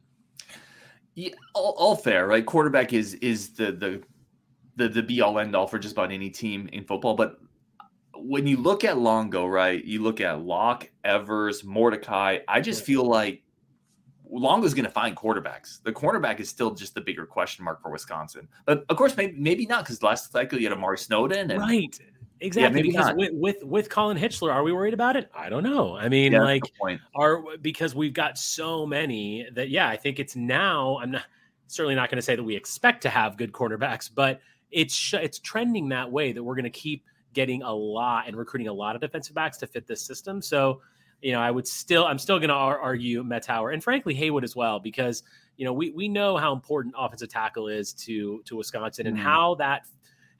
Yeah, 1.16 1.30
all, 1.54 1.74
all, 1.78 1.96
fair, 1.96 2.26
right? 2.26 2.44
Quarterback 2.44 2.92
is 2.92 3.14
is 3.14 3.54
the 3.54 3.72
the 3.72 4.02
the 4.76 4.88
the 4.88 5.02
be 5.02 5.22
all 5.22 5.38
end 5.38 5.56
all 5.56 5.66
for 5.66 5.78
just 5.78 5.92
about 5.92 6.12
any 6.12 6.28
team 6.28 6.68
in 6.74 6.84
football. 6.84 7.14
But 7.14 7.38
when 8.14 8.46
you 8.46 8.58
look 8.58 8.84
at 8.84 8.98
Longo, 8.98 9.46
right? 9.46 9.82
You 9.82 10.02
look 10.02 10.20
at 10.20 10.42
Locke, 10.42 10.90
Evers, 11.04 11.64
Mordecai. 11.64 12.40
I 12.46 12.60
just 12.60 12.84
feel 12.84 13.04
like 13.04 13.42
Longo's 14.28 14.74
going 14.74 14.84
to 14.84 14.90
find 14.90 15.16
quarterbacks. 15.16 15.82
The 15.82 15.92
cornerback 15.92 16.38
is 16.38 16.50
still 16.50 16.74
just 16.74 16.94
the 16.94 17.00
bigger 17.00 17.24
question 17.24 17.64
mark 17.64 17.80
for 17.80 17.90
Wisconsin. 17.90 18.46
But 18.66 18.84
of 18.90 18.98
course, 18.98 19.16
maybe 19.16 19.34
maybe 19.38 19.64
not 19.64 19.84
because 19.84 20.02
last 20.02 20.32
cycle 20.32 20.58
you 20.58 20.68
had 20.68 20.76
Amare 20.76 20.98
Snowden, 20.98 21.50
and 21.50 21.60
right? 21.60 21.98
Exactly. 22.40 22.80
Yeah, 22.80 22.82
because 22.82 23.14
with, 23.14 23.30
with, 23.32 23.64
with 23.64 23.88
Colin 23.88 24.18
Hitschler, 24.18 24.52
are 24.52 24.62
we 24.62 24.72
worried 24.72 24.94
about 24.94 25.16
it? 25.16 25.30
I 25.34 25.48
don't 25.48 25.62
know. 25.62 25.96
I 25.96 26.08
mean, 26.08 26.32
yeah, 26.32 26.42
like, 26.42 26.62
are 27.14 27.42
because 27.62 27.94
we've 27.94 28.12
got 28.12 28.36
so 28.36 28.84
many 28.84 29.46
that 29.54 29.70
yeah, 29.70 29.88
I 29.88 29.96
think 29.96 30.18
it's 30.18 30.36
now. 30.36 30.98
I'm 30.98 31.12
not 31.12 31.22
certainly 31.68 31.94
not 31.94 32.10
going 32.10 32.16
to 32.16 32.22
say 32.22 32.36
that 32.36 32.42
we 32.42 32.54
expect 32.54 33.02
to 33.02 33.08
have 33.08 33.36
good 33.36 33.52
quarterbacks, 33.52 34.10
but 34.12 34.40
it's 34.70 35.14
it's 35.14 35.38
trending 35.38 35.88
that 35.90 36.10
way 36.10 36.32
that 36.32 36.42
we're 36.42 36.54
going 36.54 36.64
to 36.64 36.70
keep 36.70 37.04
getting 37.32 37.62
a 37.62 37.72
lot 37.72 38.26
and 38.26 38.36
recruiting 38.36 38.68
a 38.68 38.72
lot 38.72 38.94
of 38.94 39.00
defensive 39.00 39.34
backs 39.34 39.58
to 39.58 39.66
fit 39.66 39.86
this 39.86 40.00
system. 40.00 40.40
So, 40.40 40.80
you 41.20 41.32
know, 41.32 41.40
I 41.40 41.50
would 41.50 41.66
still 41.66 42.04
I'm 42.04 42.18
still 42.18 42.38
going 42.38 42.48
to 42.48 42.54
argue 42.54 43.22
Mettauer 43.22 43.72
and 43.72 43.82
frankly 43.82 44.14
Heywood 44.14 44.44
as 44.44 44.54
well 44.54 44.78
because 44.78 45.22
you 45.56 45.64
know 45.64 45.72
we 45.72 45.90
we 45.90 46.08
know 46.08 46.36
how 46.36 46.52
important 46.52 46.94
offensive 46.98 47.28
tackle 47.28 47.68
is 47.68 47.92
to 47.94 48.42
to 48.44 48.56
Wisconsin 48.56 49.06
and 49.06 49.16
mm-hmm. 49.16 49.24
how 49.24 49.54
that 49.56 49.86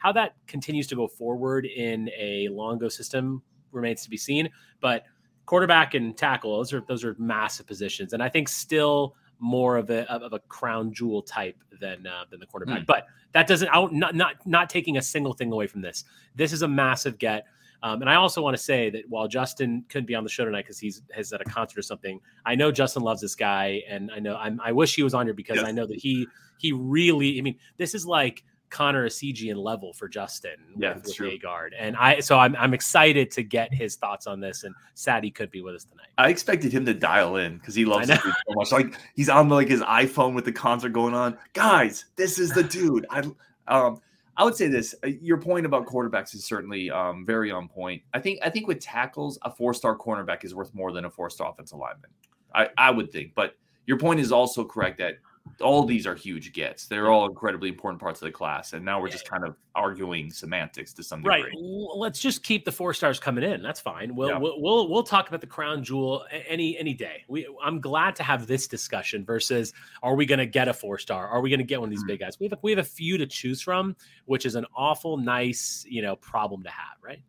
how 0.07 0.13
that 0.13 0.37
continues 0.47 0.87
to 0.87 0.95
go 0.95 1.09
forward 1.09 1.67
in 1.67 2.09
a 2.17 2.47
Longo 2.53 2.89
system 2.89 3.43
remains 3.73 4.05
to 4.05 4.09
be 4.09 4.17
seen. 4.17 4.49
But 4.81 5.03
quarterback 5.47 5.95
and 5.95 6.17
tackle, 6.17 6.59
those 6.59 6.73
are 6.73 6.85
those 6.87 7.03
are 7.03 7.17
massive 7.19 7.67
positions, 7.67 8.13
and 8.13 8.23
I 8.23 8.29
think 8.29 8.49
still 8.49 9.17
more 9.41 9.77
of 9.77 9.91
a 9.91 10.09
of 10.09 10.33
a 10.33 10.39
crown 10.39 10.93
jewel 10.93 11.23
type 11.23 11.57
than 11.81 12.07
uh, 12.07 12.23
than 12.31 12.39
the 12.39 12.47
quarterback. 12.47 12.83
Mm. 12.83 12.87
But 12.87 13.07
that 13.33 13.49
doesn't 13.49 13.69
out 13.71 13.93
not 13.93 14.15
not 14.15 14.37
not 14.47 14.71
taking 14.71 14.97
a 14.97 15.03
single 15.03 15.33
thing 15.33 15.51
away 15.51 15.67
from 15.67 15.81
this. 15.81 16.05
This 16.37 16.53
is 16.53 16.63
a 16.63 16.69
massive 16.69 17.19
get. 17.19 17.45
Um, 17.83 18.01
and 18.01 18.09
I 18.09 18.15
also 18.15 18.41
want 18.41 18.57
to 18.57 18.63
say 18.63 18.91
that 18.91 19.03
while 19.09 19.27
Justin 19.27 19.85
couldn't 19.89 20.07
be 20.07 20.15
on 20.15 20.23
the 20.23 20.31
show 20.31 20.45
tonight 20.45 20.63
because 20.63 20.79
he's 20.79 21.03
has 21.13 21.33
at 21.33 21.41
a 21.41 21.45
concert 21.45 21.81
or 21.81 21.83
something, 21.83 22.21
I 22.45 22.55
know 22.55 22.71
Justin 22.71 23.03
loves 23.03 23.21
this 23.21 23.35
guy, 23.35 23.83
and 23.89 24.11
I 24.15 24.21
know 24.21 24.37
I'm, 24.37 24.61
i 24.61 24.71
wish 24.71 24.95
he 24.95 25.03
was 25.03 25.15
on 25.15 25.27
here 25.27 25.35
because 25.35 25.57
yes. 25.57 25.67
I 25.67 25.73
know 25.73 25.85
that 25.85 25.99
he 25.99 26.29
he 26.59 26.71
really. 26.71 27.39
I 27.39 27.43
mean, 27.43 27.59
this 27.77 27.93
is 27.93 28.07
like 28.07 28.45
Connor 28.71 29.07
Essegian 29.07 29.57
level 29.57 29.93
for 29.93 30.09
Justin 30.09 30.57
yeah, 30.77 30.95
with, 30.95 31.07
with 31.07 31.17
Agard. 31.17 31.71
And 31.79 31.97
I 31.97 32.21
so 32.21 32.39
I'm 32.39 32.57
I'm 32.57 32.75
excited 32.75 33.31
to 33.33 33.43
get 33.43 33.73
his 33.73 33.97
thoughts 33.97 34.27
on 34.27 34.41
this 34.41 34.65
and 34.65 34.75
sad 34.95 35.25
he 35.25 35.31
could 35.31 35.51
be 35.51 35.63
with 35.63 35.75
us 35.75 35.85
tonight. 35.85 36.09
I 36.19 36.31
expected 36.31 36.73
him 36.73 36.85
to 36.87 36.95
dial 36.95 37.37
in 37.37 37.59
because 37.59 37.75
he 37.75 37.85
loves 37.85 38.09
it 38.11 38.21
so 38.21 38.33
much. 38.51 38.73
Like 38.73 38.99
he's 39.15 39.29
on 39.29 39.49
like 39.49 39.69
his 39.69 39.83
iPhone 39.83 40.35
with 40.35 40.45
the 40.45 40.53
concert 40.53 40.91
going 40.91 41.15
on. 41.15 41.39
Guys, 41.53 42.07
this 42.17 42.39
is 42.39 42.51
the 42.51 42.63
dude. 42.63 43.07
I 43.11 43.23
um 43.69 44.01
I 44.37 44.45
would 44.45 44.55
say 44.55 44.69
this. 44.69 44.95
Uh, 45.03 45.09
your 45.09 45.39
point 45.39 45.65
about 45.65 45.87
quarterbacks 45.87 46.35
is 46.35 46.45
certainly 46.45 46.91
um, 46.91 47.25
very 47.25 47.51
on 47.51 47.69
point. 47.69 48.03
I 48.13 48.21
think 48.21 48.39
I 48.43 48.51
think 48.51 48.67
with 48.67 48.81
tackles, 48.81 49.39
a 49.43 49.51
four-star 49.51 49.97
cornerback 49.97 50.45
is 50.45 50.55
worth 50.55 50.75
more 50.75 50.93
than 50.93 51.07
a 51.07 51.11
four-star 51.11 51.51
offensive 51.51 51.79
lineman. 51.79 52.11
I, 52.55 52.69
I 52.77 52.91
would 52.91 53.11
think, 53.11 53.33
but 53.35 53.55
your 53.87 53.99
point 53.99 54.21
is 54.21 54.33
also 54.33 54.65
correct 54.65 54.99
that 54.99 55.15
all 55.61 55.85
these 55.85 56.07
are 56.07 56.15
huge 56.15 56.53
gets. 56.53 56.87
They're 56.87 57.11
all 57.11 57.27
incredibly 57.27 57.69
important 57.69 58.01
parts 58.01 58.21
of 58.21 58.27
the 58.27 58.33
class, 58.33 58.73
and 58.73 58.85
now 58.85 59.01
we're 59.01 59.09
just 59.09 59.29
kind 59.29 59.45
of 59.45 59.57
arguing 59.75 60.31
semantics 60.31 60.93
to 60.95 61.03
some 61.03 61.23
degree. 61.23 61.43
Right. 61.43 61.53
Let's 61.97 62.19
just 62.19 62.43
keep 62.43 62.65
the 62.65 62.73
four 62.73 62.95
stars 62.95 63.19
coming 63.19 63.45
in. 63.45 63.63
That's 63.63 63.81
fine. 63.81 64.15
We'll 64.15 64.29
yeah. 64.29 64.39
we'll, 64.39 64.61
we'll, 64.61 64.89
we'll 64.89 65.03
talk 65.03 65.29
about 65.29 65.41
the 65.41 65.47
crown 65.47 65.83
jewel 65.83 66.25
any 66.49 66.77
any 66.79 66.95
day. 66.95 67.25
We 67.29 67.47
I'm 67.63 67.81
glad 67.81 68.17
to 68.17 68.23
have 68.23 68.47
this 68.47 68.67
discussion 68.67 69.25
versus 69.25 69.73
are 70.03 70.15
we 70.15 70.27
going 70.27 70.39
to 70.39 70.47
get 70.47 70.69
a 70.69 70.75
four 70.75 70.99
star? 70.99 71.29
Are 71.29 71.41
we 71.41 71.51
going 71.51 71.61
to 71.61 71.65
get 71.65 71.81
one 71.81 71.89
of 71.89 71.91
these 71.91 72.01
mm-hmm. 72.01 72.09
big 72.09 72.21
guys? 72.21 72.39
We 72.39 72.49
have 72.49 72.59
we 72.63 72.71
have 72.71 72.79
a 72.81 72.85
few 72.85 73.19
to 73.19 73.27
choose 73.27 73.63
from, 73.63 73.97
which 74.27 74.47
is 74.47 74.55
an 74.55 74.67
awful 74.77 75.17
nice 75.17 75.85
you 75.89 76.03
know 76.03 76.17
problem 76.17 76.63
to 76.65 76.71
have. 76.71 76.97
Right. 77.03 77.23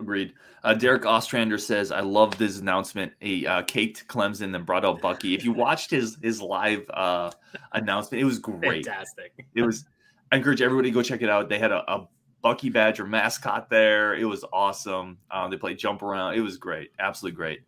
Agreed. 0.00 0.34
Uh, 0.62 0.74
Derek 0.74 1.06
Ostrander 1.06 1.58
says, 1.58 1.90
"I 1.90 2.00
love 2.00 2.38
this 2.38 2.60
announcement. 2.60 3.12
He 3.18 3.46
uh, 3.46 3.62
caked 3.62 4.06
Clemson 4.06 4.54
and 4.54 4.64
brought 4.64 4.84
out 4.84 5.00
Bucky. 5.00 5.34
If 5.34 5.44
you 5.44 5.52
watched 5.52 5.90
his 5.90 6.16
his 6.22 6.40
live 6.40 6.88
uh, 6.90 7.32
announcement, 7.72 8.22
it 8.22 8.24
was 8.24 8.38
great. 8.38 8.86
Fantastic. 8.86 9.32
It 9.54 9.62
was. 9.62 9.86
I 10.30 10.36
encourage 10.36 10.62
everybody 10.62 10.90
to 10.90 10.94
go 10.94 11.02
check 11.02 11.22
it 11.22 11.28
out. 11.28 11.48
They 11.48 11.58
had 11.58 11.72
a, 11.72 11.90
a 11.92 12.08
Bucky 12.42 12.68
Badger 12.70 13.06
mascot 13.06 13.70
there. 13.70 14.14
It 14.14 14.24
was 14.24 14.44
awesome. 14.52 15.18
Um, 15.32 15.50
they 15.50 15.56
played 15.56 15.78
jump 15.78 16.02
around. 16.02 16.34
It 16.34 16.42
was 16.42 16.58
great. 16.58 16.90
Absolutely 17.00 17.36
great. 17.36 17.60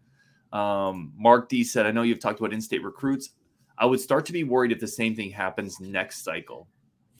Um, 0.52 1.12
Mark 1.16 1.48
D 1.48 1.64
said, 1.64 1.84
"I 1.84 1.90
know 1.90 2.02
you've 2.02 2.20
talked 2.20 2.38
about 2.38 2.52
in-state 2.52 2.84
recruits. 2.84 3.30
I 3.76 3.86
would 3.86 4.00
start 4.00 4.24
to 4.26 4.32
be 4.32 4.44
worried 4.44 4.70
if 4.70 4.78
the 4.78 4.86
same 4.86 5.16
thing 5.16 5.30
happens 5.30 5.80
next 5.80 6.22
cycle 6.22 6.68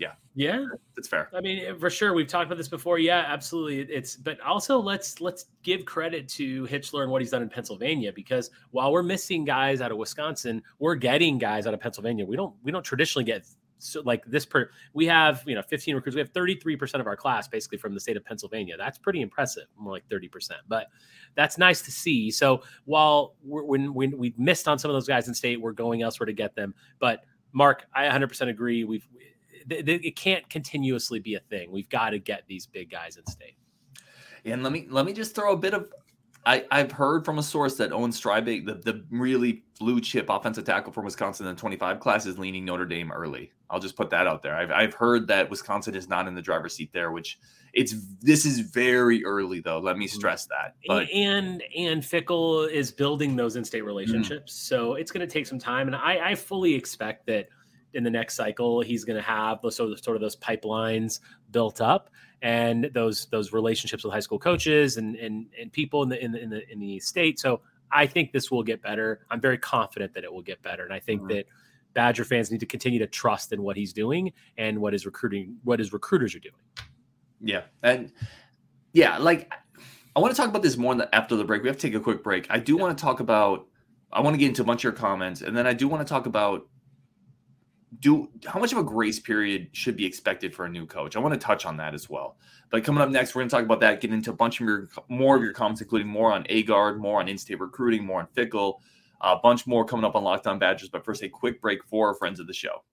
yeah. 0.01 0.13
Yeah? 0.35 0.65
That's 0.97 1.07
fair. 1.07 1.29
I 1.35 1.41
mean 1.41 1.79
for 1.79 1.91
sure 1.91 2.15
we've 2.15 2.27
talked 2.27 2.47
about 2.47 2.57
this 2.57 2.69
before. 2.69 2.99
Yeah 2.99 3.25
absolutely. 3.27 3.81
It's 3.81 4.17
but 4.17 4.41
also 4.41 4.81
let's 4.81 5.21
let's 5.21 5.47
give 5.63 5.85
credit 5.85 6.27
to 6.31 6.67
hitschler 6.67 7.03
and 7.03 7.13
what 7.13 7.21
he's 7.21 7.31
done 7.31 7.43
in 7.43 7.51
pennsylvania 7.51 8.13
because 8.13 8.51
while 8.71 8.91
we're 8.91 9.03
missing 9.03 9.45
guys 9.45 9.81
out 9.81 9.93
of 9.93 9.99
wisconsin 9.99 10.63
we're 10.79 10.95
getting 10.95 11.39
guys 11.39 11.67
out 11.67 11.75
of 11.75 11.81
pennsylvania. 11.81 12.25
We 12.25 12.37
don't 12.37 12.55
we 12.63 12.73
don't 12.73 12.83
traditionally 12.83 13.25
get 13.25 13.47
so 13.79 14.01
like 14.05 14.25
this 14.25 14.47
per 14.47 14.71
we 14.95 15.07
have 15.07 15.43
you 15.47 15.55
know 15.55 15.63
15 15.63 15.95
recruits. 15.95 16.15
We 16.15 16.21
have 16.21 16.33
33% 16.33 17.01
of 17.01 17.07
our 17.07 17.17
class 17.17 17.47
basically 17.47 17.79
from 17.79 17.93
the 17.93 18.01
state 18.01 18.17
of 18.17 18.25
pennsylvania. 18.25 18.77
That's 18.79 18.99
pretty 18.99 19.21
impressive 19.21 19.65
more 19.77 19.93
like 19.93 20.09
30% 20.09 20.53
but 20.69 20.87
that's 21.35 21.59
nice 21.59 21.83
to 21.83 21.91
see. 21.91 22.31
So 22.31 22.63
while 22.87 23.35
we're, 23.45 23.65
when, 23.65 23.95
when 23.95 24.17
we've 24.17 24.39
missed 24.39 24.67
on 24.67 24.79
some 24.79 24.91
of 24.91 24.95
those 24.95 25.07
guys 25.07 25.29
in 25.29 25.35
state 25.35 25.61
we're 25.61 25.73
going 25.73 26.01
elsewhere 26.03 26.27
to 26.27 26.33
get 26.33 26.55
them. 26.55 26.75
But 26.99 27.25
mark 27.53 27.85
i 27.95 28.05
100% 28.05 28.49
agree. 28.49 28.85
We've 28.85 29.07
it 29.69 30.17
can't 30.17 30.49
continuously 30.49 31.19
be 31.19 31.35
a 31.35 31.41
thing 31.41 31.71
we've 31.71 31.89
got 31.89 32.11
to 32.11 32.19
get 32.19 32.45
these 32.49 32.67
big 32.67 32.91
guys 32.91 33.17
in 33.17 33.27
state 33.27 33.57
and 34.45 34.63
let 34.63 34.73
me 34.73 34.87
let 34.91 35.05
me 35.05 35.13
just 35.13 35.35
throw 35.35 35.53
a 35.53 35.57
bit 35.57 35.75
of 35.75 35.91
I, 36.47 36.65
I've 36.71 36.91
heard 36.91 37.25
from 37.25 37.39
a 37.39 37.43
source 37.43 37.77
that 37.77 37.93
Owen 37.93 38.13
Strebig, 38.13 38.65
the, 38.65 38.75
the 38.75 39.05
really 39.11 39.63
blue 39.79 40.01
chip 40.01 40.31
offensive 40.31 40.65
tackle 40.65 40.93
from 40.93 41.05
Wisconsin 41.05 41.47
in 41.47 41.55
the 41.55 41.61
25 41.61 42.01
class, 42.01 42.25
is 42.25 42.39
leaning 42.39 42.65
Notre 42.65 42.87
Dame 42.87 43.13
early. 43.13 43.53
I'll 43.69 43.79
just 43.79 43.95
put 43.95 44.09
that 44.11 44.27
out 44.27 44.43
there. 44.43 44.57
I've, 44.57 44.71
I've 44.71 44.95
heard 44.95 45.29
that 45.29 45.51
Wisconsin 45.51 45.95
is 45.95 46.09
not 46.09 46.27
in 46.27 46.35
the 46.35 46.41
driver's 46.41 46.75
seat 46.75 46.93
there, 46.93 47.13
which 47.13 47.39
it's 47.73 47.95
this 48.21 48.45
is 48.45 48.61
very 48.61 49.25
early 49.25 49.61
though. 49.61 49.79
Let 49.79 49.99
me 49.99 50.07
mm. 50.07 50.11
stress 50.11 50.47
that. 50.47 50.75
But 50.89 51.09
and 51.11 51.63
and 51.77 52.03
Fickell 52.03 52.69
is 52.69 52.91
building 52.91 53.37
those 53.37 53.57
in-state 53.57 53.85
relationships, 53.85 54.53
mm-hmm. 54.53 54.75
so 54.75 54.95
it's 54.95 55.13
going 55.13 55.27
to 55.27 55.33
take 55.33 55.47
some 55.47 55.59
time. 55.59 55.87
And 55.87 55.95
I, 55.95 56.31
I 56.31 56.35
fully 56.35 56.75
expect 56.75 57.27
that 57.27 57.49
in 57.95 58.05
the 58.05 58.11
next 58.11 58.35
cycle 58.35 58.81
he's 58.81 59.05
going 59.05 59.17
to 59.17 59.23
have 59.23 59.61
those 59.63 59.77
sort 59.77 59.91
of, 59.91 59.99
sort 60.01 60.17
of 60.17 60.21
those 60.21 60.37
pipelines 60.37 61.21
built 61.51 61.81
up 61.81 62.11
and 62.43 62.91
those 62.95 63.27
those 63.27 63.53
relationships 63.53 64.05
with 64.05 64.13
high 64.13 64.21
school 64.21 64.39
coaches 64.39 64.97
and 64.97 65.17
and, 65.17 65.47
and 65.61 65.73
people 65.73 66.03
in 66.03 66.09
the, 66.09 66.25
in 66.25 66.33
the 66.33 66.43
in 66.43 66.51
the 66.51 66.73
in 66.73 66.79
the 66.79 66.99
state. 67.01 67.39
So 67.39 67.61
I 67.93 68.07
think 68.07 68.33
this 68.33 68.51
will 68.51 68.63
get 68.63 68.83
better. 68.83 69.21
I'm 69.31 69.41
very 69.41 69.59
confident 69.59 70.15
that 70.15 70.25
it 70.25 70.33
will 70.33 70.43
get 70.43 70.63
better, 70.63 70.85
and 70.85 70.93
I 70.93 71.01
think 71.01 71.23
mm-hmm. 71.23 71.35
that 71.35 71.47
Badger 71.93 72.25
fans 72.25 72.51
need 72.51 72.61
to 72.61 72.67
continue 72.67 72.99
to 73.01 73.07
trust 73.07 73.53
in 73.53 73.63
what 73.63 73.77
he's 73.77 73.93
doing 73.93 74.33
and 74.57 74.81
what 74.81 74.93
his 74.93 75.07
recruiting 75.07 75.57
what 75.65 75.79
his 75.79 75.93
recruiters 75.93 76.35
are 76.35 76.41
doing. 76.41 76.55
Yeah, 77.41 77.63
and 77.83 78.13
yeah, 78.93 79.19
like 79.19 79.53
I 80.15 80.21
want 80.21 80.35
to 80.35 80.41
talk 80.41 80.49
about 80.49 80.63
this 80.63 80.77
more 80.77 80.95
the, 80.95 81.15
after 81.15 81.37
the 81.37 81.45
break. 81.45 81.63
We 81.63 81.69
have 81.69 81.77
to 81.77 81.83
take 81.83 81.95
a 81.95 82.01
quick 82.01 82.23
break. 82.23 82.47
I 82.49 82.59
do 82.59 82.77
yeah. 82.77 82.83
want 82.83 82.97
to 82.97 83.03
talk 83.03 83.21
about. 83.21 83.67
I 84.13 84.21
want 84.21 84.35
to 84.35 84.39
get 84.39 84.49
into 84.49 84.63
a 84.63 84.65
bunch 84.65 84.81
of 84.81 84.85
your 84.85 84.93
comments, 84.93 85.41
and 85.41 85.57
then 85.57 85.67
I 85.67 85.73
do 85.73 85.87
want 85.87 86.07
to 86.07 86.11
talk 86.11 86.27
about 86.27 86.67
do 87.99 88.31
how 88.47 88.61
much 88.61 88.73
of 88.73 88.79
a 88.79 88.85
grace 88.85 89.19
period 89.19 89.69
should 89.73 89.97
be 89.97 90.07
expected 90.07 90.55
for 90.55 90.65
a 90.65 90.69
new 90.69 90.87
coach? 90.87 91.17
I 91.17 91.19
want 91.19 91.35
to 91.35 91.41
touch 91.41 91.67
on 91.67 91.77
that 91.79 91.93
as 91.93 92.09
well. 92.09 92.37
But 92.71 92.85
coming 92.85 93.03
up 93.03 93.11
next, 93.11 93.35
we're 93.35 93.41
going 93.41 93.49
to 93.49 93.57
talk 93.57 93.65
about 93.65 93.81
that, 93.81 94.01
get 94.01 94.13
into 94.13 94.31
a 94.31 94.35
bunch 94.35 94.61
of 94.61 94.67
your 94.67 94.89
more 95.09 95.37
of 95.37 95.43
your 95.43 95.53
comments, 95.53 95.81
including 95.81 96.07
more 96.07 96.33
on 96.33 96.45
Agard, 96.45 96.99
more 96.99 97.21
on 97.21 97.29
in-state 97.29 97.59
recruiting, 97.59 98.05
more 98.05 98.21
on 98.21 98.29
Fickell, 98.37 98.79
a 99.21 99.37
bunch 99.37 99.67
more 99.67 99.85
coming 99.85 100.05
up 100.05 100.15
on 100.15 100.23
Locked 100.23 100.47
On 100.47 100.59
Badgers. 100.59 100.89
But 100.89 101.05
first, 101.05 101.23
a 101.23 101.29
quick 101.29 101.61
break 101.61 101.85
for 101.85 102.09
our 102.09 102.15
friends 102.15 102.39
of 102.39 102.47
the 102.47 102.55
show. 102.55 102.85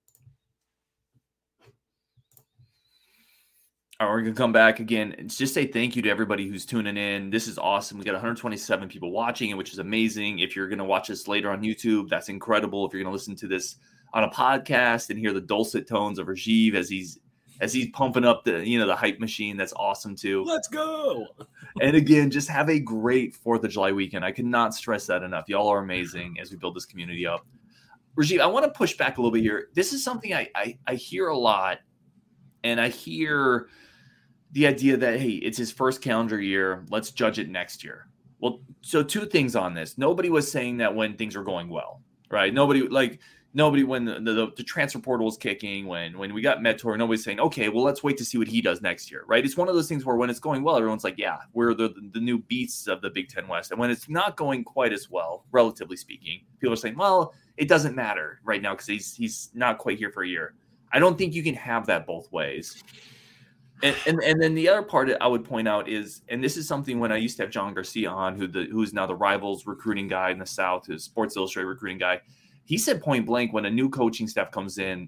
All 3.99 4.07
right, 4.07 4.13
we're 4.13 4.21
gonna 4.21 4.35
come 4.35 4.51
back 4.51 4.79
again 4.79 5.15
and 5.17 5.27
just 5.27 5.55
say 5.55 5.65
thank 5.65 5.95
you 5.95 6.03
to 6.03 6.09
everybody 6.09 6.47
who's 6.47 6.67
tuning 6.67 6.97
in. 6.97 7.31
This 7.31 7.47
is 7.47 7.57
awesome. 7.57 7.97
We 7.97 8.03
got 8.03 8.13
127 8.13 8.89
people 8.89 9.11
watching, 9.11 9.49
it, 9.49 9.57
which 9.57 9.73
is 9.73 9.79
amazing. 9.79 10.37
If 10.37 10.55
you're 10.55 10.67
gonna 10.67 10.85
watch 10.85 11.07
this 11.07 11.27
later 11.27 11.49
on 11.49 11.63
YouTube, 11.63 12.07
that's 12.07 12.29
incredible. 12.29 12.85
If 12.85 12.93
you're 12.93 13.01
gonna 13.01 13.13
listen 13.13 13.35
to 13.37 13.47
this 13.47 13.77
on 14.13 14.23
a 14.23 14.29
podcast 14.29 15.09
and 15.09 15.19
hear 15.19 15.33
the 15.33 15.41
dulcet 15.41 15.87
tones 15.87 16.19
of 16.19 16.27
Rajiv 16.27 16.75
as 16.75 16.89
he's 16.89 17.19
as 17.59 17.73
he's 17.73 17.89
pumping 17.89 18.23
up 18.23 18.43
the 18.43 18.67
you 18.67 18.79
know 18.79 18.87
the 18.87 18.95
hype 18.95 19.19
machine. 19.19 19.57
That's 19.57 19.73
awesome 19.73 20.15
too. 20.15 20.43
Let's 20.43 20.67
go. 20.67 21.25
and 21.81 21.95
again, 21.95 22.29
just 22.29 22.49
have 22.49 22.69
a 22.69 22.79
great 22.79 23.35
Fourth 23.35 23.63
of 23.63 23.71
July 23.71 23.91
weekend. 23.91 24.23
I 24.23 24.31
cannot 24.31 24.73
stress 24.73 25.05
that 25.07 25.23
enough. 25.23 25.45
Y'all 25.47 25.67
are 25.67 25.79
amazing 25.79 26.37
as 26.39 26.51
we 26.51 26.57
build 26.57 26.75
this 26.75 26.85
community 26.85 27.25
up. 27.25 27.45
Rajiv, 28.15 28.41
I 28.41 28.47
want 28.47 28.65
to 28.65 28.71
push 28.71 28.97
back 28.97 29.17
a 29.17 29.21
little 29.21 29.31
bit 29.31 29.41
here. 29.41 29.69
This 29.75 29.93
is 29.93 30.03
something 30.03 30.33
I, 30.33 30.49
I, 30.55 30.77
I 30.87 30.95
hear 30.95 31.27
a 31.27 31.37
lot, 31.37 31.79
and 32.63 32.81
I 32.81 32.89
hear 32.89 33.67
the 34.53 34.65
idea 34.65 34.97
that 34.97 35.19
hey, 35.19 35.33
it's 35.33 35.57
his 35.57 35.71
first 35.71 36.01
calendar 36.01 36.41
year. 36.41 36.85
Let's 36.89 37.11
judge 37.11 37.37
it 37.37 37.49
next 37.49 37.83
year. 37.83 38.07
Well, 38.39 38.61
so 38.81 39.03
two 39.03 39.25
things 39.25 39.55
on 39.55 39.73
this. 39.73 39.97
Nobody 39.97 40.29
was 40.29 40.51
saying 40.51 40.77
that 40.77 40.93
when 40.93 41.15
things 41.15 41.35
were 41.35 41.43
going 41.43 41.69
well, 41.69 42.01
right? 42.29 42.53
Nobody 42.53 42.81
like 42.87 43.19
nobody 43.53 43.83
when 43.83 44.05
the, 44.05 44.19
the, 44.19 44.51
the, 44.55 44.63
transfer 44.63 44.99
portal 44.99 45.25
was 45.25 45.37
kicking 45.37 45.87
when 45.87 46.17
when 46.17 46.33
we 46.33 46.41
got 46.41 46.59
Mettauer, 46.59 46.97
nobody's 46.97 47.23
saying 47.23 47.39
okay 47.39 47.69
well 47.69 47.83
let's 47.83 48.03
wait 48.03 48.17
to 48.17 48.25
see 48.25 48.37
what 48.37 48.47
he 48.47 48.61
does 48.61 48.81
next 48.81 49.09
year 49.09 49.23
right? 49.27 49.43
It's 49.45 49.57
one 49.57 49.67
of 49.67 49.75
those 49.75 49.87
things 49.87 50.05
where 50.05 50.15
when 50.15 50.29
it's 50.29 50.39
going 50.39 50.63
well 50.63 50.77
everyone's 50.77 51.03
like 51.03 51.17
yeah 51.17 51.37
we're 51.53 51.73
the 51.73 51.93
the 52.13 52.19
new 52.19 52.39
beasts 52.39 52.87
of 52.87 53.01
the 53.01 53.09
big 53.09 53.29
ten 53.29 53.47
west. 53.47 53.71
And 53.71 53.79
when 53.79 53.89
it's 53.89 54.09
not 54.09 54.37
going 54.37 54.63
quite 54.63 54.93
as 54.93 55.09
well 55.09 55.45
relatively 55.51 55.97
speaking 55.97 56.41
people 56.59 56.73
are 56.73 56.77
saying 56.77 56.97
well 56.97 57.33
it 57.57 57.67
doesn't 57.67 57.95
matter 57.95 58.39
right 58.43 58.61
now 58.61 58.73
because 58.73 58.87
he's 58.87 59.15
he's 59.15 59.49
not 59.53 59.77
quite 59.77 59.97
here 59.97 60.11
for 60.11 60.23
a 60.23 60.27
year. 60.27 60.53
I 60.91 60.99
don't 60.99 61.17
think 61.17 61.33
you 61.33 61.43
can 61.43 61.55
have 61.55 61.85
that 61.87 62.05
both 62.05 62.31
ways. 62.31 62.83
And, 63.83 63.95
and 64.07 64.19
and 64.23 64.41
then 64.41 64.55
the 64.55 64.69
other 64.69 64.81
part 64.81 65.09
I 65.21 65.27
would 65.27 65.43
point 65.43 65.67
out 65.67 65.87
is, 65.87 66.21
and 66.29 66.43
this 66.43 66.57
is 66.57 66.67
something 66.67 66.99
when 66.99 67.11
I 67.11 67.17
used 67.17 67.37
to 67.37 67.43
have 67.43 67.51
John 67.51 67.75
Garcia 67.75 68.09
on, 68.09 68.35
who 68.35 68.47
the 68.47 68.67
who's 68.71 68.91
now 68.93 69.05
the 69.05 69.15
rivals 69.15 69.67
recruiting 69.67 70.07
guy 70.07 70.31
in 70.31 70.39
the 70.39 70.47
South, 70.47 70.87
who's 70.87 71.03
Sports 71.03 71.37
Illustrated 71.37 71.67
recruiting 71.67 71.99
guy 71.99 72.21
he 72.67 72.77
said 72.77 73.01
point 73.01 73.25
blank 73.25 73.53
when 73.53 73.65
a 73.65 73.71
new 73.71 73.89
coaching 73.89 74.27
staff 74.27 74.51
comes 74.51 74.77
in, 74.77 75.07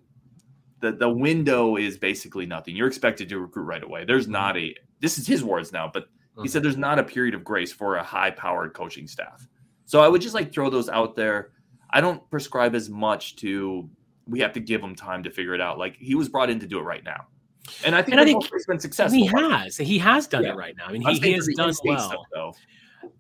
the, 0.80 0.94
the 0.94 1.10
window 1.10 1.76
is 1.76 1.98
basically 1.98 2.46
nothing. 2.46 2.74
You're 2.74 2.88
expected 2.88 3.28
to 3.30 3.40
recruit 3.40 3.64
right 3.64 3.84
away. 3.84 4.06
There's 4.06 4.24
mm-hmm. 4.24 4.32
not 4.32 4.58
a 4.58 4.74
this 5.02 5.18
is 5.18 5.28
his 5.28 5.44
words 5.44 5.72
now, 5.72 5.92
but 5.94 6.06
he 6.42 6.48
said 6.48 6.64
there's 6.64 6.78
not 6.78 7.00
a 7.00 7.04
period 7.04 7.36
of 7.36 7.44
grace 7.44 7.74
for 7.74 7.98
a 7.98 8.04
high 8.04 8.32
powered 8.32 8.74
coaching 8.74 9.08
staff. 9.08 9.46
So 9.86 10.00
I 10.00 10.08
would 10.08 10.22
just 10.22 10.34
like 10.34 10.54
throw 10.54 10.70
those 10.70 10.88
out 10.88 11.18
there. 11.18 11.52
I 11.90 12.00
don't 12.00 12.28
prescribe 12.30 12.76
as 12.76 12.90
much 12.90 13.36
to 13.38 13.90
we 14.26 14.40
have 14.40 14.54
to 14.54 14.62
give 14.62 14.82
him 14.82 14.96
time 14.96 15.22
to 15.24 15.30
figure 15.30 15.54
it 15.54 15.60
out. 15.60 15.78
Like 15.78 15.98
he 15.98 16.16
was 16.16 16.30
brought 16.30 16.50
in 16.50 16.60
to 16.62 16.68
do 16.68 16.80
it 16.80 16.84
right 16.84 17.04
now. 17.04 17.28
And 17.84 17.94
I 17.94 18.02
think, 18.02 18.14
and 18.14 18.22
I 18.22 18.24
think 18.24 18.50
he's 18.50 18.66
been 18.66 18.80
successful. 18.80 19.20
He 19.20 19.26
has. 19.26 19.76
He 19.76 19.98
has 20.00 20.28
done 20.28 20.44
yeah. 20.44 20.52
it 20.52 20.56
right 20.56 20.76
now. 20.78 20.86
I 20.88 20.94
mean, 20.94 21.02
he, 21.02 21.20
he 21.20 21.34
has 21.34 21.48
done 21.58 21.74
well. 21.84 22.26
Stuff, 22.32 22.56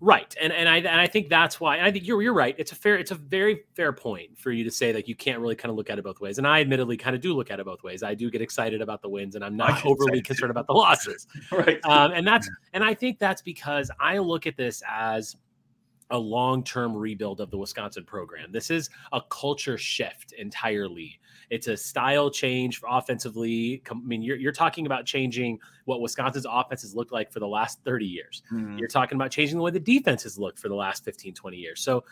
Right, 0.01 0.33
and 0.41 0.51
and 0.53 0.67
I 0.67 0.77
and 0.77 0.87
I 1.01 1.07
think 1.07 1.29
that's 1.29 1.59
why 1.59 1.81
I 1.81 1.91
think 1.91 2.07
you're 2.07 2.21
you're 2.21 2.33
right. 2.33 2.55
It's 2.57 2.71
a 2.71 2.75
fair, 2.75 2.97
it's 2.97 3.11
a 3.11 3.15
very 3.15 3.63
fair 3.75 3.93
point 3.93 4.37
for 4.37 4.51
you 4.51 4.63
to 4.63 4.71
say 4.71 4.91
that 4.91 5.07
you 5.07 5.15
can't 5.15 5.39
really 5.39 5.55
kind 5.55 5.69
of 5.69 5.75
look 5.75 5.89
at 5.89 5.97
it 5.97 6.03
both 6.03 6.19
ways. 6.21 6.37
And 6.37 6.47
I 6.47 6.61
admittedly 6.61 6.97
kind 6.97 7.15
of 7.15 7.21
do 7.21 7.33
look 7.33 7.51
at 7.51 7.59
it 7.59 7.65
both 7.65 7.83
ways. 7.83 8.03
I 8.03 8.13
do 8.13 8.29
get 8.29 8.41
excited 8.41 8.81
about 8.81 9.01
the 9.01 9.09
wins, 9.09 9.35
and 9.35 9.43
I'm 9.43 9.57
not 9.57 9.85
overly 9.85 10.21
concerned 10.21 10.51
about 10.51 10.67
the 10.67 10.73
losses. 10.75 11.27
right, 11.51 11.79
um, 11.85 12.11
and 12.11 12.25
that's 12.25 12.49
and 12.73 12.83
I 12.83 12.93
think 12.93 13.19
that's 13.19 13.41
because 13.41 13.91
I 13.99 14.17
look 14.17 14.47
at 14.47 14.57
this 14.57 14.81
as 14.89 15.35
a 16.11 16.17
long-term 16.17 16.95
rebuild 16.95 17.39
of 17.39 17.51
the 17.51 17.57
Wisconsin 17.57 18.03
program. 18.03 18.51
This 18.51 18.71
is 18.71 18.89
a 19.11 19.21
culture 19.29 19.77
shift 19.77 20.33
entirely. 20.33 21.19
It's 21.49 21.67
a 21.67 21.75
style 21.75 22.29
change 22.29 22.81
offensively. 22.87 23.81
I 23.89 23.93
mean, 23.93 24.21
you're, 24.21 24.37
you're 24.37 24.51
talking 24.51 24.85
about 24.85 25.05
changing 25.05 25.59
what 25.85 26.01
Wisconsin's 26.01 26.45
offenses 26.49 26.95
looked 26.95 27.11
like 27.11 27.31
for 27.31 27.39
the 27.39 27.47
last 27.47 27.79
30 27.83 28.05
years. 28.05 28.43
Mm-hmm. 28.51 28.77
You're 28.77 28.87
talking 28.87 29.15
about 29.15 29.31
changing 29.31 29.57
the 29.57 29.63
way 29.63 29.71
the 29.71 29.79
defense 29.79 30.23
has 30.23 30.37
looked 30.37 30.59
for 30.59 30.69
the 30.69 30.75
last 30.75 31.03
15, 31.03 31.33
20 31.33 31.57
years. 31.57 31.81
So 31.81 32.03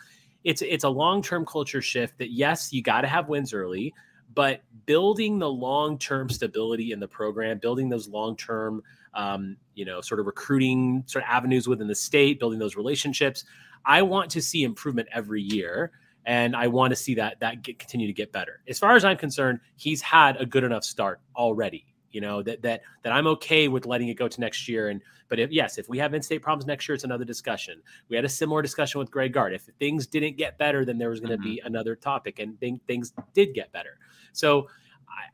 it's 0.44 0.62
it's 0.62 0.84
a 0.84 0.88
long-term 0.88 1.46
culture 1.46 1.82
shift 1.82 2.18
that 2.18 2.30
yes, 2.30 2.72
you 2.72 2.82
got 2.82 3.02
to 3.02 3.08
have 3.08 3.28
wins 3.28 3.52
early, 3.52 3.92
but 4.34 4.62
building 4.86 5.38
the 5.38 5.48
long-term 5.48 6.30
stability 6.30 6.92
in 6.92 7.00
the 7.00 7.08
program, 7.08 7.58
building 7.58 7.88
those 7.88 8.08
long-term 8.08 8.82
um, 9.14 9.56
you 9.74 9.84
know, 9.84 10.00
sort 10.00 10.20
of 10.20 10.26
recruiting 10.26 11.02
sort 11.06 11.24
of 11.24 11.30
avenues 11.30 11.66
within 11.66 11.88
the 11.88 11.94
state, 11.94 12.38
building 12.38 12.58
those 12.58 12.76
relationships. 12.76 13.44
I 13.84 14.02
want 14.02 14.30
to 14.32 14.42
see 14.42 14.64
improvement 14.64 15.08
every 15.12 15.42
year 15.42 15.92
and 16.26 16.54
I 16.54 16.66
want 16.66 16.90
to 16.90 16.96
see 16.96 17.14
that 17.14 17.40
that 17.40 17.62
get, 17.62 17.78
continue 17.78 18.06
to 18.06 18.12
get 18.12 18.32
better. 18.32 18.60
As 18.68 18.78
far 18.78 18.96
as 18.96 19.04
I'm 19.04 19.16
concerned, 19.16 19.60
he's 19.76 20.02
had 20.02 20.36
a 20.36 20.46
good 20.46 20.64
enough 20.64 20.84
start 20.84 21.20
already. 21.36 21.86
You 22.10 22.20
know 22.20 22.42
that 22.42 22.62
that 22.62 22.82
that 23.02 23.12
I'm 23.12 23.26
okay 23.26 23.68
with 23.68 23.86
letting 23.86 24.08
it 24.08 24.14
go 24.14 24.28
to 24.28 24.40
next 24.40 24.68
year. 24.68 24.88
And 24.88 25.02
but 25.28 25.38
if 25.38 25.50
yes, 25.50 25.76
if 25.78 25.88
we 25.88 25.98
have 25.98 26.14
in-state 26.14 26.40
problems 26.40 26.66
next 26.66 26.88
year, 26.88 26.94
it's 26.94 27.04
another 27.04 27.24
discussion. 27.24 27.82
We 28.08 28.16
had 28.16 28.24
a 28.24 28.28
similar 28.30 28.62
discussion 28.62 28.98
with 28.98 29.10
Greg 29.10 29.32
Gard. 29.32 29.52
If 29.52 29.68
things 29.78 30.06
didn't 30.06 30.36
get 30.36 30.56
better, 30.58 30.84
then 30.84 30.96
there 30.96 31.10
was 31.10 31.20
going 31.20 31.30
to 31.30 31.36
mm-hmm. 31.36 31.44
be 31.44 31.62
another 31.64 31.94
topic, 31.94 32.38
and 32.38 32.58
things 32.60 33.12
did 33.34 33.54
get 33.54 33.70
better. 33.72 33.98
So 34.32 34.68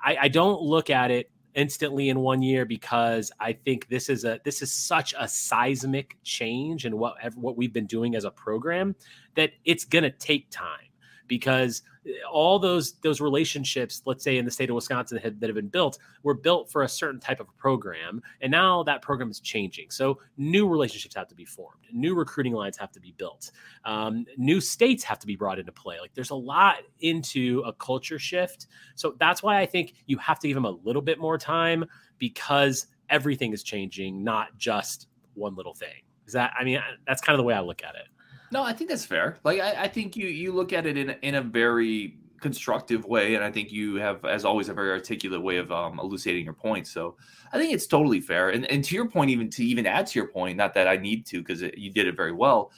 I, 0.03 0.17
I 0.23 0.29
don't 0.29 0.63
look 0.63 0.91
at 0.91 1.11
it 1.11 1.31
instantly 1.55 2.09
in 2.09 2.21
one 2.21 2.43
year 2.43 2.65
because 2.65 3.31
I 3.41 3.53
think 3.53 3.89
this 3.89 4.09
is 4.09 4.25
a 4.25 4.41
this 4.45 4.63
is 4.63 4.73
such 4.73 5.15
a 5.19 5.29
seismic 5.29 6.17
change 6.25 6.85
in 6.85 6.99
what 6.99 7.17
what 7.37 7.57
we've 7.57 7.73
been 7.73 7.87
doing 7.87 8.15
as 8.15 8.25
a 8.25 8.31
program 8.31 8.97
that 9.35 9.53
it's 9.65 9.85
going 9.85 10.05
to 10.05 10.11
take 10.11 10.51
time 10.51 10.89
because 11.27 11.83
all 12.31 12.59
those 12.59 12.95
those 13.01 13.21
relationships 13.21 14.03
let's 14.05 14.23
say 14.23 14.37
in 14.37 14.45
the 14.45 14.51
state 14.51 14.69
of 14.69 14.75
wisconsin 14.75 15.19
that, 15.23 15.41
that 15.41 15.47
have 15.47 15.55
been 15.55 15.69
built 15.69 15.99
were 16.23 16.35
built 16.35 16.71
for 16.71 16.83
a 16.83 16.89
certain 16.89 17.19
type 17.19 17.41
of 17.41 17.47
program 17.57 18.23
and 18.43 18.51
now 18.51 18.83
that 18.83 19.01
program 19.01 19.31
is 19.31 19.41
changing. 19.41 19.91
So 19.91 20.19
new 20.37 20.69
relationships 20.69 21.15
have 21.15 21.29
to 21.29 21.35
be 21.35 21.45
formed 21.45 21.87
new 21.93 22.15
recruiting 22.15 22.53
lines 22.53 22.77
have 22.77 22.93
to 22.93 23.01
be 23.01 23.15
built 23.17 23.53
um, 23.85 24.27
new 24.37 24.61
states 24.61 25.03
have 25.05 25.19
to 25.19 25.27
be 25.27 25.37
brought 25.37 25.59
into 25.59 25.73
play. 25.73 25.99
Like 26.01 26.15
there's 26.15 26.31
a 26.31 26.35
lot 26.35 26.77
into 27.01 27.63
a 27.67 27.73
culture 27.73 28.19
shift. 28.19 28.67
So 28.95 29.15
that's 29.19 29.43
why 29.43 29.61
i 29.61 29.67
think 29.67 29.95
you 30.07 30.19
have 30.19 30.39
to 30.41 30.49
give 30.49 30.55
them 30.55 30.67
a 30.67 30.71
little 30.71 31.03
bit 31.03 31.19
more 31.19 31.39
time 31.39 31.85
because 32.19 32.87
everything 33.11 33.53
is 33.53 33.63
changing 33.63 34.23
not 34.23 34.57
just 34.59 35.09
one 35.35 35.55
little 35.55 35.75
thing. 35.75 36.03
Is 36.27 36.33
that 36.35 36.53
i 36.59 36.65
mean 36.65 36.81
that's 37.07 37.21
kind 37.21 37.35
of 37.35 37.39
the 37.39 37.45
way 37.45 37.55
i 37.55 37.61
look 37.61 37.83
at 37.83 37.95
it 37.95 38.09
no, 38.51 38.63
I 38.63 38.73
think 38.73 38.91
that's 38.91 39.05
fair. 39.05 39.39
Like 39.45 39.61
I, 39.61 39.85
I 39.85 39.89
think 39.89 40.17
you 40.17 40.27
you 40.27 40.53
look 40.53 40.73
at 40.73 40.87
it 40.87 40.97
in 40.97 41.11
in 41.23 41.37
a 41.37 41.43
very 41.43 42.19
constructive 42.41 43.07
way, 43.07 43.37
and 43.37 43.43
I 43.43 43.51
think 43.51 43.73
you 43.73 43.97
have, 43.97 44.23
as 44.27 44.45
always, 44.45 44.69
a 44.69 44.75
very 44.75 44.91
articulate 44.91 45.43
way 45.43 45.57
of 45.57 45.73
um, 45.73 45.99
elucidating 45.99 46.45
your 46.45 46.53
points. 46.55 46.91
So 46.91 47.17
I 47.53 47.59
think 47.59 47.73
it's 47.73 47.87
totally 47.87 48.21
fair. 48.21 48.51
And 48.51 48.71
and 48.71 48.85
to 48.85 48.95
your 48.95 49.09
point, 49.09 49.31
even 49.31 49.49
to 49.51 49.65
even 49.65 49.87
add 49.87 50.07
to 50.09 50.19
your 50.19 50.29
point, 50.29 50.57
not 50.57 50.75
that 50.75 50.87
I 50.87 50.97
need 50.97 51.27
to 51.27 51.39
because 51.39 51.63
you 51.63 51.91
did 51.91 52.07
it 52.07 52.17
very 52.17 52.33
well. 52.33 52.71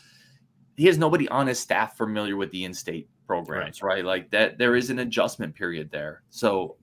He 0.76 0.86
has 0.86 0.98
nobody 0.98 1.26
on 1.28 1.46
his 1.46 1.58
staff 1.58 1.96
familiar 1.96 2.36
with 2.36 2.50
the 2.50 2.64
in-state 2.64 3.08
programs, 3.26 3.82
right. 3.82 3.96
right? 3.96 4.04
Like 4.04 4.30
that, 4.30 4.58
there 4.58 4.76
is 4.76 4.90
an 4.90 4.98
adjustment 4.98 5.54
period 5.54 5.90
there. 5.90 6.22
So 6.30 6.76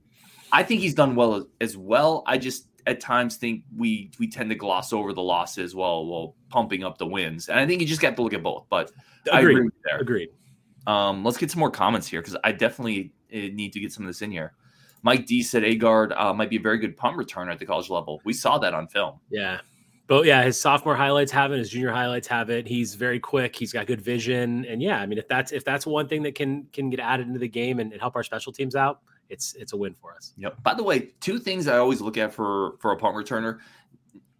I 0.51 0.63
think 0.63 0.81
he's 0.81 0.95
done 0.95 1.15
well 1.15 1.47
as 1.61 1.77
well. 1.77 2.23
I 2.25 2.37
just 2.37 2.67
at 2.85 2.99
times 2.99 3.37
think 3.37 3.63
we 3.75 4.11
we 4.19 4.27
tend 4.27 4.49
to 4.49 4.55
gloss 4.55 4.93
over 4.93 5.13
the 5.13 5.21
losses 5.21 5.75
while 5.75 6.05
while 6.05 6.35
pumping 6.49 6.83
up 6.83 6.97
the 6.97 7.05
wins, 7.05 7.49
and 7.49 7.59
I 7.59 7.65
think 7.65 7.81
you 7.81 7.87
just 7.87 8.01
got 8.01 8.15
to 8.15 8.21
look 8.21 8.33
at 8.33 8.43
both. 8.43 8.65
But 8.69 8.91
Agreed. 9.31 9.55
I 9.55 9.59
agree 9.59 9.69
there. 9.85 9.97
Agreed. 9.99 10.29
Um, 10.85 11.23
let's 11.23 11.37
get 11.37 11.49
some 11.49 11.59
more 11.59 11.71
comments 11.71 12.07
here 12.07 12.21
because 12.21 12.35
I 12.43 12.51
definitely 12.51 13.13
eh, 13.31 13.49
need 13.53 13.73
to 13.73 13.79
get 13.79 13.93
some 13.93 14.03
of 14.03 14.09
this 14.09 14.21
in 14.21 14.31
here. 14.31 14.53
Mike 15.01 15.25
D 15.25 15.43
said 15.43 15.63
Agard 15.63 16.17
uh, 16.19 16.33
might 16.33 16.49
be 16.49 16.57
a 16.57 16.61
very 16.61 16.77
good 16.77 16.95
punt 16.95 17.17
returner 17.17 17.51
at 17.51 17.59
the 17.59 17.65
college 17.65 17.89
level. 17.89 18.21
We 18.23 18.33
saw 18.33 18.57
that 18.59 18.73
on 18.73 18.87
film. 18.87 19.19
Yeah. 19.29 19.59
But 20.07 20.25
yeah, 20.25 20.43
his 20.43 20.59
sophomore 20.59 20.95
highlights 20.95 21.31
have 21.31 21.53
it, 21.53 21.59
his 21.59 21.69
junior 21.69 21.91
highlights 21.91 22.27
have 22.27 22.49
it. 22.49 22.67
He's 22.67 22.95
very 22.95 23.19
quick. 23.19 23.55
He's 23.55 23.71
got 23.71 23.87
good 23.87 24.01
vision, 24.01 24.65
and 24.65 24.81
yeah, 24.81 24.99
I 24.99 25.05
mean, 25.05 25.17
if 25.17 25.29
that's 25.29 25.53
if 25.53 25.63
that's 25.63 25.85
one 25.85 26.09
thing 26.09 26.23
that 26.23 26.35
can 26.35 26.65
can 26.73 26.89
get 26.89 26.99
added 26.99 27.27
into 27.27 27.39
the 27.39 27.47
game 27.47 27.79
and, 27.79 27.93
and 27.93 28.01
help 28.01 28.17
our 28.17 28.23
special 28.23 28.51
teams 28.51 28.75
out, 28.75 28.99
it's 29.29 29.53
it's 29.55 29.73
a 29.73 29.77
win 29.77 29.93
for 29.93 30.13
us. 30.15 30.33
Yep. 30.37 30.61
By 30.63 30.73
the 30.73 30.83
way, 30.83 31.11
two 31.19 31.39
things 31.39 31.67
I 31.67 31.77
always 31.77 32.01
look 32.01 32.17
at 32.17 32.33
for 32.33 32.75
for 32.79 32.91
a 32.91 32.97
punt 32.97 33.15
returner. 33.15 33.59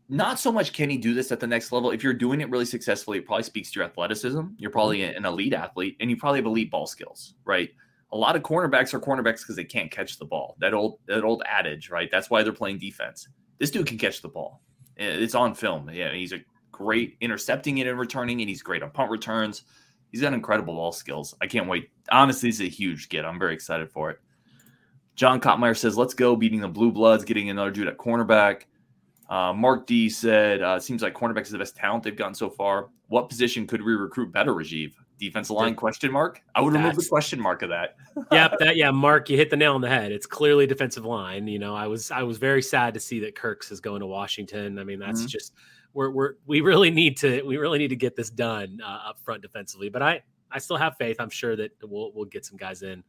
Not 0.10 0.38
so 0.38 0.52
much 0.52 0.74
can 0.74 0.90
he 0.90 0.98
do 0.98 1.14
this 1.14 1.32
at 1.32 1.40
the 1.40 1.48
next 1.48 1.72
level. 1.72 1.92
If 1.92 2.04
you're 2.04 2.14
doing 2.14 2.42
it 2.42 2.50
really 2.50 2.66
successfully, 2.66 3.18
it 3.18 3.26
probably 3.26 3.44
speaks 3.44 3.72
to 3.72 3.80
your 3.80 3.88
athleticism. 3.88 4.42
You're 4.58 4.72
probably 4.72 5.00
mm-hmm. 5.00 5.18
an 5.18 5.26
elite 5.26 5.54
athlete, 5.54 5.96
and 6.00 6.10
you 6.10 6.18
probably 6.18 6.40
have 6.40 6.46
elite 6.46 6.70
ball 6.70 6.86
skills, 6.86 7.36
right? 7.46 7.70
A 8.12 8.18
lot 8.18 8.36
of 8.36 8.44
cornerbacks 8.44 8.94
are 8.94 9.00
cornerbacks 9.00 9.40
because 9.40 9.56
they 9.56 9.64
can't 9.64 9.90
catch 9.90 10.20
the 10.20 10.26
ball. 10.26 10.56
That 10.60 10.74
old 10.74 11.00
that 11.08 11.24
old 11.24 11.42
adage, 11.48 11.90
right? 11.90 12.10
That's 12.12 12.30
why 12.30 12.44
they're 12.44 12.54
playing 12.54 12.80
defense. 12.80 13.28
This 13.60 13.72
dude 13.72 13.88
can 13.88 13.98
catch 13.98 14.22
the 14.22 14.30
ball. 14.30 14.62
It's 14.98 15.36
on 15.36 15.56
film. 15.56 15.90
Yeah, 15.92 16.14
he's 16.14 16.34
a 16.34 16.40
great 16.72 17.18
intercepting 17.22 17.80
it 17.80 17.88
and 17.88 17.98
returning, 17.98 18.42
and 18.42 18.50
he's 18.50 18.62
great 18.62 18.84
on 18.84 18.92
punt 18.92 19.10
returns. 19.10 19.64
He's 20.12 20.22
got 20.22 20.34
incredible 20.34 20.76
ball 20.76 20.92
skills. 20.92 21.34
I 21.42 21.48
can't 21.48 21.68
wait. 21.68 21.90
Honestly, 22.12 22.50
he's 22.50 22.62
a 22.62 22.66
huge 22.66 23.10
get. 23.10 23.26
I'm 23.26 23.40
very 23.40 23.56
excited 23.56 23.90
for 23.90 24.12
it. 24.12 24.20
John 25.16 25.40
Kottmeyer 25.40 25.78
says, 25.78 25.98
let's 25.98 26.14
go 26.14 26.36
beating 26.36 26.62
the 26.62 26.68
Blue 26.68 26.92
Bloods, 26.92 27.24
getting 27.24 27.50
another 27.50 27.72
dude 27.72 27.88
at 27.88 27.98
cornerback. 27.98 28.64
Uh, 29.30 29.54
Mark 29.54 29.88
D 29.88 30.10
said, 30.10 30.62
uh, 30.62 30.80
seems 30.80 31.02
like 31.02 31.14
cornerback 31.14 31.44
is 31.44 31.50
the 31.50 31.58
best 31.58 31.76
talent 31.76 32.04
they've 32.04 32.16
gotten 32.16 32.36
so 32.36 32.50
far. 32.50 32.90
What 33.08 33.30
position 33.30 33.68
could 33.68 33.82
we 33.82 33.94
recruit 33.94 34.32
better, 34.32 34.54
Rajiv? 34.54 34.94
Defensive 35.20 35.56
line 35.56 35.76
question 35.76 36.12
mark? 36.12 36.42
I 36.56 36.62
would 36.62 36.74
remove 36.74 36.96
the 36.96 37.06
question 37.08 37.40
mark 37.40 37.62
of 37.62 37.70
that. 37.70 37.96
yep, 38.32 38.56
that 38.60 38.76
yeah, 38.76 38.92
Mark, 38.92 39.30
you 39.30 39.38
hit 39.38 39.50
the 39.50 39.56
nail 39.56 39.76
on 39.76 39.82
the 39.82 39.88
head. 39.88 40.12
It's 40.12 40.26
clearly 40.26 40.68
defensive 40.68 41.06
line. 41.06 41.48
You 41.48 41.60
know, 41.60 41.76
I 41.76 41.88
was 41.88 42.12
I 42.12 42.24
was 42.24 42.38
very 42.40 42.62
sad 42.62 42.96
to 42.96 43.00
see 43.00 43.20
that 43.22 43.36
Kirks 43.36 43.72
is 43.72 43.80
going 43.80 44.02
to 44.02 44.08
Washington. 44.08 44.80
I 44.80 44.84
mean, 44.84 45.00
that's 45.00 45.20
mm-hmm. 45.20 45.28
just 45.28 45.54
we're 45.94 46.10
we're 46.10 46.34
we 46.46 46.62
really 46.62 46.90
need 46.90 47.16
to 47.18 47.42
we 47.44 47.58
really 47.58 47.78
need 47.78 47.90
to 47.90 47.96
get 47.96 48.16
this 48.16 48.30
done 48.30 48.80
uh, 48.84 49.10
up 49.10 49.20
front 49.24 49.42
defensively. 49.42 49.88
But 49.88 50.02
I 50.02 50.24
I 50.52 50.60
still 50.60 50.78
have 50.78 50.98
faith. 50.98 51.18
I'm 51.20 51.30
sure 51.30 51.56
that 51.56 51.72
we'll 51.84 52.12
we'll 52.14 52.26
get 52.26 52.46
some 52.46 52.58
guys 52.58 52.82
in 52.82 53.04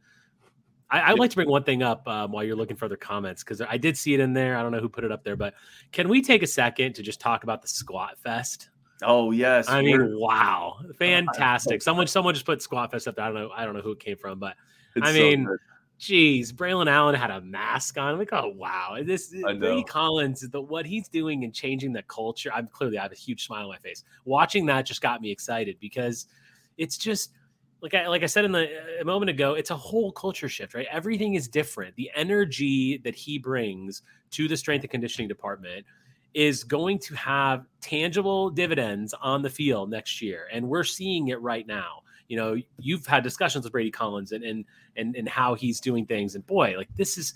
I, 0.89 1.11
would 1.11 1.19
like 1.19 1.31
to 1.31 1.35
bring 1.35 1.49
one 1.49 1.63
thing 1.63 1.81
up 1.83 2.07
um, 2.07 2.31
while 2.31 2.43
you're 2.43 2.55
looking 2.55 2.77
for 2.77 2.85
other 2.85 2.95
comments 2.95 3.43
because 3.43 3.61
I 3.61 3.77
did 3.77 3.97
see 3.97 4.13
it 4.13 4.19
in 4.19 4.33
there. 4.33 4.55
I 4.55 4.61
don't 4.61 4.71
know 4.71 4.79
who 4.79 4.89
put 4.89 5.03
it 5.03 5.11
up 5.11 5.23
there, 5.23 5.35
but 5.35 5.55
can 5.91 6.07
we 6.07 6.21
take 6.21 6.43
a 6.43 6.47
second 6.47 6.93
to 6.93 7.01
just 7.01 7.19
talk 7.19 7.43
about 7.43 7.61
the 7.61 7.67
Squat 7.67 8.17
Fest? 8.19 8.69
Oh 9.03 9.31
yes, 9.31 9.67
I 9.67 9.81
mean, 9.81 10.17
wow, 10.17 10.77
fantastic! 10.97 11.81
Someone, 11.81 12.07
someone 12.07 12.33
just 12.33 12.45
put 12.45 12.61
Squat 12.61 12.91
Fest 12.91 13.07
up. 13.07 13.15
There. 13.15 13.25
I 13.25 13.27
don't 13.27 13.35
know, 13.35 13.51
I 13.53 13.65
don't 13.65 13.75
know 13.75 13.81
who 13.81 13.91
it 13.91 13.99
came 13.99 14.15
from, 14.15 14.39
but 14.39 14.55
it's 14.95 15.05
I 15.05 15.11
mean, 15.11 15.45
so 15.45 15.57
geez, 15.97 16.53
Braelon 16.53 16.87
Allen 16.87 17.15
had 17.15 17.31
a 17.31 17.41
mask 17.41 17.97
on. 17.97 18.13
I'm 18.13 18.19
like, 18.19 18.31
oh 18.31 18.53
wow, 18.55 18.97
this 19.03 19.33
Brady 19.59 19.83
Collins, 19.83 20.47
the 20.49 20.61
what 20.61 20.85
he's 20.85 21.07
doing 21.09 21.43
and 21.43 21.53
changing 21.53 21.93
the 21.93 22.03
culture. 22.03 22.51
I'm 22.53 22.67
clearly 22.67 22.97
I 22.97 23.03
have 23.03 23.11
a 23.11 23.15
huge 23.15 23.45
smile 23.45 23.63
on 23.63 23.69
my 23.69 23.77
face. 23.77 24.03
Watching 24.23 24.65
that 24.67 24.85
just 24.85 25.01
got 25.01 25.21
me 25.21 25.31
excited 25.31 25.77
because 25.79 26.27
it's 26.77 26.97
just 26.97 27.31
like 27.85 27.93
I 27.93 28.07
like 28.07 28.23
I 28.23 28.25
said 28.25 28.45
in 28.45 28.51
the 28.51 28.67
a 28.99 29.05
moment 29.05 29.29
ago, 29.29 29.53
it's 29.53 29.69
a 29.69 29.77
whole 29.77 30.11
culture 30.11 30.49
shift, 30.49 30.73
right? 30.73 30.87
Everything 30.89 31.35
is 31.35 31.47
different. 31.47 31.95
The 31.95 32.09
energy 32.15 32.97
that 33.03 33.13
he 33.13 33.37
brings 33.37 34.01
to 34.31 34.47
the 34.47 34.57
strength 34.57 34.81
and 34.81 34.89
conditioning 34.89 35.27
department 35.27 35.85
is 36.33 36.63
going 36.63 36.97
to 36.97 37.13
have 37.13 37.67
tangible 37.81 38.49
dividends 38.49 39.13
on 39.21 39.43
the 39.43 39.51
field 39.51 39.91
next 39.91 40.19
year, 40.19 40.47
and 40.51 40.67
we're 40.67 40.83
seeing 40.83 41.27
it 41.27 41.39
right 41.41 41.67
now. 41.67 42.01
You 42.27 42.37
know, 42.37 42.57
you've 42.79 43.05
had 43.05 43.21
discussions 43.23 43.65
with 43.65 43.71
Brady 43.71 43.91
Collins 43.91 44.31
and 44.31 44.43
and 44.43 44.65
and, 44.95 45.15
and 45.15 45.29
how 45.29 45.53
he's 45.53 45.79
doing 45.79 46.07
things, 46.07 46.33
and 46.33 46.43
boy, 46.47 46.73
like 46.77 46.89
this 46.95 47.19
is 47.19 47.35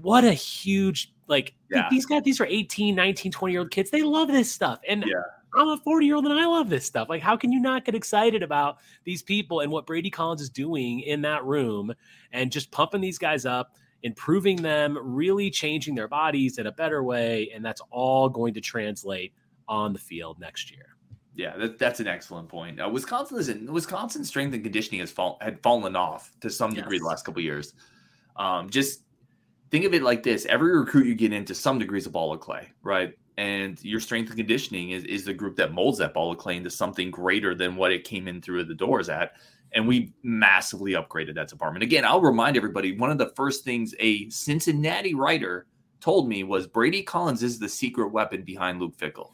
what 0.00 0.22
a 0.22 0.32
huge 0.32 1.12
like 1.26 1.54
yeah. 1.72 1.88
these 1.90 2.06
guys 2.06 2.22
these 2.22 2.40
are 2.40 2.46
18 2.46 2.94
19 2.94 3.32
20 3.32 3.52
year 3.52 3.60
old 3.60 3.72
kids 3.72 3.90
they 3.90 4.02
love 4.02 4.28
this 4.28 4.52
stuff 4.52 4.78
and 4.86 5.02
yeah 5.04 5.20
I'm 5.54 5.68
a 5.68 5.78
40 5.78 6.06
year 6.06 6.16
old 6.16 6.26
and 6.26 6.38
I 6.38 6.46
love 6.46 6.68
this 6.68 6.84
stuff. 6.84 7.08
Like, 7.08 7.22
how 7.22 7.36
can 7.36 7.52
you 7.52 7.60
not 7.60 7.84
get 7.84 7.94
excited 7.94 8.42
about 8.42 8.78
these 9.04 9.22
people 9.22 9.60
and 9.60 9.70
what 9.70 9.86
Brady 9.86 10.10
Collins 10.10 10.40
is 10.40 10.50
doing 10.50 11.00
in 11.00 11.22
that 11.22 11.44
room 11.44 11.92
and 12.32 12.52
just 12.52 12.70
pumping 12.70 13.00
these 13.00 13.18
guys 13.18 13.46
up, 13.46 13.76
improving 14.02 14.56
them, 14.56 14.98
really 15.00 15.50
changing 15.50 15.94
their 15.94 16.08
bodies 16.08 16.58
in 16.58 16.66
a 16.66 16.72
better 16.72 17.02
way? 17.02 17.50
And 17.54 17.64
that's 17.64 17.80
all 17.90 18.28
going 18.28 18.54
to 18.54 18.60
translate 18.60 19.32
on 19.68 19.92
the 19.92 19.98
field 19.98 20.38
next 20.38 20.70
year. 20.70 20.96
Yeah, 21.34 21.56
that, 21.56 21.78
that's 21.78 22.00
an 22.00 22.06
excellent 22.06 22.48
point. 22.48 22.80
Uh, 22.80 22.88
Wisconsin 22.88 23.38
is 23.38 23.48
in 23.48 23.72
Wisconsin 23.72 24.24
strength 24.24 24.52
and 24.52 24.62
conditioning 24.62 25.00
has 25.00 25.10
fall, 25.10 25.38
had 25.40 25.62
fallen 25.62 25.96
off 25.96 26.32
to 26.40 26.50
some 26.50 26.74
degree 26.74 26.96
yes. 26.96 27.02
the 27.02 27.08
last 27.08 27.24
couple 27.24 27.40
years. 27.40 27.72
Um, 28.36 28.68
just 28.68 29.04
think 29.70 29.84
of 29.84 29.94
it 29.94 30.02
like 30.02 30.22
this: 30.22 30.44
every 30.46 30.76
recruit 30.76 31.06
you 31.06 31.14
get 31.14 31.32
into 31.32 31.54
some 31.54 31.78
degrees 31.78 32.06
a 32.06 32.10
ball 32.10 32.32
of 32.32 32.40
clay, 32.40 32.68
right? 32.82 33.14
And 33.36 33.82
your 33.82 34.00
strength 34.00 34.28
and 34.28 34.36
conditioning 34.36 34.90
is, 34.90 35.04
is 35.04 35.24
the 35.24 35.32
group 35.32 35.56
that 35.56 35.72
molds 35.72 35.98
that 35.98 36.12
ball 36.12 36.32
of 36.32 36.38
clay 36.38 36.56
into 36.56 36.70
something 36.70 37.10
greater 37.10 37.54
than 37.54 37.76
what 37.76 37.92
it 37.92 38.04
came 38.04 38.28
in 38.28 38.42
through 38.42 38.64
the 38.64 38.74
doors 38.74 39.08
at. 39.08 39.32
And 39.72 39.86
we 39.86 40.12
massively 40.22 40.92
upgraded 40.92 41.36
that 41.36 41.48
department. 41.48 41.82
Again, 41.82 42.04
I'll 42.04 42.20
remind 42.20 42.56
everybody 42.56 42.96
one 42.96 43.10
of 43.10 43.18
the 43.18 43.32
first 43.36 43.64
things 43.64 43.94
a 43.98 44.28
Cincinnati 44.28 45.14
writer 45.14 45.66
told 46.00 46.28
me 46.28 46.44
was 46.44 46.66
Brady 46.66 47.02
Collins 47.02 47.42
is 47.42 47.58
the 47.58 47.68
secret 47.68 48.08
weapon 48.08 48.42
behind 48.42 48.80
Luke 48.80 48.96
Fickell 48.96 49.32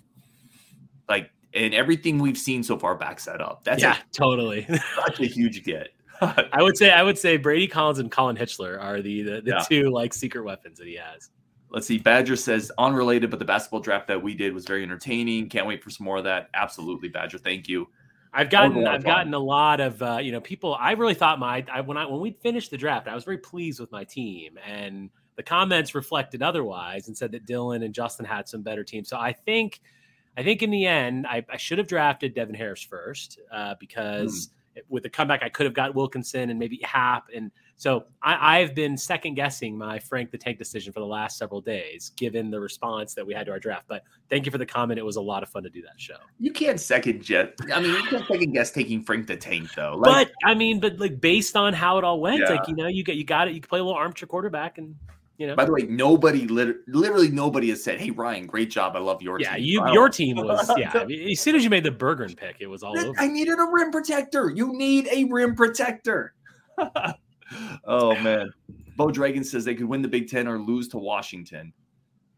Like, 1.08 1.30
and 1.54 1.72
everything 1.72 2.18
we've 2.18 2.36
seen 2.36 2.62
so 2.62 2.78
far 2.78 2.96
backs 2.96 3.24
that 3.24 3.40
up. 3.40 3.64
That's 3.64 3.82
yeah, 3.82 3.96
a, 3.96 4.14
totally 4.14 4.66
such 4.96 5.20
a 5.20 5.26
huge 5.26 5.64
get. 5.64 5.88
I 6.20 6.62
would 6.62 6.76
say 6.76 6.90
I 6.90 7.02
would 7.02 7.18
say 7.18 7.36
Brady 7.36 7.66
Collins 7.66 7.98
and 7.98 8.10
Colin 8.10 8.36
Hitschler 8.36 8.80
are 8.80 9.02
the 9.02 9.22
the, 9.22 9.40
the 9.42 9.50
yeah. 9.50 9.64
two 9.68 9.90
like 9.90 10.14
secret 10.14 10.44
weapons 10.44 10.78
that 10.78 10.86
he 10.86 10.96
has. 10.96 11.30
Let's 11.70 11.86
see. 11.86 11.98
Badger 11.98 12.36
says 12.36 12.70
unrelated, 12.78 13.30
but 13.30 13.38
the 13.38 13.44
basketball 13.44 13.80
draft 13.80 14.06
that 14.08 14.22
we 14.22 14.34
did 14.34 14.54
was 14.54 14.64
very 14.64 14.82
entertaining. 14.82 15.48
Can't 15.48 15.66
wait 15.66 15.82
for 15.82 15.90
some 15.90 16.04
more 16.04 16.18
of 16.18 16.24
that. 16.24 16.48
Absolutely, 16.54 17.08
Badger. 17.08 17.38
Thank 17.38 17.68
you. 17.68 17.88
I've 18.32 18.50
gotten 18.50 18.86
I've 18.86 19.04
gotten 19.04 19.32
a 19.32 19.38
lot 19.38 19.80
of 19.80 20.02
uh, 20.02 20.18
you 20.20 20.30
know 20.30 20.40
people. 20.40 20.76
I 20.78 20.92
really 20.92 21.14
thought 21.14 21.38
my 21.38 21.64
I, 21.72 21.80
when 21.80 21.96
I 21.96 22.04
when 22.06 22.20
we 22.20 22.32
finished 22.32 22.70
the 22.70 22.76
draft, 22.76 23.08
I 23.08 23.14
was 23.14 23.24
very 23.24 23.38
pleased 23.38 23.80
with 23.80 23.90
my 23.90 24.04
team, 24.04 24.58
and 24.66 25.10
the 25.36 25.42
comments 25.42 25.94
reflected 25.94 26.42
otherwise 26.42 27.08
and 27.08 27.16
said 27.16 27.32
that 27.32 27.46
Dylan 27.46 27.84
and 27.84 27.94
Justin 27.94 28.26
had 28.26 28.46
some 28.48 28.62
better 28.62 28.84
teams. 28.84 29.08
So 29.08 29.16
I 29.16 29.32
think 29.32 29.80
I 30.36 30.42
think 30.42 30.62
in 30.62 30.70
the 30.70 30.86
end, 30.86 31.26
I, 31.26 31.44
I 31.50 31.56
should 31.56 31.78
have 31.78 31.86
drafted 31.86 32.34
Devin 32.34 32.54
Harris 32.54 32.82
first 32.82 33.40
uh, 33.50 33.74
because 33.80 34.48
mm. 34.76 34.82
with 34.88 35.02
the 35.02 35.08
comeback, 35.08 35.42
I 35.42 35.48
could 35.48 35.64
have 35.64 35.74
got 35.74 35.94
Wilkinson 35.94 36.50
and 36.50 36.58
maybe 36.58 36.78
Happ 36.82 37.28
and 37.34 37.50
so 37.78 38.06
I, 38.22 38.60
have 38.60 38.74
been 38.74 38.96
second 38.96 39.34
guessing 39.34 39.76
my 39.76 39.98
Frank 39.98 40.30
the 40.30 40.38
Tank 40.38 40.58
decision 40.58 40.94
for 40.94 41.00
the 41.00 41.06
last 41.06 41.36
several 41.36 41.60
days, 41.60 42.10
given 42.16 42.50
the 42.50 42.58
response 42.58 43.12
that 43.14 43.26
we 43.26 43.34
had 43.34 43.44
to 43.46 43.52
our 43.52 43.58
draft. 43.58 43.84
But 43.86 44.02
thank 44.30 44.46
you 44.46 44.50
for 44.50 44.56
the 44.56 44.64
comment. 44.64 44.98
It 44.98 45.04
was 45.04 45.16
a 45.16 45.20
lot 45.20 45.42
of 45.42 45.50
fun 45.50 45.62
to 45.64 45.68
do 45.68 45.82
that 45.82 46.00
show. 46.00 46.16
You 46.40 46.52
can't 46.52 46.80
second 46.80 47.26
guess. 47.26 47.48
I 47.72 47.80
mean, 47.80 47.92
you 47.92 48.02
can't 48.04 48.26
second 48.26 48.52
guess 48.52 48.70
taking 48.70 49.02
Frank 49.02 49.26
the 49.26 49.36
Tank 49.36 49.74
though. 49.74 49.94
Like, 49.98 50.28
but 50.28 50.34
I 50.48 50.54
mean, 50.54 50.80
but 50.80 50.98
like 50.98 51.20
based 51.20 51.54
on 51.54 51.74
how 51.74 51.98
it 51.98 52.04
all 52.04 52.18
went, 52.18 52.40
yeah. 52.40 52.54
like 52.54 52.66
you 52.66 52.74
know, 52.74 52.86
you 52.86 53.04
get 53.04 53.16
you 53.16 53.24
got 53.24 53.46
it. 53.46 53.54
You 53.54 53.60
can 53.60 53.68
play 53.68 53.80
a 53.80 53.84
little 53.84 53.98
armchair 53.98 54.26
quarterback 54.26 54.78
and. 54.78 54.94
You 55.38 55.46
know. 55.46 55.54
By 55.54 55.66
the 55.66 55.72
way, 55.72 55.82
nobody, 55.82 56.46
literally 56.46 56.80
literally 56.86 57.30
nobody 57.30 57.68
has 57.68 57.84
said, 57.84 58.00
"Hey 58.00 58.10
Ryan, 58.10 58.46
great 58.46 58.70
job. 58.70 58.96
I 58.96 59.00
love 59.00 59.20
your 59.20 59.38
yeah, 59.38 59.56
team." 59.56 59.64
you, 59.66 59.92
your 59.92 60.08
team 60.08 60.38
was 60.38 60.70
yeah. 60.78 60.90
as 61.30 61.40
soon 61.40 61.54
as 61.54 61.62
you 61.62 61.68
made 61.68 61.84
the 61.84 61.90
Bergeron 61.90 62.34
pick, 62.34 62.56
it 62.60 62.68
was 62.68 62.82
all 62.82 62.98
over. 62.98 63.12
I 63.18 63.28
needed 63.28 63.58
a 63.58 63.66
rim 63.70 63.90
protector. 63.90 64.48
You 64.48 64.72
need 64.72 65.08
a 65.12 65.24
rim 65.24 65.54
protector. 65.54 66.32
oh 67.84 68.14
man. 68.20 68.50
Bo 68.96 69.10
Dragon 69.10 69.44
says 69.44 69.64
they 69.64 69.74
could 69.74 69.86
win 69.86 70.02
the 70.02 70.08
Big 70.08 70.28
Ten 70.28 70.48
or 70.48 70.58
lose 70.58 70.88
to 70.88 70.98
Washington. 70.98 71.72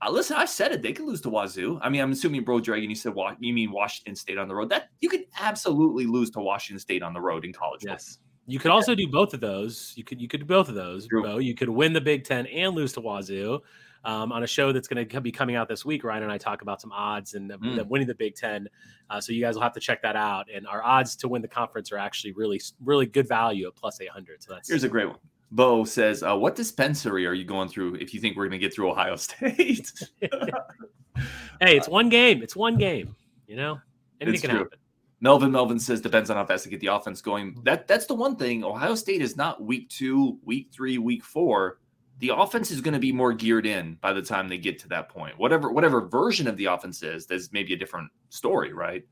Uh, 0.01 0.11
listen, 0.11 0.37
I 0.37 0.45
said 0.45 0.73
it. 0.73 0.83
They 0.83 0.93
could 0.93 1.07
lose 1.07 1.21
to 1.23 1.31
Wazoo. 1.31 1.79
I 1.83 1.89
mean, 1.89 2.01
I'm 2.01 2.13
assuming 2.13 2.45
Bro 2.45 2.61
Dragon. 2.61 2.89
You 2.89 2.97
said 2.97 3.15
you 3.41 3.53
mean 3.53 3.73
Washington 3.73 4.15
State 4.15 4.39
on 4.39 4.47
the 4.47 4.55
road. 4.55 4.71
That 4.71 4.91
you 5.01 5.09
could 5.09 5.25
absolutely 5.41 6.07
lose 6.07 6.31
to 6.33 6.41
Washington 6.41 6.79
State 6.79 7.03
on 7.03 7.13
the 7.13 7.21
road 7.21 7.45
in 7.45 7.53
college. 7.53 7.83
Yes, 7.85 8.19
you 8.49 8.59
could 8.59 8.71
also 8.73 8.95
do 8.95 9.07
both 9.07 9.35
of 9.35 9.41
those. 9.41 9.93
You 9.97 10.03
could 10.05 10.21
you 10.21 10.27
could 10.29 10.41
do 10.41 10.47
both 10.47 10.69
of 10.69 10.75
those. 10.75 11.07
True. 11.07 11.23
Bo. 11.23 11.39
You 11.39 11.55
could 11.55 11.69
win 11.69 11.93
the 11.93 12.01
Big 12.01 12.25
Ten 12.25 12.47
and 12.47 12.75
lose 12.75 12.93
to 12.95 13.01
Wazoo. 13.01 13.61
um, 14.05 14.31
on 14.33 14.45
a 14.45 14.47
show 14.47 14.71
that's 14.73 14.87
going 14.87 15.07
to 15.09 15.21
be 15.21 15.33
coming 15.33 15.57
out 15.57 15.69
this 15.69 15.85
week. 15.85 16.05
Ryan 16.05 16.23
and 16.23 16.31
I 16.33 16.39
talk 16.39 16.63
about 16.63 16.81
some 16.81 16.93
odds 16.93 17.35
and 17.35 17.51
Mm. 17.51 17.85
winning 17.89 18.07
the 18.07 18.15
Big 18.15 18.37
Ten. 18.37 18.69
Uh, 19.11 19.21
so 19.21 19.33
you 19.33 19.41
guys 19.43 19.57
will 19.57 19.63
have 19.63 19.73
to 19.75 19.81
check 19.81 20.01
that 20.03 20.15
out. 20.15 20.47
And 20.55 20.67
our 20.69 20.83
odds 20.85 21.17
to 21.17 21.29
win 21.29 21.43
the 21.43 21.49
conference 21.49 21.91
are 21.91 21.99
actually 21.99 22.33
really, 22.33 22.61
really 22.85 23.07
good 23.07 23.27
value 23.29 23.67
at 23.67 23.75
plus 23.75 24.01
800. 24.01 24.41
So 24.43 24.55
that's 24.55 24.69
Here's 24.69 24.85
a 24.85 24.89
great 24.89 25.09
one. 25.09 25.19
Bo 25.51 25.85
says, 25.85 26.23
uh, 26.23 26.37
"What 26.37 26.55
dispensary 26.55 27.27
are 27.27 27.33
you 27.35 27.45
going 27.45 27.69
through 27.69 27.97
if 27.97 28.15
you 28.15 28.21
think 28.21 28.37
we're 28.37 28.45
going 28.45 28.61
to 28.61 28.65
get 28.65 28.73
through 28.73 28.91
Ohio 28.93 29.17
State?" 29.27 29.91
hey, 30.23 31.77
it's 31.77 31.89
one 31.89 32.09
game. 32.09 32.43
It's 32.43 32.55
one 32.57 32.77
game. 32.79 33.15
You 33.47 33.57
know, 33.57 33.79
anything 34.21 34.35
It's 34.35 34.41
can 34.43 34.51
true. 34.51 34.59
happen. 34.61 34.79
Melvin 35.21 35.51
Melvin 35.51 35.79
says 35.79 36.01
depends 36.01 36.31
on 36.31 36.37
how 36.37 36.45
fast 36.45 36.65
they 36.65 36.71
get 36.71 36.81
the 36.81 36.89
offense 36.89 37.21
going. 37.21 37.53
Mm-hmm. 37.53 37.63
That 37.65 37.89
that's 37.89 38.07
the 38.07 38.15
one 38.15 38.37
thing. 38.37 38.65
Ohio 38.65 38.95
State 38.95 39.23
is 39.23 39.37
not 39.37 39.63
week 39.63 39.89
two, 39.89 40.39
week 40.45 40.69
three, 40.73 40.99
week 40.99 41.25
four. 41.25 41.79
The 42.21 42.31
offense 42.35 42.71
is 42.71 42.81
going 42.81 42.95
to 42.95 43.01
be 43.01 43.13
more 43.13 43.33
geared 43.33 43.67
in 43.67 43.97
by 44.01 44.13
the 44.13 44.23
time 44.23 44.49
they 44.49 44.59
get 44.59 44.79
to 44.81 44.89
that 44.89 45.09
point. 45.09 45.39
Whatever 45.39 45.73
whatever 45.73 46.01
version 46.01 46.47
of 46.47 46.57
the 46.57 46.67
offense 46.67 47.03
is, 47.03 47.27
there's 47.27 47.53
maybe 47.53 47.75
a 47.75 47.77
different 47.77 48.11
story, 48.29 48.73
right? 48.73 49.05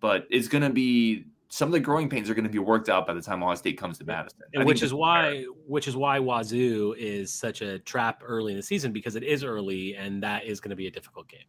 But 0.00 0.26
it's 0.30 0.48
going 0.48 0.62
to 0.62 0.70
be 0.70 1.26
some 1.48 1.68
of 1.68 1.72
the 1.72 1.80
growing 1.80 2.08
pains 2.08 2.28
are 2.28 2.34
going 2.34 2.44
to 2.44 2.50
be 2.50 2.58
worked 2.58 2.88
out 2.88 3.06
by 3.06 3.14
the 3.14 3.22
time 3.22 3.42
Ohio 3.42 3.54
State 3.54 3.78
comes 3.78 3.98
to 3.98 4.04
Madison. 4.04 4.40
And 4.52 4.64
which 4.64 4.82
is 4.82 4.92
why 4.92 5.44
which 5.66 5.88
is 5.88 5.96
why 5.96 6.18
Wazoo 6.18 6.94
is 6.98 7.32
such 7.32 7.62
a 7.62 7.78
trap 7.80 8.22
early 8.24 8.52
in 8.52 8.58
the 8.58 8.62
season 8.62 8.92
because 8.92 9.16
it 9.16 9.22
is 9.22 9.44
early 9.44 9.96
and 9.96 10.22
that 10.22 10.44
is 10.44 10.60
going 10.60 10.70
to 10.70 10.76
be 10.76 10.86
a 10.86 10.90
difficult 10.90 11.28
game. 11.28 11.40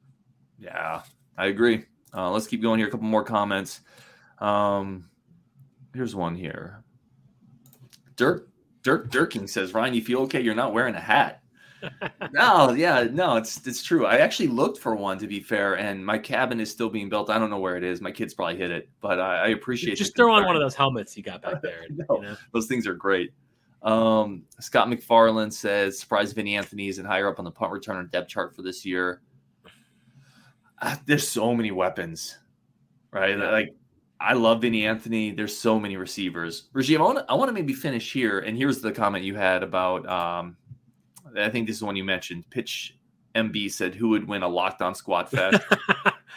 Yeah, 0.59 1.01
I 1.37 1.47
agree. 1.47 1.85
Uh, 2.13 2.31
let's 2.31 2.47
keep 2.47 2.61
going 2.61 2.79
here. 2.79 2.87
A 2.87 2.91
couple 2.91 3.05
more 3.05 3.23
comments. 3.23 3.81
Um, 4.39 5.09
here's 5.93 6.15
one 6.15 6.35
here. 6.35 6.83
Dirk 8.15 8.49
Dirk 8.83 9.09
Dirking 9.11 9.47
says, 9.47 9.73
Ryan, 9.73 9.93
you 9.93 10.01
feel 10.01 10.19
okay? 10.21 10.41
You're 10.41 10.55
not 10.55 10.73
wearing 10.73 10.95
a 10.95 10.99
hat. 10.99 11.41
no, 12.31 12.71
yeah, 12.71 13.03
no, 13.11 13.35
it's 13.35 13.65
it's 13.67 13.83
true. 13.83 14.05
I 14.05 14.17
actually 14.17 14.47
looked 14.47 14.79
for 14.79 14.95
one 14.95 15.19
to 15.19 15.27
be 15.27 15.39
fair, 15.39 15.77
and 15.77 16.03
my 16.03 16.17
cabin 16.17 16.59
is 16.59 16.71
still 16.71 16.89
being 16.89 17.09
built. 17.09 17.29
I 17.29 17.37
don't 17.37 17.49
know 17.49 17.59
where 17.59 17.77
it 17.77 17.83
is. 17.83 18.01
My 18.01 18.11
kids 18.11 18.33
probably 18.33 18.57
hit 18.57 18.71
it, 18.71 18.89
but 18.99 19.19
I, 19.19 19.45
I 19.45 19.47
appreciate 19.49 19.93
it. 19.93 19.97
Just 19.97 20.15
throw 20.15 20.33
on 20.33 20.45
one 20.45 20.55
of 20.55 20.61
those 20.61 20.73
helmets 20.73 21.15
you 21.15 21.23
got 21.23 21.41
back 21.41 21.61
there. 21.61 21.85
No. 21.91 22.05
you 22.09 22.21
know? 22.21 22.37
Those 22.53 22.67
things 22.67 22.87
are 22.87 22.93
great. 22.93 23.31
Um, 23.83 24.43
Scott 24.59 24.87
McFarland 24.87 25.53
says, 25.53 25.99
surprise 25.99 26.33
Vinny 26.33 26.55
Anthony 26.55 26.87
isn't 26.87 27.05
higher 27.05 27.27
up 27.27 27.39
on 27.39 27.45
the 27.45 27.51
punt 27.51 27.71
returner 27.71 28.09
depth 28.09 28.29
chart 28.29 28.55
for 28.55 28.61
this 28.63 28.85
year. 28.85 29.21
Ah, 30.81 30.99
there's 31.05 31.27
so 31.27 31.55
many 31.55 31.71
weapons, 31.71 32.37
right? 33.11 33.37
Yeah. 33.37 33.49
Like, 33.49 33.75
I 34.19 34.33
love 34.33 34.61
Vinny 34.61 34.85
Anthony. 34.85 35.31
There's 35.31 35.57
so 35.57 35.79
many 35.79 35.97
receivers. 35.97 36.69
Rajiv, 36.73 36.97
I 36.97 37.01
want 37.01 37.17
to 37.19 37.25
I 37.29 37.33
want 37.35 37.49
to 37.49 37.53
maybe 37.53 37.73
finish 37.73 38.11
here. 38.11 38.39
And 38.39 38.57
here's 38.57 38.81
the 38.81 38.91
comment 38.91 39.23
you 39.23 39.35
had 39.35 39.63
about. 39.63 40.07
Um, 40.07 40.57
I 41.37 41.49
think 41.49 41.67
this 41.67 41.77
is 41.77 41.83
one 41.83 41.95
you 41.95 42.03
mentioned. 42.03 42.49
Pitch 42.49 42.97
MB 43.35 43.71
said, 43.71 43.95
"Who 43.95 44.09
would 44.09 44.27
win 44.27 44.43
a 44.43 44.47
Locked 44.47 44.81
On 44.81 44.95
squat 44.95 45.29
fest?" 45.31 45.61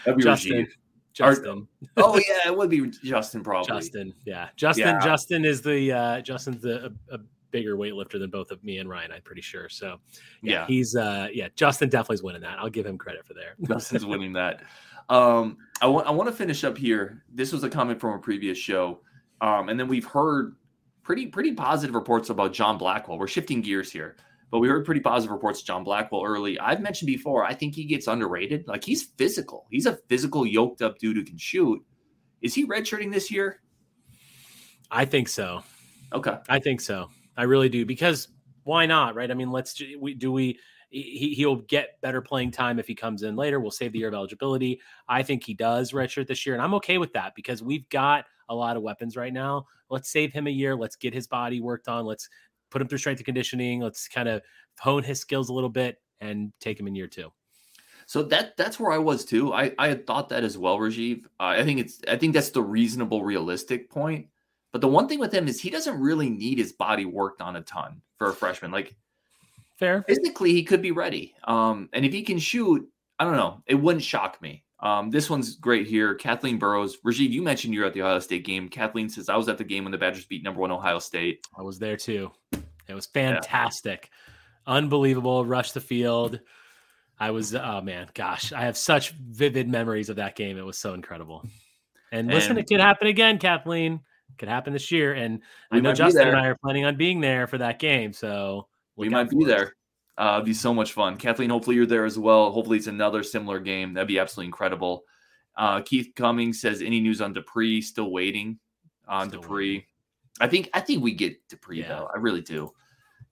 That'd 0.04 0.18
be 0.18 0.22
Justin. 0.22 0.52
Rajiv. 0.52 0.68
Justin. 1.12 1.68
Oh 1.96 2.16
yeah, 2.16 2.46
it 2.50 2.56
would 2.56 2.70
be 2.70 2.86
Justin 3.02 3.42
probably. 3.42 3.68
Justin. 3.68 4.14
Yeah. 4.24 4.48
Justin 4.56 4.86
Yeah. 4.86 5.00
Justin 5.00 5.44
is 5.44 5.60
the 5.60 5.92
uh 5.92 6.20
Justin's 6.20 6.62
the 6.62 6.94
a, 7.10 7.14
a 7.14 7.18
bigger 7.50 7.76
weightlifter 7.76 8.18
than 8.18 8.30
both 8.30 8.50
of 8.50 8.62
me 8.64 8.78
and 8.78 8.88
Ryan, 8.88 9.12
I'm 9.12 9.22
pretty 9.22 9.42
sure. 9.42 9.68
So 9.68 9.98
Yeah. 10.42 10.66
he's 10.66 10.94
uh 10.96 11.28
yeah, 11.32 11.48
Justin 11.56 11.88
definitely 11.88 12.14
is 12.14 12.22
winning 12.22 12.42
that. 12.42 12.58
I'll 12.58 12.70
give 12.70 12.86
him 12.86 12.98
credit 12.98 13.26
for 13.26 13.34
there. 13.34 13.54
Justin's 13.68 14.06
winning 14.06 14.32
that. 14.34 14.62
Um, 15.08 15.56
I 15.82 15.88
want 15.88 16.06
I 16.06 16.12
want 16.12 16.28
to 16.28 16.32
finish 16.32 16.62
up 16.62 16.78
here. 16.78 17.24
This 17.34 17.52
was 17.52 17.64
a 17.64 17.68
comment 17.68 18.00
from 18.00 18.14
a 18.14 18.18
previous 18.20 18.56
show, 18.56 19.00
um, 19.40 19.68
and 19.68 19.80
then 19.80 19.88
we've 19.88 20.04
heard 20.04 20.54
pretty 21.02 21.26
pretty 21.26 21.52
positive 21.52 21.96
reports 21.96 22.30
about 22.30 22.52
John 22.52 22.78
Blackwell. 22.78 23.18
We're 23.18 23.26
shifting 23.26 23.60
gears 23.60 23.90
here, 23.90 24.14
but 24.52 24.60
we 24.60 24.68
heard 24.68 24.84
pretty 24.84 25.00
positive 25.00 25.32
reports 25.32 25.58
of 25.62 25.66
John 25.66 25.82
Blackwell 25.82 26.22
early. 26.24 26.60
I've 26.60 26.80
mentioned 26.80 27.08
before. 27.08 27.44
I 27.44 27.54
think 27.54 27.74
he 27.74 27.86
gets 27.86 28.06
underrated. 28.06 28.68
Like 28.68 28.84
he's 28.84 29.02
physical. 29.18 29.66
He's 29.68 29.86
a 29.86 29.96
physical, 30.08 30.46
yoked 30.46 30.80
up 30.80 30.96
dude 30.98 31.16
who 31.16 31.24
can 31.24 31.38
shoot. 31.38 31.84
Is 32.40 32.54
he 32.54 32.64
redshirting 32.64 33.10
this 33.10 33.32
year? 33.32 33.62
I 34.92 35.06
think 35.06 35.26
so. 35.26 35.64
Okay. 36.12 36.36
I 36.48 36.60
think 36.60 36.80
so. 36.80 37.10
I 37.40 37.44
really 37.44 37.70
do 37.70 37.86
because 37.86 38.28
why 38.64 38.84
not, 38.84 39.14
right? 39.14 39.30
I 39.30 39.34
mean, 39.34 39.50
let's 39.50 39.82
we 39.98 40.12
do 40.12 40.30
we 40.30 40.58
he 40.90 41.32
he'll 41.34 41.56
get 41.56 41.98
better 42.02 42.20
playing 42.20 42.50
time 42.50 42.78
if 42.78 42.86
he 42.86 42.94
comes 42.94 43.22
in 43.22 43.34
later. 43.34 43.60
We'll 43.60 43.70
save 43.70 43.92
the 43.92 43.98
year 43.98 44.08
of 44.08 44.14
eligibility. 44.14 44.78
I 45.08 45.22
think 45.22 45.42
he 45.42 45.54
does 45.54 45.92
redshirt 45.92 46.26
this 46.26 46.44
year, 46.44 46.54
and 46.54 46.62
I'm 46.62 46.74
okay 46.74 46.98
with 46.98 47.14
that 47.14 47.34
because 47.34 47.62
we've 47.62 47.88
got 47.88 48.26
a 48.50 48.54
lot 48.54 48.76
of 48.76 48.82
weapons 48.82 49.16
right 49.16 49.32
now. 49.32 49.64
Let's 49.88 50.10
save 50.10 50.34
him 50.34 50.48
a 50.48 50.50
year. 50.50 50.76
Let's 50.76 50.96
get 50.96 51.14
his 51.14 51.26
body 51.26 51.62
worked 51.62 51.88
on. 51.88 52.04
Let's 52.04 52.28
put 52.70 52.82
him 52.82 52.88
through 52.88 52.98
strength 52.98 53.20
and 53.20 53.24
conditioning. 53.24 53.80
Let's 53.80 54.06
kind 54.06 54.28
of 54.28 54.42
hone 54.78 55.02
his 55.02 55.18
skills 55.18 55.48
a 55.48 55.54
little 55.54 55.70
bit 55.70 55.96
and 56.20 56.52
take 56.60 56.78
him 56.78 56.86
in 56.88 56.94
year 56.94 57.06
two. 57.06 57.32
So 58.04 58.22
that 58.24 58.54
that's 58.58 58.78
where 58.78 58.92
I 58.92 58.98
was 58.98 59.24
too. 59.24 59.54
I 59.54 59.72
I 59.78 59.88
had 59.88 60.06
thought 60.06 60.28
that 60.28 60.44
as 60.44 60.58
well, 60.58 60.76
Rajiv. 60.76 61.24
Uh, 61.40 61.56
I 61.56 61.64
think 61.64 61.80
it's 61.80 62.02
I 62.06 62.16
think 62.16 62.34
that's 62.34 62.50
the 62.50 62.62
reasonable, 62.62 63.24
realistic 63.24 63.88
point. 63.88 64.26
But 64.72 64.80
the 64.80 64.88
one 64.88 65.08
thing 65.08 65.18
with 65.18 65.32
him 65.34 65.48
is 65.48 65.60
he 65.60 65.70
doesn't 65.70 66.00
really 66.00 66.30
need 66.30 66.58
his 66.58 66.72
body 66.72 67.04
worked 67.04 67.40
on 67.40 67.56
a 67.56 67.62
ton 67.62 68.00
for 68.16 68.28
a 68.30 68.34
freshman. 68.34 68.70
Like 68.70 68.94
Fair. 69.76 70.04
physically, 70.06 70.52
he 70.52 70.62
could 70.62 70.82
be 70.82 70.92
ready. 70.92 71.34
Um, 71.44 71.88
and 71.92 72.04
if 72.04 72.12
he 72.12 72.22
can 72.22 72.38
shoot, 72.38 72.88
I 73.18 73.24
don't 73.24 73.36
know, 73.36 73.62
it 73.66 73.74
wouldn't 73.74 74.04
shock 74.04 74.40
me. 74.40 74.64
Um, 74.80 75.10
this 75.10 75.28
one's 75.28 75.56
great 75.56 75.86
here. 75.86 76.14
Kathleen 76.14 76.58
Burrows, 76.58 76.98
Rajiv, 77.04 77.30
you 77.30 77.42
mentioned 77.42 77.74
you're 77.74 77.84
at 77.84 77.92
the 77.92 78.02
Ohio 78.02 78.18
State 78.20 78.46
game. 78.46 78.68
Kathleen 78.68 79.10
says 79.10 79.28
I 79.28 79.36
was 79.36 79.48
at 79.48 79.58
the 79.58 79.64
game 79.64 79.84
when 79.84 79.90
the 79.92 79.98
Badgers 79.98 80.24
beat 80.24 80.42
number 80.42 80.60
one 80.60 80.70
Ohio 80.70 80.98
State. 80.98 81.46
I 81.58 81.62
was 81.62 81.78
there 81.78 81.96
too. 81.96 82.30
It 82.88 82.94
was 82.94 83.06
fantastic. 83.06 84.10
Unbelievable. 84.66 85.44
Rush 85.44 85.72
the 85.72 85.80
field. 85.80 86.40
I 87.18 87.30
was, 87.30 87.54
oh 87.54 87.80
man, 87.82 88.08
gosh, 88.14 88.52
I 88.52 88.62
have 88.62 88.76
such 88.78 89.10
vivid 89.10 89.68
memories 89.68 90.08
of 90.08 90.16
that 90.16 90.34
game. 90.36 90.56
It 90.56 90.64
was 90.64 90.78
so 90.78 90.94
incredible. 90.94 91.44
And, 92.12 92.28
listen, 92.28 92.52
And- 92.52 92.60
it 92.60 92.66
could 92.68 92.80
happen 92.80 93.06
again, 93.08 93.38
Kathleen. 93.38 94.00
Could 94.40 94.48
happen 94.48 94.72
this 94.72 94.90
year. 94.90 95.12
And 95.12 95.40
I 95.70 95.80
know 95.80 95.92
Justin 95.92 96.28
and. 96.28 96.36
I 96.36 96.46
are 96.46 96.56
planning 96.56 96.86
on 96.86 96.96
being 96.96 97.20
there 97.20 97.46
for 97.46 97.58
that 97.58 97.78
game. 97.78 98.14
So 98.14 98.68
we 98.96 99.10
might 99.10 99.28
be 99.28 99.44
there. 99.44 99.76
Uh, 100.16 100.36
it'd 100.36 100.46
be 100.46 100.54
so 100.54 100.72
much 100.72 100.94
fun. 100.94 101.18
Kathleen, 101.18 101.50
hopefully 101.50 101.76
you're 101.76 101.84
there 101.84 102.06
as 102.06 102.18
well. 102.18 102.50
Hopefully 102.50 102.78
it's 102.78 102.86
another 102.86 103.22
similar 103.22 103.60
game. 103.60 103.92
That'd 103.92 104.08
be 104.08 104.18
absolutely 104.18 104.46
incredible. 104.46 105.04
Uh, 105.58 105.82
Keith 105.82 106.12
Cummings 106.16 106.58
says, 106.58 106.80
any 106.80 107.00
news 107.00 107.20
on 107.20 107.34
Dupree? 107.34 107.82
Still 107.82 108.10
waiting 108.10 108.58
on 109.06 109.28
Still 109.28 109.42
Dupree. 109.42 109.68
waiting. 109.68 109.84
I 110.40 110.48
think 110.48 110.70
I 110.72 110.80
think 110.80 111.02
we 111.02 111.12
get 111.12 111.46
Dupree 111.48 111.80
Yeah. 111.80 111.88
though. 111.88 112.10
I 112.14 112.16
really 112.18 112.40
do. 112.40 112.72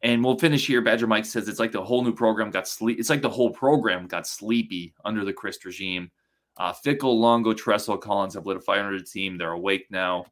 And 0.02 0.22
we'll 0.22 0.38
finish 0.38 0.66
here. 0.66 0.82
Badger 0.82 1.06
Mike 1.06 1.24
says 1.24 1.48
it's 1.48 1.58
like 1.58 1.72
the 1.72 1.82
whole 1.82 2.04
new 2.04 2.12
program 2.14 2.50
got 2.50 2.68
sleep. 2.68 3.00
It's 3.00 3.08
like 3.08 3.22
the 3.22 3.30
whole 3.30 3.50
program 3.50 4.06
got 4.06 4.26
sleepy 4.26 4.92
under 5.06 5.24
the 5.24 5.32
Chryst 5.32 5.64
regime. 5.64 6.10
Uh, 6.58 6.74
Fickell, 6.74 7.18
Longo, 7.18 7.54
Tressel, 7.54 7.96
Collins 7.96 8.34
have 8.34 8.44
lit 8.44 8.58
a 8.58 8.60
fire 8.60 8.84
under 8.84 8.98
the 8.98 9.04
team. 9.04 9.38
They're 9.38 9.52
awake 9.52 9.86
now. 9.90 10.26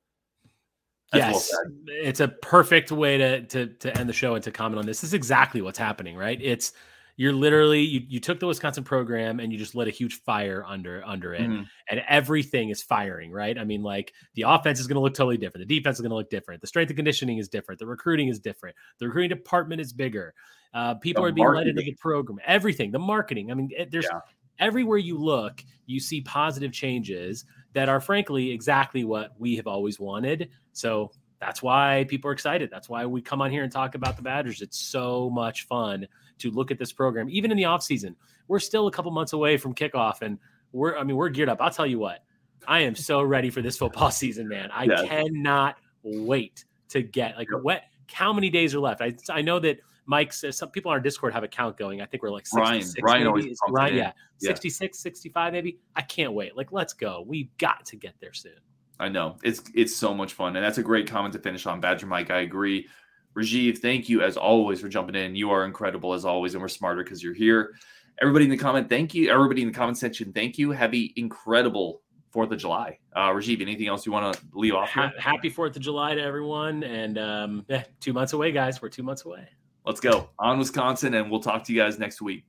That's 1.12 1.50
yes, 1.52 1.56
it's 1.86 2.20
a 2.20 2.28
perfect 2.28 2.90
way 2.90 3.16
to, 3.18 3.42
to 3.42 3.66
to 3.66 3.96
end 3.98 4.08
the 4.08 4.12
show 4.12 4.34
and 4.34 4.42
to 4.44 4.50
comment 4.50 4.78
on 4.80 4.86
this. 4.86 5.00
This 5.00 5.10
is 5.10 5.14
exactly 5.14 5.62
what's 5.62 5.78
happening, 5.78 6.16
right? 6.16 6.38
It's 6.42 6.72
you're 7.18 7.32
literally 7.32 7.80
you, 7.80 8.02
you 8.08 8.20
took 8.20 8.40
the 8.40 8.46
Wisconsin 8.46 8.82
program 8.84 9.38
and 9.40 9.50
you 9.52 9.58
just 9.58 9.74
lit 9.74 9.88
a 9.88 9.90
huge 9.92 10.20
fire 10.22 10.64
under 10.66 11.02
under 11.06 11.32
it, 11.32 11.42
Mhm. 11.48 11.66
and 11.90 12.02
everything 12.08 12.70
is 12.70 12.82
firing, 12.82 13.30
right? 13.30 13.56
I 13.56 13.64
mean, 13.64 13.82
like 13.82 14.12
the 14.34 14.42
offense 14.42 14.80
is 14.80 14.86
going 14.86 14.96
to 14.96 15.00
look 15.00 15.14
totally 15.14 15.38
different, 15.38 15.66
the 15.68 15.78
defense 15.78 15.96
is 15.96 16.00
going 16.02 16.10
to 16.10 16.16
look 16.16 16.28
different, 16.28 16.60
the 16.60 16.66
strength 16.66 16.90
and 16.90 16.96
conditioning 16.96 17.38
is 17.38 17.48
different, 17.48 17.78
the 17.78 17.86
recruiting 17.86 18.28
is 18.28 18.38
different, 18.40 18.76
the 18.98 19.06
recruiting 19.06 19.30
department 19.30 19.80
is 19.80 19.92
bigger, 19.92 20.34
uh, 20.74 20.94
people 20.96 21.22
The 21.22 21.28
are 21.30 21.32
being 21.32 21.48
led 21.48 21.68
into 21.68 21.82
the 21.82 21.94
program, 21.94 22.38
everything, 22.44 22.90
the 22.90 22.98
marketing. 22.98 23.50
I 23.50 23.54
mean, 23.54 23.70
it, 23.74 23.90
there's 23.90 24.04
Yeah. 24.12 24.20
everywhere 24.58 24.98
you 24.98 25.16
look, 25.18 25.64
you 25.86 26.00
see 26.00 26.20
positive 26.20 26.72
changes 26.72 27.46
that 27.72 27.88
are 27.88 28.00
frankly 28.00 28.50
exactly 28.50 29.04
what 29.04 29.32
we 29.38 29.56
have 29.56 29.66
always 29.66 29.98
wanted. 30.00 30.50
So 30.76 31.10
that's 31.40 31.62
why 31.62 32.04
people 32.08 32.30
are 32.30 32.32
excited. 32.32 32.70
That's 32.70 32.88
why 32.88 33.04
we 33.06 33.20
come 33.20 33.40
on 33.42 33.50
here 33.50 33.62
and 33.62 33.72
talk 33.72 33.94
about 33.94 34.16
the 34.16 34.22
Badgers. 34.22 34.62
It's 34.62 34.78
so 34.78 35.30
much 35.30 35.66
fun 35.66 36.06
to 36.38 36.50
look 36.50 36.70
at 36.70 36.78
this 36.78 36.92
program, 36.92 37.28
even 37.30 37.50
in 37.50 37.56
the 37.56 37.64
offseason. 37.64 38.14
We're 38.48 38.58
still 38.58 38.86
a 38.86 38.90
couple 38.90 39.10
months 39.10 39.32
away 39.32 39.56
from 39.56 39.74
kickoff, 39.74 40.22
and 40.22 40.38
we're 40.72 40.96
I 40.96 41.02
mean, 41.04 41.16
we're 41.16 41.28
geared 41.30 41.48
up. 41.48 41.58
I'll 41.60 41.70
tell 41.70 41.86
you 41.86 41.98
what, 41.98 42.22
I 42.68 42.80
am 42.80 42.94
so 42.94 43.22
ready 43.22 43.50
for 43.50 43.62
this 43.62 43.76
football 43.78 44.10
season, 44.22 44.48
man. 44.48 44.70
I 44.70 44.84
Yeah. 44.84 45.04
cannot 45.06 45.76
wait 46.02 46.64
to 46.90 47.02
get 47.02 47.36
like 47.36 47.48
what 47.62 47.82
how 48.12 48.32
many 48.32 48.50
days 48.50 48.74
are 48.74 48.80
left? 48.80 49.00
I 49.00 49.14
I 49.30 49.42
know 49.42 49.58
that 49.60 49.80
Mike 50.06 50.32
says 50.32 50.56
some 50.56 50.70
people 50.70 50.90
on 50.92 50.96
our 50.96 51.00
Discord 51.00 51.32
have 51.34 51.42
a 51.42 51.48
count 51.48 51.76
going. 51.76 52.00
I 52.00 52.06
think 52.06 52.22
we're 52.22 52.30
like 52.30 52.46
Ryan- 52.54 52.82
66 52.82 53.02
Ryan 53.02 53.18
maybe. 53.18 53.28
always 53.28 53.44
Is- 53.46 53.58
pumps 53.60 53.70
it 53.70 53.74
Ryan, 53.74 53.94
yeah, 53.96 54.12
Yeah. 54.40 54.48
66, 54.50 54.98
65 55.00 55.52
maybe. 55.52 55.78
I 55.96 56.02
can't 56.02 56.32
wait. 56.32 56.56
Like, 56.56 56.70
let's 56.70 56.92
go. 56.92 57.24
We've 57.26 57.48
got 57.58 57.84
to 57.86 57.96
get 57.96 58.14
there 58.20 58.32
soon. 58.32 58.52
I 58.98 59.08
know 59.08 59.36
it's 59.42 59.62
it's 59.74 59.94
so 59.94 60.14
much 60.14 60.32
fun, 60.32 60.56
and 60.56 60.64
that's 60.64 60.78
a 60.78 60.82
great 60.82 61.06
comment 61.06 61.32
to 61.34 61.38
finish 61.38 61.66
on. 61.66 61.80
Badger 61.80 62.06
Mike, 62.06 62.30
I 62.30 62.40
agree. 62.40 62.88
Rajiv, 63.36 63.78
thank 63.78 64.08
you 64.08 64.22
as 64.22 64.36
always 64.36 64.80
for 64.80 64.88
jumping 64.88 65.14
in. 65.14 65.36
You 65.36 65.50
are 65.50 65.66
incredible 65.66 66.14
as 66.14 66.24
always, 66.24 66.54
and 66.54 66.62
we're 66.62 66.68
smarter 66.68 67.04
because 67.04 67.22
you're 67.22 67.34
here. 67.34 67.74
Everybody 68.22 68.46
in 68.46 68.50
the 68.50 68.56
comment, 68.56 68.88
thank 68.88 69.14
you. 69.14 69.30
Everybody 69.30 69.60
in 69.60 69.68
the 69.68 69.74
comment 69.74 69.98
section, 69.98 70.32
thank 70.32 70.56
you. 70.56 70.70
Happy 70.70 71.12
incredible 71.16 72.00
Fourth 72.30 72.50
of 72.50 72.58
July. 72.58 72.98
Uh, 73.14 73.30
Rajiv, 73.30 73.60
anything 73.60 73.88
else 73.88 74.06
you 74.06 74.12
want 74.12 74.34
to 74.34 74.42
leave 74.54 74.74
off? 74.74 74.88
Ha- 74.90 75.12
happy 75.18 75.50
Fourth 75.50 75.76
of 75.76 75.82
July 75.82 76.14
to 76.14 76.22
everyone, 76.22 76.82
and 76.82 77.18
um, 77.18 77.66
yeah, 77.68 77.84
two 78.00 78.14
months 78.14 78.32
away, 78.32 78.52
guys. 78.52 78.80
We're 78.80 78.88
two 78.88 79.02
months 79.02 79.24
away. 79.26 79.46
Let's 79.84 80.00
go 80.00 80.30
on 80.38 80.58
Wisconsin, 80.58 81.14
and 81.14 81.30
we'll 81.30 81.40
talk 81.40 81.64
to 81.64 81.72
you 81.72 81.80
guys 81.80 81.98
next 81.98 82.22
week. 82.22 82.44